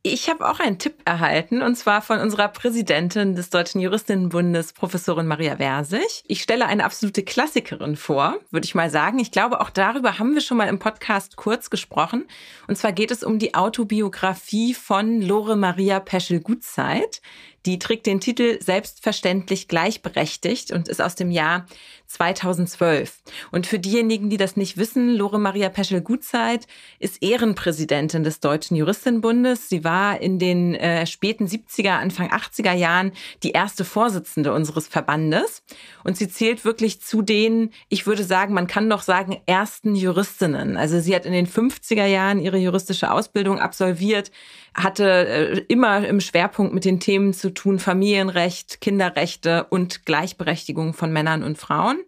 Ich 0.08 0.30
habe 0.30 0.48
auch 0.48 0.60
einen 0.60 0.78
Tipp 0.78 1.02
erhalten, 1.04 1.62
und 1.62 1.74
zwar 1.74 2.00
von 2.00 2.20
unserer 2.20 2.46
Präsidentin 2.46 3.34
des 3.34 3.50
Deutschen 3.50 3.80
Juristinnenbundes, 3.80 4.72
Professorin 4.72 5.26
Maria 5.26 5.56
Versich. 5.56 6.22
Ich 6.28 6.42
stelle 6.42 6.66
eine 6.66 6.84
absolute 6.84 7.24
Klassikerin 7.24 7.96
vor, 7.96 8.36
würde 8.52 8.66
ich 8.66 8.76
mal 8.76 8.88
sagen. 8.88 9.18
Ich 9.18 9.32
glaube, 9.32 9.60
auch 9.60 9.68
darüber 9.68 10.20
haben 10.20 10.34
wir 10.34 10.42
schon 10.42 10.58
mal 10.58 10.68
im 10.68 10.78
Podcast 10.78 11.34
kurz 11.34 11.70
gesprochen. 11.70 12.28
Und 12.68 12.78
zwar 12.78 12.92
geht 12.92 13.10
es 13.10 13.24
um 13.24 13.40
die 13.40 13.56
Autobiografie 13.56 14.74
von 14.74 15.20
Lore 15.20 15.56
Maria 15.56 15.98
Peschel-Gutzeit. 15.98 17.20
Die 17.66 17.80
trägt 17.80 18.06
den 18.06 18.20
Titel 18.20 18.62
Selbstverständlich 18.62 19.66
gleichberechtigt 19.66 20.70
und 20.70 20.88
ist 20.88 21.02
aus 21.02 21.16
dem 21.16 21.32
Jahr 21.32 21.66
2012. 22.06 23.22
Und 23.50 23.66
für 23.66 23.80
diejenigen, 23.80 24.30
die 24.30 24.36
das 24.36 24.56
nicht 24.56 24.76
wissen, 24.76 25.14
Lore 25.14 25.40
Maria 25.40 25.68
Peschel-Gutzeit 25.68 26.66
ist 27.00 27.22
Ehrenpräsidentin 27.22 28.22
des 28.22 28.38
Deutschen 28.38 28.76
Juristinnenbundes. 28.76 29.68
Sie 29.68 29.82
war 29.82 30.20
in 30.20 30.38
den 30.38 30.74
äh, 30.76 31.06
späten 31.06 31.46
70er, 31.46 31.98
Anfang 31.98 32.30
80er 32.30 32.72
Jahren 32.72 33.10
die 33.42 33.50
erste 33.50 33.84
Vorsitzende 33.84 34.52
unseres 34.52 34.86
Verbandes. 34.86 35.64
Und 36.04 36.16
sie 36.16 36.28
zählt 36.28 36.64
wirklich 36.64 37.00
zu 37.00 37.22
den, 37.22 37.72
ich 37.88 38.06
würde 38.06 38.22
sagen, 38.22 38.54
man 38.54 38.68
kann 38.68 38.88
doch 38.88 39.02
sagen, 39.02 39.40
ersten 39.46 39.96
Juristinnen. 39.96 40.76
Also 40.76 41.00
sie 41.00 41.14
hat 41.14 41.26
in 41.26 41.32
den 41.32 41.48
50er 41.48 42.06
Jahren 42.06 42.38
ihre 42.38 42.58
juristische 42.58 43.10
Ausbildung 43.10 43.58
absolviert, 43.58 44.30
hatte 44.74 45.04
äh, 45.04 45.64
immer 45.68 46.06
im 46.06 46.20
Schwerpunkt 46.20 46.72
mit 46.72 46.84
den 46.84 47.00
Themen 47.00 47.32
zu 47.32 47.52
tun, 47.56 47.80
Familienrecht, 47.80 48.80
Kinderrechte 48.80 49.64
und 49.70 50.06
Gleichberechtigung 50.06 50.94
von 50.94 51.12
Männern 51.12 51.42
und 51.42 51.58
Frauen. 51.58 51.98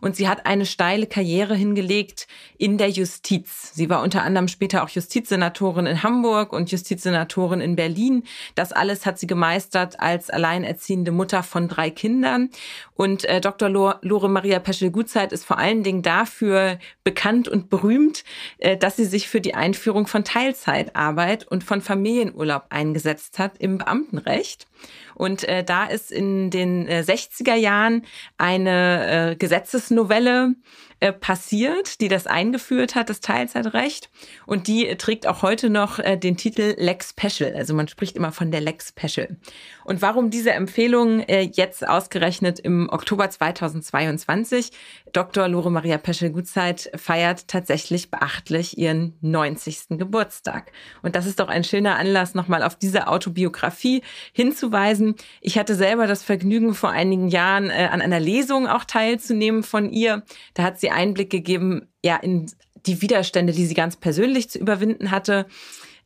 und 0.00 0.16
sie 0.16 0.28
hat 0.28 0.46
eine 0.46 0.66
steile 0.66 1.06
Karriere 1.06 1.54
hingelegt 1.54 2.26
in 2.58 2.78
der 2.78 2.88
Justiz. 2.90 3.72
Sie 3.74 3.90
war 3.90 4.02
unter 4.02 4.22
anderem 4.22 4.48
später 4.48 4.82
auch 4.82 4.88
Justizsenatorin 4.88 5.86
in 5.86 6.02
Hamburg 6.02 6.52
und 6.52 6.70
Justizsenatorin 6.70 7.60
in 7.60 7.76
Berlin. 7.76 8.24
Das 8.54 8.72
alles 8.72 9.06
hat 9.06 9.18
sie 9.18 9.26
gemeistert 9.26 10.00
als 10.00 10.30
alleinerziehende 10.30 11.12
Mutter 11.12 11.42
von 11.42 11.68
drei 11.68 11.90
Kindern. 11.90 12.50
Und 12.94 13.24
äh, 13.24 13.40
Dr. 13.40 13.68
Lore 13.68 14.28
Maria 14.28 14.58
Peschel-Gutzeit 14.58 15.32
ist 15.32 15.44
vor 15.44 15.58
allen 15.58 15.82
Dingen 15.82 16.02
dafür 16.02 16.78
bekannt 17.04 17.48
und 17.48 17.70
berühmt, 17.70 18.24
äh, 18.58 18.76
dass 18.76 18.96
sie 18.96 19.04
sich 19.04 19.28
für 19.28 19.40
die 19.40 19.54
Einführung 19.54 20.06
von 20.06 20.24
Teilzeitarbeit 20.24 21.46
und 21.46 21.64
von 21.64 21.80
Familienurlaub 21.80 22.66
eingesetzt 22.70 23.38
hat 23.38 23.58
im 23.58 23.78
Beamtenrecht. 23.78 24.66
Und 25.14 25.44
äh, 25.44 25.64
da 25.64 25.84
ist 25.84 26.10
in 26.10 26.50
den 26.50 26.86
äh, 26.86 27.04
60er 27.06 27.54
Jahren 27.54 28.06
eine 28.38 29.32
äh, 29.32 29.36
Gesetzesnovelle 29.36 30.54
äh, 31.00 31.12
passiert, 31.12 32.00
die 32.00 32.08
das 32.08 32.26
eingeführt 32.26 32.94
hat, 32.94 33.10
das 33.10 33.20
Teilzeitrecht. 33.20 34.10
Und 34.46 34.66
die 34.66 34.86
trägt 34.96 35.26
auch 35.26 35.42
heute 35.42 35.70
noch 35.70 35.98
äh, 35.98 36.16
den 36.16 36.36
Titel 36.36 36.74
Lex 36.76 37.14
Special. 37.18 37.54
Also 37.54 37.74
man 37.74 37.88
spricht 37.88 38.16
immer 38.16 38.32
von 38.32 38.50
der 38.50 38.60
Lex 38.60 38.92
Special. 38.96 39.36
Und 39.84 40.02
warum 40.02 40.30
diese 40.30 40.52
Empfehlung 40.52 41.20
äh, 41.20 41.50
jetzt 41.52 41.88
ausgerechnet 41.88 42.60
im 42.60 42.88
Oktober 42.90 43.30
2022? 43.30 44.72
Dr. 45.12 45.48
Lore 45.48 45.70
Maria 45.70 45.98
Peschel-Gutzeit 45.98 46.90
feiert 46.94 47.48
tatsächlich 47.48 48.10
beachtlich 48.10 48.78
ihren 48.78 49.14
90. 49.22 49.98
Geburtstag. 49.98 50.70
Und 51.02 51.16
das 51.16 51.26
ist 51.26 51.40
doch 51.40 51.48
ein 51.48 51.64
schöner 51.64 51.96
Anlass, 51.96 52.34
nochmal 52.34 52.62
auf 52.62 52.76
diese 52.76 53.08
Autobiografie 53.08 54.02
hinzuweisen. 54.32 55.16
Ich 55.40 55.58
hatte 55.58 55.74
selber 55.74 56.06
das 56.06 56.22
Vergnügen, 56.22 56.74
vor 56.74 56.90
einigen 56.90 57.28
Jahren 57.28 57.70
äh, 57.70 57.88
an 57.90 58.00
einer 58.00 58.20
Lesung 58.20 58.68
auch 58.68 58.84
teilzunehmen 58.84 59.62
von 59.62 59.90
ihr. 59.90 60.22
Da 60.54 60.62
hat 60.62 60.78
sie 60.78 60.89
Einblick 60.90 61.30
gegeben, 61.30 61.88
ja, 62.04 62.16
in 62.16 62.50
die 62.86 63.02
Widerstände, 63.02 63.52
die 63.52 63.66
sie 63.66 63.74
ganz 63.74 63.96
persönlich 63.96 64.50
zu 64.50 64.58
überwinden 64.58 65.10
hatte. 65.10 65.46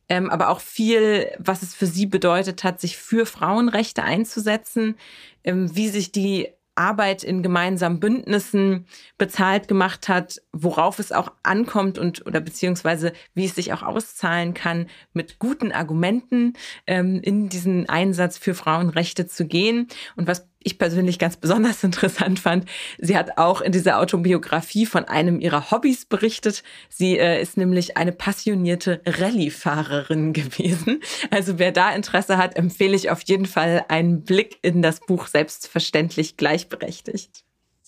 Ähm, 0.07 0.29
aber 0.29 0.49
auch 0.49 0.59
viel, 0.59 1.31
was 1.39 1.63
es 1.63 1.73
für 1.73 1.87
sie 1.87 2.05
bedeutet 2.05 2.63
hat, 2.63 2.79
sich 2.79 2.95
für 2.97 3.25
Frauenrechte 3.25 4.03
einzusetzen, 4.03 4.97
ähm, 5.43 5.75
wie 5.75 5.89
sich 5.89 6.11
die 6.11 6.49
Arbeit 6.75 7.23
in 7.23 7.41
gemeinsamen 7.41 7.99
Bündnissen 7.99 8.85
bezahlt 9.17 9.67
gemacht 9.67 10.09
hat, 10.09 10.41
worauf 10.51 10.99
es 10.99 11.11
auch 11.11 11.31
ankommt 11.41 11.97
und 11.97 12.25
oder 12.25 12.41
beziehungsweise 12.41 13.13
wie 13.33 13.45
es 13.45 13.55
sich 13.55 13.71
auch 13.73 13.81
auszahlen 13.81 14.53
kann, 14.53 14.87
mit 15.13 15.39
guten 15.39 15.71
Argumenten 15.71 16.53
ähm, 16.85 17.21
in 17.23 17.49
diesen 17.49 17.87
Einsatz 17.87 18.37
für 18.37 18.53
Frauenrechte 18.53 19.25
zu 19.25 19.45
gehen. 19.47 19.87
Und 20.17 20.27
was 20.27 20.47
ich 20.65 20.77
persönlich 20.77 21.19
ganz 21.19 21.37
besonders 21.37 21.83
interessant 21.85 22.39
fand, 22.39 22.65
sie 22.97 23.15
hat 23.15 23.37
auch 23.37 23.61
in 23.61 23.71
dieser 23.71 23.99
Autobiografie 23.99 24.85
von 24.85 25.05
einem 25.05 25.39
ihrer 25.39 25.71
Hobbys 25.71 26.05
berichtet. 26.05 26.63
Sie 26.89 27.17
äh, 27.17 27.41
ist 27.41 27.55
nämlich 27.55 27.95
eine 27.95 28.11
passionierte 28.11 29.01
Rallye-Fahrerin 29.05 30.33
gewesen. 30.33 31.01
Also 31.31 31.59
wer 31.59 31.71
da 31.71 31.91
Interesse 31.91 32.37
hat, 32.37 32.57
empfehle 32.57 32.95
ich 32.95 33.09
auf 33.09 33.21
jeden 33.21 33.45
Fall 33.45 33.85
einen 33.87 34.23
Blick 34.23 34.57
in 34.61 34.81
das 34.81 34.99
Buch 34.99 35.27
Selbstverständlich 35.27 36.35
gleichberechtigt. 36.35 37.43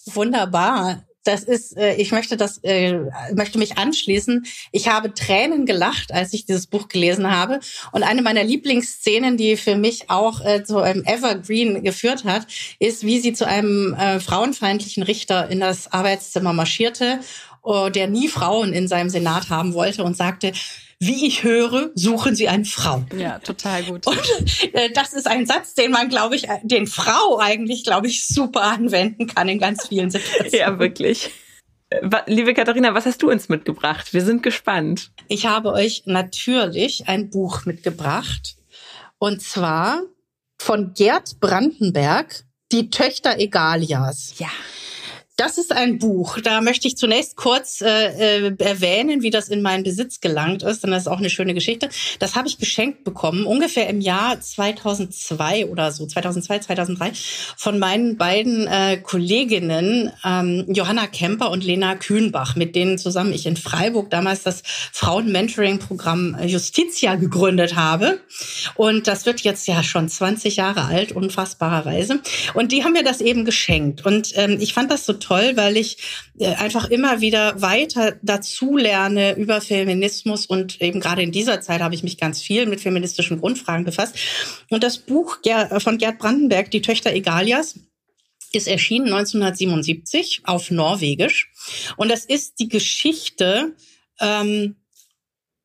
Wunderbar 0.05 1.03
das 1.27 1.43
ist, 1.43 1.77
äh, 1.77 1.95
ich 1.95 2.11
möchte 2.11 2.37
das, 2.37 2.59
äh, 2.63 2.99
möchte 3.33 3.57
mich 3.59 3.77
anschließen. 3.77 4.45
Ich 4.71 4.87
habe 4.87 5.13
Tränen 5.13 5.65
gelacht, 5.65 6.13
als 6.13 6.33
ich 6.33 6.45
dieses 6.45 6.67
Buch 6.67 6.87
gelesen 6.87 7.29
habe. 7.29 7.59
Und 7.91 8.03
eine 8.03 8.21
meiner 8.21 8.43
Lieblingsszenen, 8.43 9.37
die 9.37 9.57
für 9.57 9.75
mich 9.75 10.09
auch 10.09 10.43
äh, 10.43 10.63
zu 10.63 10.77
einem 10.77 11.03
Evergreen 11.05 11.83
geführt 11.83 12.23
hat, 12.23 12.47
ist, 12.79 13.03
wie 13.03 13.19
sie 13.19 13.33
zu 13.33 13.45
einem 13.45 13.93
äh, 13.93 14.19
frauenfeindlichen 14.19 15.03
Richter 15.03 15.49
in 15.49 15.59
das 15.59 15.91
Arbeitszimmer 15.91 16.53
marschierte, 16.53 17.19
uh, 17.63 17.89
der 17.89 18.07
nie 18.07 18.27
Frauen 18.27 18.73
in 18.73 18.87
seinem 18.87 19.09
Senat 19.09 19.49
haben 19.49 19.73
wollte 19.73 20.03
und 20.03 20.15
sagte, 20.15 20.53
wie 20.99 21.27
ich 21.27 21.43
höre, 21.43 21.91
suchen 21.93 22.35
Sie 22.35 22.47
eine 22.47 22.65
Frau. 22.65 23.03
Ja, 23.15 23.39
total 23.39 23.83
gut. 23.83 24.07
Und 24.07 24.73
äh, 24.73 24.91
das 24.91 25.13
ist 25.13 25.27
ein 25.27 25.45
Satz, 25.45 25.75
den 25.75 25.91
man, 25.91 26.09
glaube 26.09 26.35
ich, 26.35 26.49
äh, 26.49 26.59
den 26.63 26.87
Frau 26.87 27.39
eigentlich, 27.39 27.83
glaube 27.83 28.07
ich, 28.07 28.27
super 28.27 28.63
anwenden 28.63 29.27
kann 29.27 29.47
in 29.47 29.59
ganz 29.59 29.87
vielen 29.87 30.09
Situationen. 30.09 30.53
Ja, 30.53 30.79
wirklich. 30.79 31.29
Äh, 31.89 32.09
liebe 32.25 32.53
Katharina, 32.53 32.93
was 32.95 33.05
hast 33.05 33.21
du 33.21 33.29
uns 33.29 33.47
mitgebracht? 33.47 34.13
Wir 34.13 34.23
sind 34.23 34.41
gespannt. 34.41 35.11
Ich 35.27 35.45
habe 35.45 35.71
euch 35.71 36.03
natürlich 36.05 37.07
ein 37.07 37.29
Buch 37.29 37.65
mitgebracht. 37.65 38.55
Und 39.19 39.41
zwar 39.41 40.01
von 40.59 40.93
Gerd 40.93 41.39
Brandenberg, 41.39 42.43
Die 42.71 42.89
Töchter 42.89 43.39
Egalias. 43.39 44.33
Ja. 44.39 44.49
Das 45.37 45.59
ist 45.59 45.71
ein 45.71 45.99
Buch. 45.99 46.39
Da 46.39 46.61
möchte 46.61 46.87
ich 46.87 46.97
zunächst 46.97 47.35
kurz 47.35 47.81
äh, 47.81 48.47
äh, 48.47 48.55
erwähnen, 48.57 49.21
wie 49.21 49.29
das 49.29 49.49
in 49.49 49.61
meinen 49.61 49.83
Besitz 49.83 50.19
gelangt 50.19 50.63
ist, 50.63 50.83
denn 50.83 50.89
das 50.89 51.03
ist 51.03 51.07
auch 51.07 51.19
eine 51.19 51.29
schöne 51.29 51.53
Geschichte. 51.53 51.89
Das 52.17 52.33
habe 52.33 52.47
ich 52.47 52.57
geschenkt 52.57 53.03
bekommen, 53.03 53.45
ungefähr 53.45 53.87
im 53.87 54.01
Jahr 54.01 54.41
2002 54.41 55.67
oder 55.67 55.91
so, 55.91 56.07
2002, 56.07 56.59
2003, 56.59 57.11
von 57.55 57.77
meinen 57.77 58.17
beiden 58.17 58.65
äh, 58.65 58.97
Kolleginnen 58.97 60.11
ähm, 60.25 60.65
Johanna 60.69 61.05
Kemper 61.05 61.51
und 61.51 61.63
Lena 61.63 61.93
Kühnbach, 61.93 62.55
mit 62.55 62.75
denen 62.75 62.97
zusammen 62.97 63.31
ich 63.31 63.45
in 63.45 63.57
Freiburg 63.57 64.09
damals 64.09 64.41
das 64.41 64.63
Frauen-Mentoring-Programm 64.91 66.35
Justitia 66.47 67.13
gegründet 67.13 67.75
habe. 67.75 68.21
Und 68.73 69.07
das 69.07 69.27
wird 69.27 69.41
jetzt 69.41 69.67
ja 69.67 69.83
schon 69.83 70.09
20 70.09 70.55
Jahre 70.55 70.85
alt, 70.85 71.11
unfassbarerweise. 71.11 72.21
Und 72.55 72.71
die 72.71 72.83
haben 72.83 72.93
mir 72.93 73.03
das 73.03 73.21
eben 73.21 73.45
geschenkt. 73.45 74.03
Und 74.03 74.31
ähm, 74.35 74.57
ich 74.59 74.73
fand 74.73 74.89
das 74.89 75.05
so 75.05 75.13
toll, 75.13 75.26
weil 75.29 75.77
ich 75.77 75.97
äh, 76.39 76.55
einfach 76.55 76.89
immer 76.89 77.21
wieder 77.21 77.61
weiter 77.61 78.17
dazu 78.21 78.77
lerne 78.77 79.35
über 79.35 79.61
Feminismus 79.61 80.45
und 80.45 80.81
eben 80.81 80.99
gerade 80.99 81.21
in 81.21 81.31
dieser 81.31 81.61
Zeit 81.61 81.81
habe 81.81 81.95
ich 81.95 82.03
mich 82.03 82.17
ganz 82.17 82.41
viel 82.41 82.65
mit 82.65 82.81
feministischen 82.81 83.39
Grundfragen 83.39 83.85
befasst. 83.85 84.15
Und 84.69 84.83
das 84.83 84.97
Buch 84.97 85.37
von 85.79 85.97
Gerd 85.97 86.19
Brandenberg, 86.19 86.71
Die 86.71 86.81
Töchter 86.81 87.13
Egalias, 87.13 87.79
ist 88.53 88.67
erschienen 88.67 89.07
1977 89.07 90.41
auf 90.45 90.71
Norwegisch. 90.71 91.51
Und 91.97 92.09
das 92.09 92.25
ist 92.25 92.59
die 92.59 92.69
Geschichte 92.69 93.75
ähm, 94.19 94.75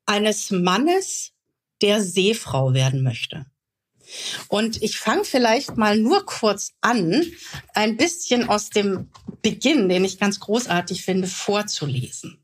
eines 0.06 0.50
Mannes, 0.50 1.32
der 1.80 2.00
Seefrau 2.00 2.74
werden 2.74 3.02
möchte. 3.02 3.46
Und 4.48 4.82
ich 4.82 4.98
fange 4.98 5.24
vielleicht 5.24 5.76
mal 5.76 5.98
nur 5.98 6.24
kurz 6.26 6.72
an, 6.80 7.24
ein 7.74 7.96
bisschen 7.96 8.48
aus 8.48 8.70
dem 8.70 9.08
Beginn, 9.42 9.88
den 9.88 10.04
ich 10.04 10.18
ganz 10.18 10.40
großartig 10.40 11.04
finde, 11.04 11.28
vorzulesen. 11.28 12.38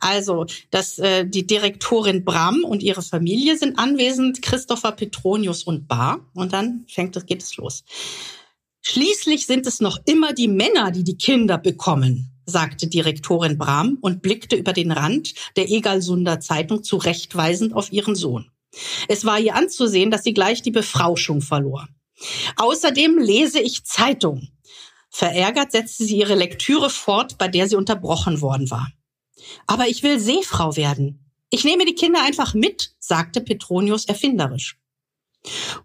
Also, 0.00 0.46
dass 0.70 0.98
äh, 0.98 1.26
die 1.26 1.46
Direktorin 1.46 2.24
Bram 2.24 2.64
und 2.64 2.82
ihre 2.82 3.02
Familie 3.02 3.56
sind 3.56 3.78
anwesend, 3.78 4.42
Christopher 4.42 4.92
Petronius 4.92 5.62
und 5.62 5.88
Bar. 5.88 6.20
Und 6.34 6.52
dann 6.52 6.84
fängt 6.88 7.16
es, 7.16 7.26
geht 7.26 7.42
es 7.42 7.56
los. 7.56 7.84
Schließlich 8.82 9.46
sind 9.46 9.66
es 9.66 9.80
noch 9.80 9.98
immer 10.04 10.32
die 10.32 10.48
Männer, 10.48 10.90
die 10.90 11.04
die 11.04 11.16
Kinder 11.16 11.58
bekommen, 11.58 12.30
sagte 12.44 12.86
Direktorin 12.86 13.58
Bram 13.58 13.98
und 14.00 14.22
blickte 14.22 14.56
über 14.56 14.72
den 14.72 14.92
Rand 14.92 15.34
der 15.56 15.68
Egalsunder 15.68 16.38
Zeitung 16.40 16.84
zurechtweisend 16.84 17.74
auf 17.74 17.92
ihren 17.92 18.14
Sohn. 18.14 18.50
Es 19.08 19.24
war 19.24 19.38
ihr 19.38 19.54
anzusehen, 19.54 20.10
dass 20.10 20.24
sie 20.24 20.34
gleich 20.34 20.62
die 20.62 20.70
Befrauschung 20.70 21.40
verlor. 21.40 21.88
Außerdem 22.56 23.18
lese 23.18 23.60
ich 23.60 23.84
Zeitung. 23.84 24.48
Verärgert 25.10 25.72
setzte 25.72 26.04
sie 26.04 26.18
ihre 26.18 26.34
Lektüre 26.34 26.90
fort, 26.90 27.38
bei 27.38 27.48
der 27.48 27.68
sie 27.68 27.76
unterbrochen 27.76 28.40
worden 28.40 28.70
war. 28.70 28.88
Aber 29.66 29.88
ich 29.88 30.02
will 30.02 30.18
Seefrau 30.18 30.76
werden. 30.76 31.30
Ich 31.50 31.64
nehme 31.64 31.84
die 31.84 31.94
Kinder 31.94 32.22
einfach 32.22 32.54
mit, 32.54 32.94
sagte 32.98 33.40
Petronius 33.40 34.04
erfinderisch. 34.06 34.78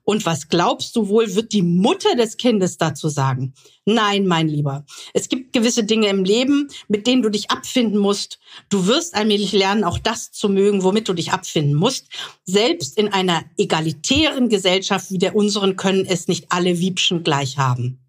Und 0.04 0.26
was 0.26 0.50
glaubst 0.50 0.96
du 0.96 1.08
wohl, 1.08 1.36
wird 1.36 1.54
die 1.54 1.62
Mutter 1.62 2.16
des 2.16 2.38
Kindes 2.38 2.78
dazu 2.78 3.10
sagen? 3.10 3.54
Nein, 3.86 4.28
mein 4.28 4.48
Lieber. 4.48 4.86
Es 5.14 5.30
gibt 5.30 5.54
gewisse 5.54 5.84
Dinge 5.84 6.08
im 6.08 6.24
Leben, 6.24 6.68
mit 6.88 7.08
denen 7.08 7.22
du 7.22 7.30
dich 7.30 7.50
abfinden 7.50 7.98
musst. 7.98 8.40
Du 8.70 8.88
wirst 8.88 9.16
allmählich 9.16 9.52
lernen, 9.54 9.84
auch 9.84 9.98
das 9.98 10.32
zu 10.32 10.50
mögen, 10.50 10.84
womit 10.84 11.08
du 11.08 11.14
dich 11.14 11.32
abfinden 11.32 11.74
musst. 11.74 12.08
Selbst 12.46 12.98
in 12.98 13.12
einer 13.12 13.44
egalitären 13.58 14.50
Gesellschaft 14.50 15.12
wie 15.12 15.18
der 15.18 15.36
unseren 15.36 15.76
können 15.76 16.06
es 16.06 16.28
nicht 16.28 16.52
alle 16.52 16.80
Wiebschen 16.80 17.24
gleich 17.24 17.58
haben. 17.58 18.00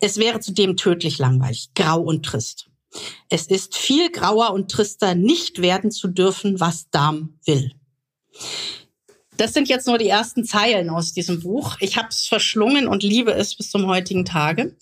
Es 0.00 0.18
wäre 0.18 0.40
zudem 0.40 0.76
tödlich 0.76 1.18
langweilig, 1.18 1.70
grau 1.74 2.00
und 2.00 2.24
trist. 2.24 2.70
Es 3.28 3.46
ist 3.48 3.76
viel 3.76 4.10
grauer 4.10 4.52
und 4.52 4.70
trister, 4.70 5.14
nicht 5.14 5.60
werden 5.60 5.90
zu 5.90 6.08
dürfen, 6.08 6.60
was 6.60 6.88
Darm 6.90 7.38
will. 7.44 7.72
Das 9.36 9.54
sind 9.54 9.68
jetzt 9.68 9.86
nur 9.86 9.98
die 9.98 10.08
ersten 10.08 10.44
Zeilen 10.44 10.90
aus 10.90 11.12
diesem 11.12 11.40
Buch. 11.40 11.76
Ich 11.80 11.96
habe 11.96 12.08
es 12.10 12.26
verschlungen 12.26 12.88
und 12.88 13.02
liebe 13.02 13.32
es 13.32 13.54
bis 13.54 13.70
zum 13.70 13.86
heutigen 13.86 14.24
Tage. 14.24 14.76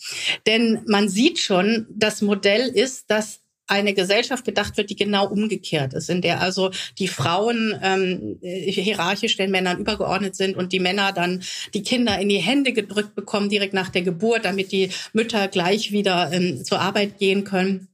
Denn 0.47 0.83
man 0.87 1.09
sieht 1.09 1.39
schon, 1.39 1.87
das 1.91 2.23
Modell 2.23 2.69
ist, 2.69 3.11
dass 3.11 3.41
eine 3.67 3.95
Gesellschaft 3.95 4.45
gedacht 4.45 4.77
wird, 4.77 4.91
die 4.91 4.97
genau 4.97 5.27
umgekehrt 5.27 5.95
ist, 5.95 6.11
in 6.11 6.21
der 6.21 6.41
also 6.41 6.71
die 6.99 7.09
Frauen 7.09 7.79
ähm, 7.83 8.39
hierarchisch 8.43 9.37
den 9.37 9.51
Männern 9.51 9.79
übergeordnet 9.79 10.37
sind 10.37 10.57
und 10.57 10.73
die 10.73 10.81
Männer 10.81 11.13
dann 11.13 11.43
die 11.73 11.83
Kinder 11.83 12.19
in 12.19 12.29
die 12.29 12.39
Hände 12.39 12.73
gedrückt 12.73 13.15
bekommen 13.15 13.49
direkt 13.49 13.75
nach 13.75 13.89
der 13.89 14.03
Geburt, 14.03 14.45
damit 14.45 14.71
die 14.73 14.91
Mütter 15.13 15.49
gleich 15.49 15.93
wieder 15.93 16.31
ähm, 16.33 16.65
zur 16.65 16.81
Arbeit 16.81 17.19
gehen 17.19 17.45
können. 17.45 17.89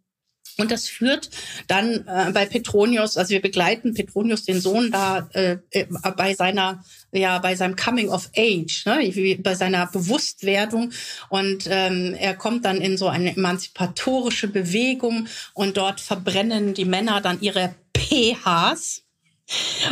Und 0.61 0.71
das 0.71 0.89
führt 0.89 1.31
dann 1.67 2.07
äh, 2.07 2.31
bei 2.33 2.47
Petronius, 2.47 3.17
also 3.17 3.31
wir 3.31 3.41
begleiten 3.41 3.95
Petronius 3.95 4.45
den 4.45 4.61
Sohn 4.61 4.91
da 4.91 5.29
äh, 5.33 5.59
äh 5.71 5.87
bei 6.17 6.35
seiner 6.35 6.85
ja 7.13 7.39
bei 7.39 7.55
seinem 7.55 7.77
Coming 7.77 8.09
of 8.09 8.31
Age, 8.37 8.87
ne, 8.87 9.39
bei 9.43 9.55
seiner 9.55 9.87
Bewusstwerdung. 9.87 10.93
Und 11.29 11.67
ähm, 11.69 12.15
er 12.19 12.35
kommt 12.35 12.65
dann 12.65 12.81
in 12.81 12.97
so 12.97 13.09
eine 13.09 13.37
emanzipatorische 13.37 14.49
Bewegung 14.49 15.27
und 15.55 15.77
dort 15.77 16.01
verbrennen 16.01 16.75
die 16.75 16.85
Männer 16.85 17.21
dann 17.21 17.41
ihre 17.41 17.75
PHs, 17.97 19.03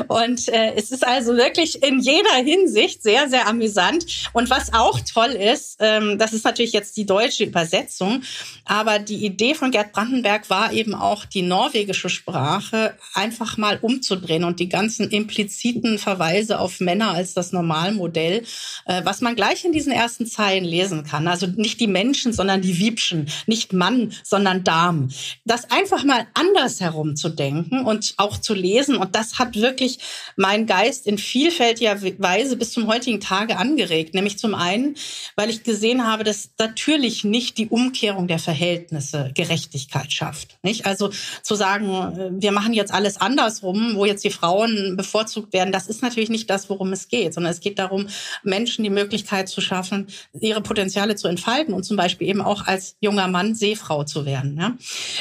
und 0.09 0.49
äh, 0.49 0.75
es 0.77 0.91
ist 0.91 1.07
also 1.07 1.37
wirklich 1.37 1.83
in 1.83 2.01
jeder 2.01 2.35
Hinsicht 2.35 3.03
sehr, 3.03 3.29
sehr 3.29 3.47
amüsant. 3.47 4.07
Und 4.33 4.51
was 4.51 4.73
auch 4.73 5.01
toll 5.01 5.31
ist, 5.31 5.77
ähm, 5.81 6.19
das 6.19 6.33
ist 6.33 6.45
natürlich 6.45 6.73
jetzt 6.73 6.97
die 6.97 7.07
deutsche 7.07 7.45
Übersetzung, 7.45 8.23
aber 8.65 8.99
die 8.99 9.25
Idee 9.25 9.55
von 9.55 9.71
Gerd 9.71 9.93
Brandenberg 9.93 10.51
war 10.51 10.73
eben 10.73 10.95
auch, 10.95 11.25
die 11.25 11.43
norwegische 11.43 12.09
Sprache 12.09 12.95
einfach 13.15 13.57
mal 13.57 13.79
umzudrehen 13.81 14.45
und 14.45 14.61
die 14.61 14.69
ganzen 14.69 15.11
impliziten 15.11 15.99
Verweise 15.99 16.59
auf 16.61 16.81
Männer 16.81 17.13
als 17.13 17.35
das 17.35 17.53
Normalmodell, 17.53 18.45
äh, 18.87 19.05
was 19.05 19.21
man 19.21 19.37
gleich 19.37 19.65
in 19.65 19.73
diesen 19.73 19.93
ersten 19.93 20.27
Zeilen 20.27 20.65
lesen 20.65 21.05
kann. 21.05 21.29
Also 21.29 21.47
nicht 21.47 21.81
die 21.81 21.87
Menschen, 21.87 22.33
sondern 22.33 22.63
die 22.63 22.79
Wiebschen, 22.79 23.29
nicht 23.47 23.73
Mann, 23.73 24.13
sondern 24.23 24.65
Darm. 24.65 25.11
Das 25.45 25.71
einfach 25.71 26.05
mal 26.05 26.27
anders 26.35 26.81
herumzudenken 26.81 27.85
und 27.85 28.15
auch 28.19 28.39
zu 28.39 28.55
lesen. 28.55 28.97
Und 28.97 29.15
das 29.15 29.39
hat 29.39 29.48
hat 29.49 29.57
wirklich 29.57 29.99
meinen 30.37 30.67
Geist 30.67 31.07
in 31.07 31.19
vielfältiger 31.19 32.01
Weise 32.19 32.57
bis 32.57 32.73
zum 32.73 32.87
heutigen 32.87 33.21
Tage 33.21 33.57
angeregt. 33.57 34.15
Nämlich 34.15 34.39
zum 34.39 34.55
einen, 34.55 34.97
weil 35.37 35.51
ich 35.51 35.63
gesehen 35.63 36.07
habe, 36.07 36.25
dass 36.25 36.51
natürlich 36.59 37.25
nicht 37.25 37.59
die 37.59 37.69
Umkehrung 37.69 38.29
der 38.29 38.39
Verhältnisse 38.39 39.31
Gerechtigkeit 39.35 40.13
schafft. 40.13 40.59
Nicht? 40.63 40.87
Also 40.87 41.11
zu 41.43 41.55
sagen, 41.55 41.89
äh, 41.89 42.43
wir 42.43 42.53
machen 42.53 42.73
jetzt 42.73 42.93
alles 42.93 43.17
andersrum, 43.17 43.97
wo 43.97 44.05
jetzt 44.05 44.25
die 44.25 44.31
Frauen 44.31 44.97
bevorzugt 44.97 45.53
werden, 45.53 45.73
das 45.73 45.87
ist 45.87 46.03
natürlich 46.03 46.29
nicht 46.29 46.51
das, 46.51 46.69
worum 46.69 46.93
es 46.93 47.09
geht, 47.09 47.35
sondern 47.35 47.53
es 47.53 47.61
geht 47.61 47.79
darum, 47.79 48.09
Menschen 48.43 48.85
die 48.85 48.91
Möglichkeit 48.91 49.49
zu 49.49 49.61
schaffen, 49.61 50.07
ihre 50.39 50.61
Potenziale 50.61 51.17
zu 51.17 51.29
entfalten 51.29 51.75
und 51.75 51.85
zum 51.85 51.97
Beispiel 51.97 52.29
eben 52.29 52.41
auch 52.41 52.67
als 52.67 52.97
junger 53.01 53.29
Mann 53.29 53.55
Seefrau 53.55 54.05
zu 54.05 54.27
werden. 54.27 54.57
Ja? 54.59 54.77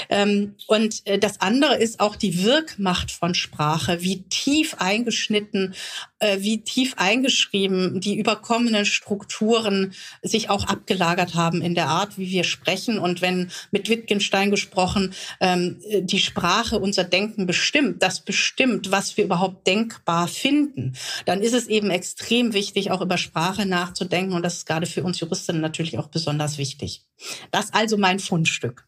Ähm, 0.09 0.55
und 0.67 1.05
äh, 1.05 1.17
das 1.17 1.39
andere 1.41 1.77
ist 1.77 1.99
auch 1.99 2.15
die 2.15 2.43
Wirkmacht 2.43 3.11
von 3.11 3.33
Sprache, 3.33 4.01
wie 4.17 4.23
tief 4.23 4.75
eingeschnitten, 4.79 5.75
äh, 6.19 6.37
wie 6.39 6.61
tief 6.61 6.95
eingeschrieben 6.97 8.01
die 8.01 8.17
überkommenen 8.17 8.85
Strukturen 8.85 9.93
sich 10.23 10.49
auch 10.49 10.65
abgelagert 10.65 11.35
haben 11.35 11.61
in 11.61 11.75
der 11.75 11.87
Art, 11.87 12.17
wie 12.17 12.31
wir 12.31 12.43
sprechen. 12.43 12.97
Und 12.97 13.21
wenn 13.21 13.51
mit 13.71 13.89
Wittgenstein 13.89 14.49
gesprochen, 14.49 15.13
ähm, 15.39 15.79
die 16.01 16.19
Sprache 16.19 16.79
unser 16.79 17.03
Denken 17.03 17.45
bestimmt, 17.45 18.01
das 18.01 18.21
bestimmt, 18.21 18.91
was 18.91 19.17
wir 19.17 19.25
überhaupt 19.25 19.67
denkbar 19.67 20.27
finden, 20.27 20.93
dann 21.25 21.41
ist 21.41 21.53
es 21.53 21.67
eben 21.67 21.91
extrem 21.91 22.53
wichtig, 22.53 22.89
auch 22.89 23.01
über 23.01 23.17
Sprache 23.17 23.65
nachzudenken. 23.65 24.33
Und 24.33 24.43
das 24.43 24.57
ist 24.57 24.65
gerade 24.65 24.87
für 24.87 25.03
uns 25.03 25.19
Juristinnen 25.19 25.61
natürlich 25.61 25.99
auch 25.99 26.07
besonders 26.07 26.57
wichtig. 26.57 27.03
Das 27.51 27.73
also 27.73 27.97
mein 27.97 28.19
Fundstück. 28.19 28.87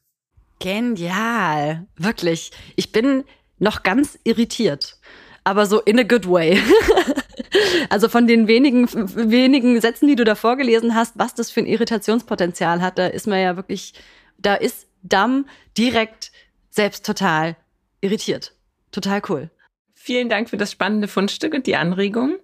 Genial, 0.60 1.88
wirklich. 1.96 2.52
Ich 2.76 2.92
bin 2.92 3.24
noch 3.60 3.84
ganz 3.84 4.18
irritiert. 4.24 4.98
Aber 5.44 5.66
so 5.66 5.80
in 5.82 6.00
a 6.00 6.04
good 6.04 6.28
way. 6.28 6.62
also 7.90 8.10
von 8.10 8.28
den 8.28 8.48
wenigen, 8.48 8.88
wenigen 8.92 9.80
Sätzen, 9.82 10.08
die 10.08 10.16
du 10.16 10.24
da 10.24 10.36
vorgelesen 10.36 10.96
hast, 10.96 11.18
was 11.18 11.34
das 11.34 11.52
für 11.52 11.62
ein 11.62 11.66
Irritationspotenzial 11.66 12.82
hat, 12.82 12.98
da 12.98 13.08
ist 13.08 13.28
man 13.28 13.40
ja 13.40 13.56
wirklich, 13.56 13.94
da 14.38 14.56
ist 14.56 14.88
Damm 15.02 15.46
direkt 15.78 16.32
selbst 16.70 17.06
total 17.06 17.56
irritiert. 18.02 18.54
Total 18.92 19.22
cool. 19.30 19.50
Vielen 19.94 20.30
Dank 20.30 20.50
für 20.50 20.58
das 20.58 20.72
spannende 20.72 21.08
Fundstück 21.08 21.54
und 21.54 21.68
die 21.68 21.76
Anregung. 21.76 22.38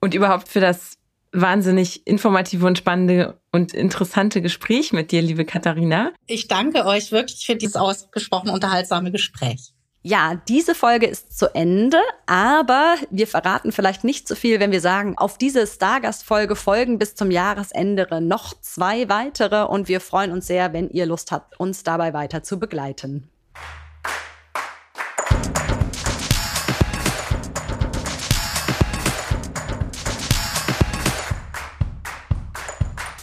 Und 0.00 0.14
überhaupt 0.14 0.48
für 0.48 0.60
das 0.60 0.98
wahnsinnig 1.32 2.06
informative 2.06 2.66
und 2.66 2.76
spannende 2.76 3.40
und 3.52 3.72
interessante 3.72 4.42
Gespräch 4.42 4.92
mit 4.92 5.12
dir, 5.12 5.22
liebe 5.22 5.44
Katharina. 5.44 6.12
Ich 6.26 6.48
danke 6.48 6.84
euch 6.84 7.10
wirklich 7.10 7.46
für 7.46 7.56
dieses 7.56 7.76
ausgesprochen 7.76 8.50
unterhaltsame 8.50 9.10
Gespräch. 9.10 9.71
Ja, 10.04 10.34
diese 10.48 10.74
Folge 10.74 11.06
ist 11.06 11.38
zu 11.38 11.54
Ende, 11.54 12.00
aber 12.26 12.96
wir 13.10 13.28
verraten 13.28 13.70
vielleicht 13.70 14.02
nicht 14.02 14.26
so 14.26 14.34
viel, 14.34 14.58
wenn 14.58 14.72
wir 14.72 14.80
sagen, 14.80 15.16
auf 15.16 15.38
diese 15.38 15.64
Stargast-Folge 15.64 16.56
folgen 16.56 16.98
bis 16.98 17.14
zum 17.14 17.30
Jahresende 17.30 18.08
noch 18.20 18.52
zwei 18.60 19.08
weitere 19.08 19.62
und 19.62 19.86
wir 19.86 20.00
freuen 20.00 20.32
uns 20.32 20.48
sehr, 20.48 20.72
wenn 20.72 20.90
ihr 20.90 21.06
Lust 21.06 21.30
habt, 21.30 21.60
uns 21.60 21.84
dabei 21.84 22.12
weiter 22.14 22.42
zu 22.42 22.58
begleiten. 22.58 23.28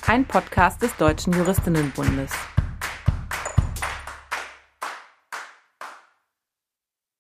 Ein 0.08 0.26
Podcast 0.26 0.82
des 0.82 0.96
Deutschen 0.96 1.34
Juristinnenbundes. 1.34 2.32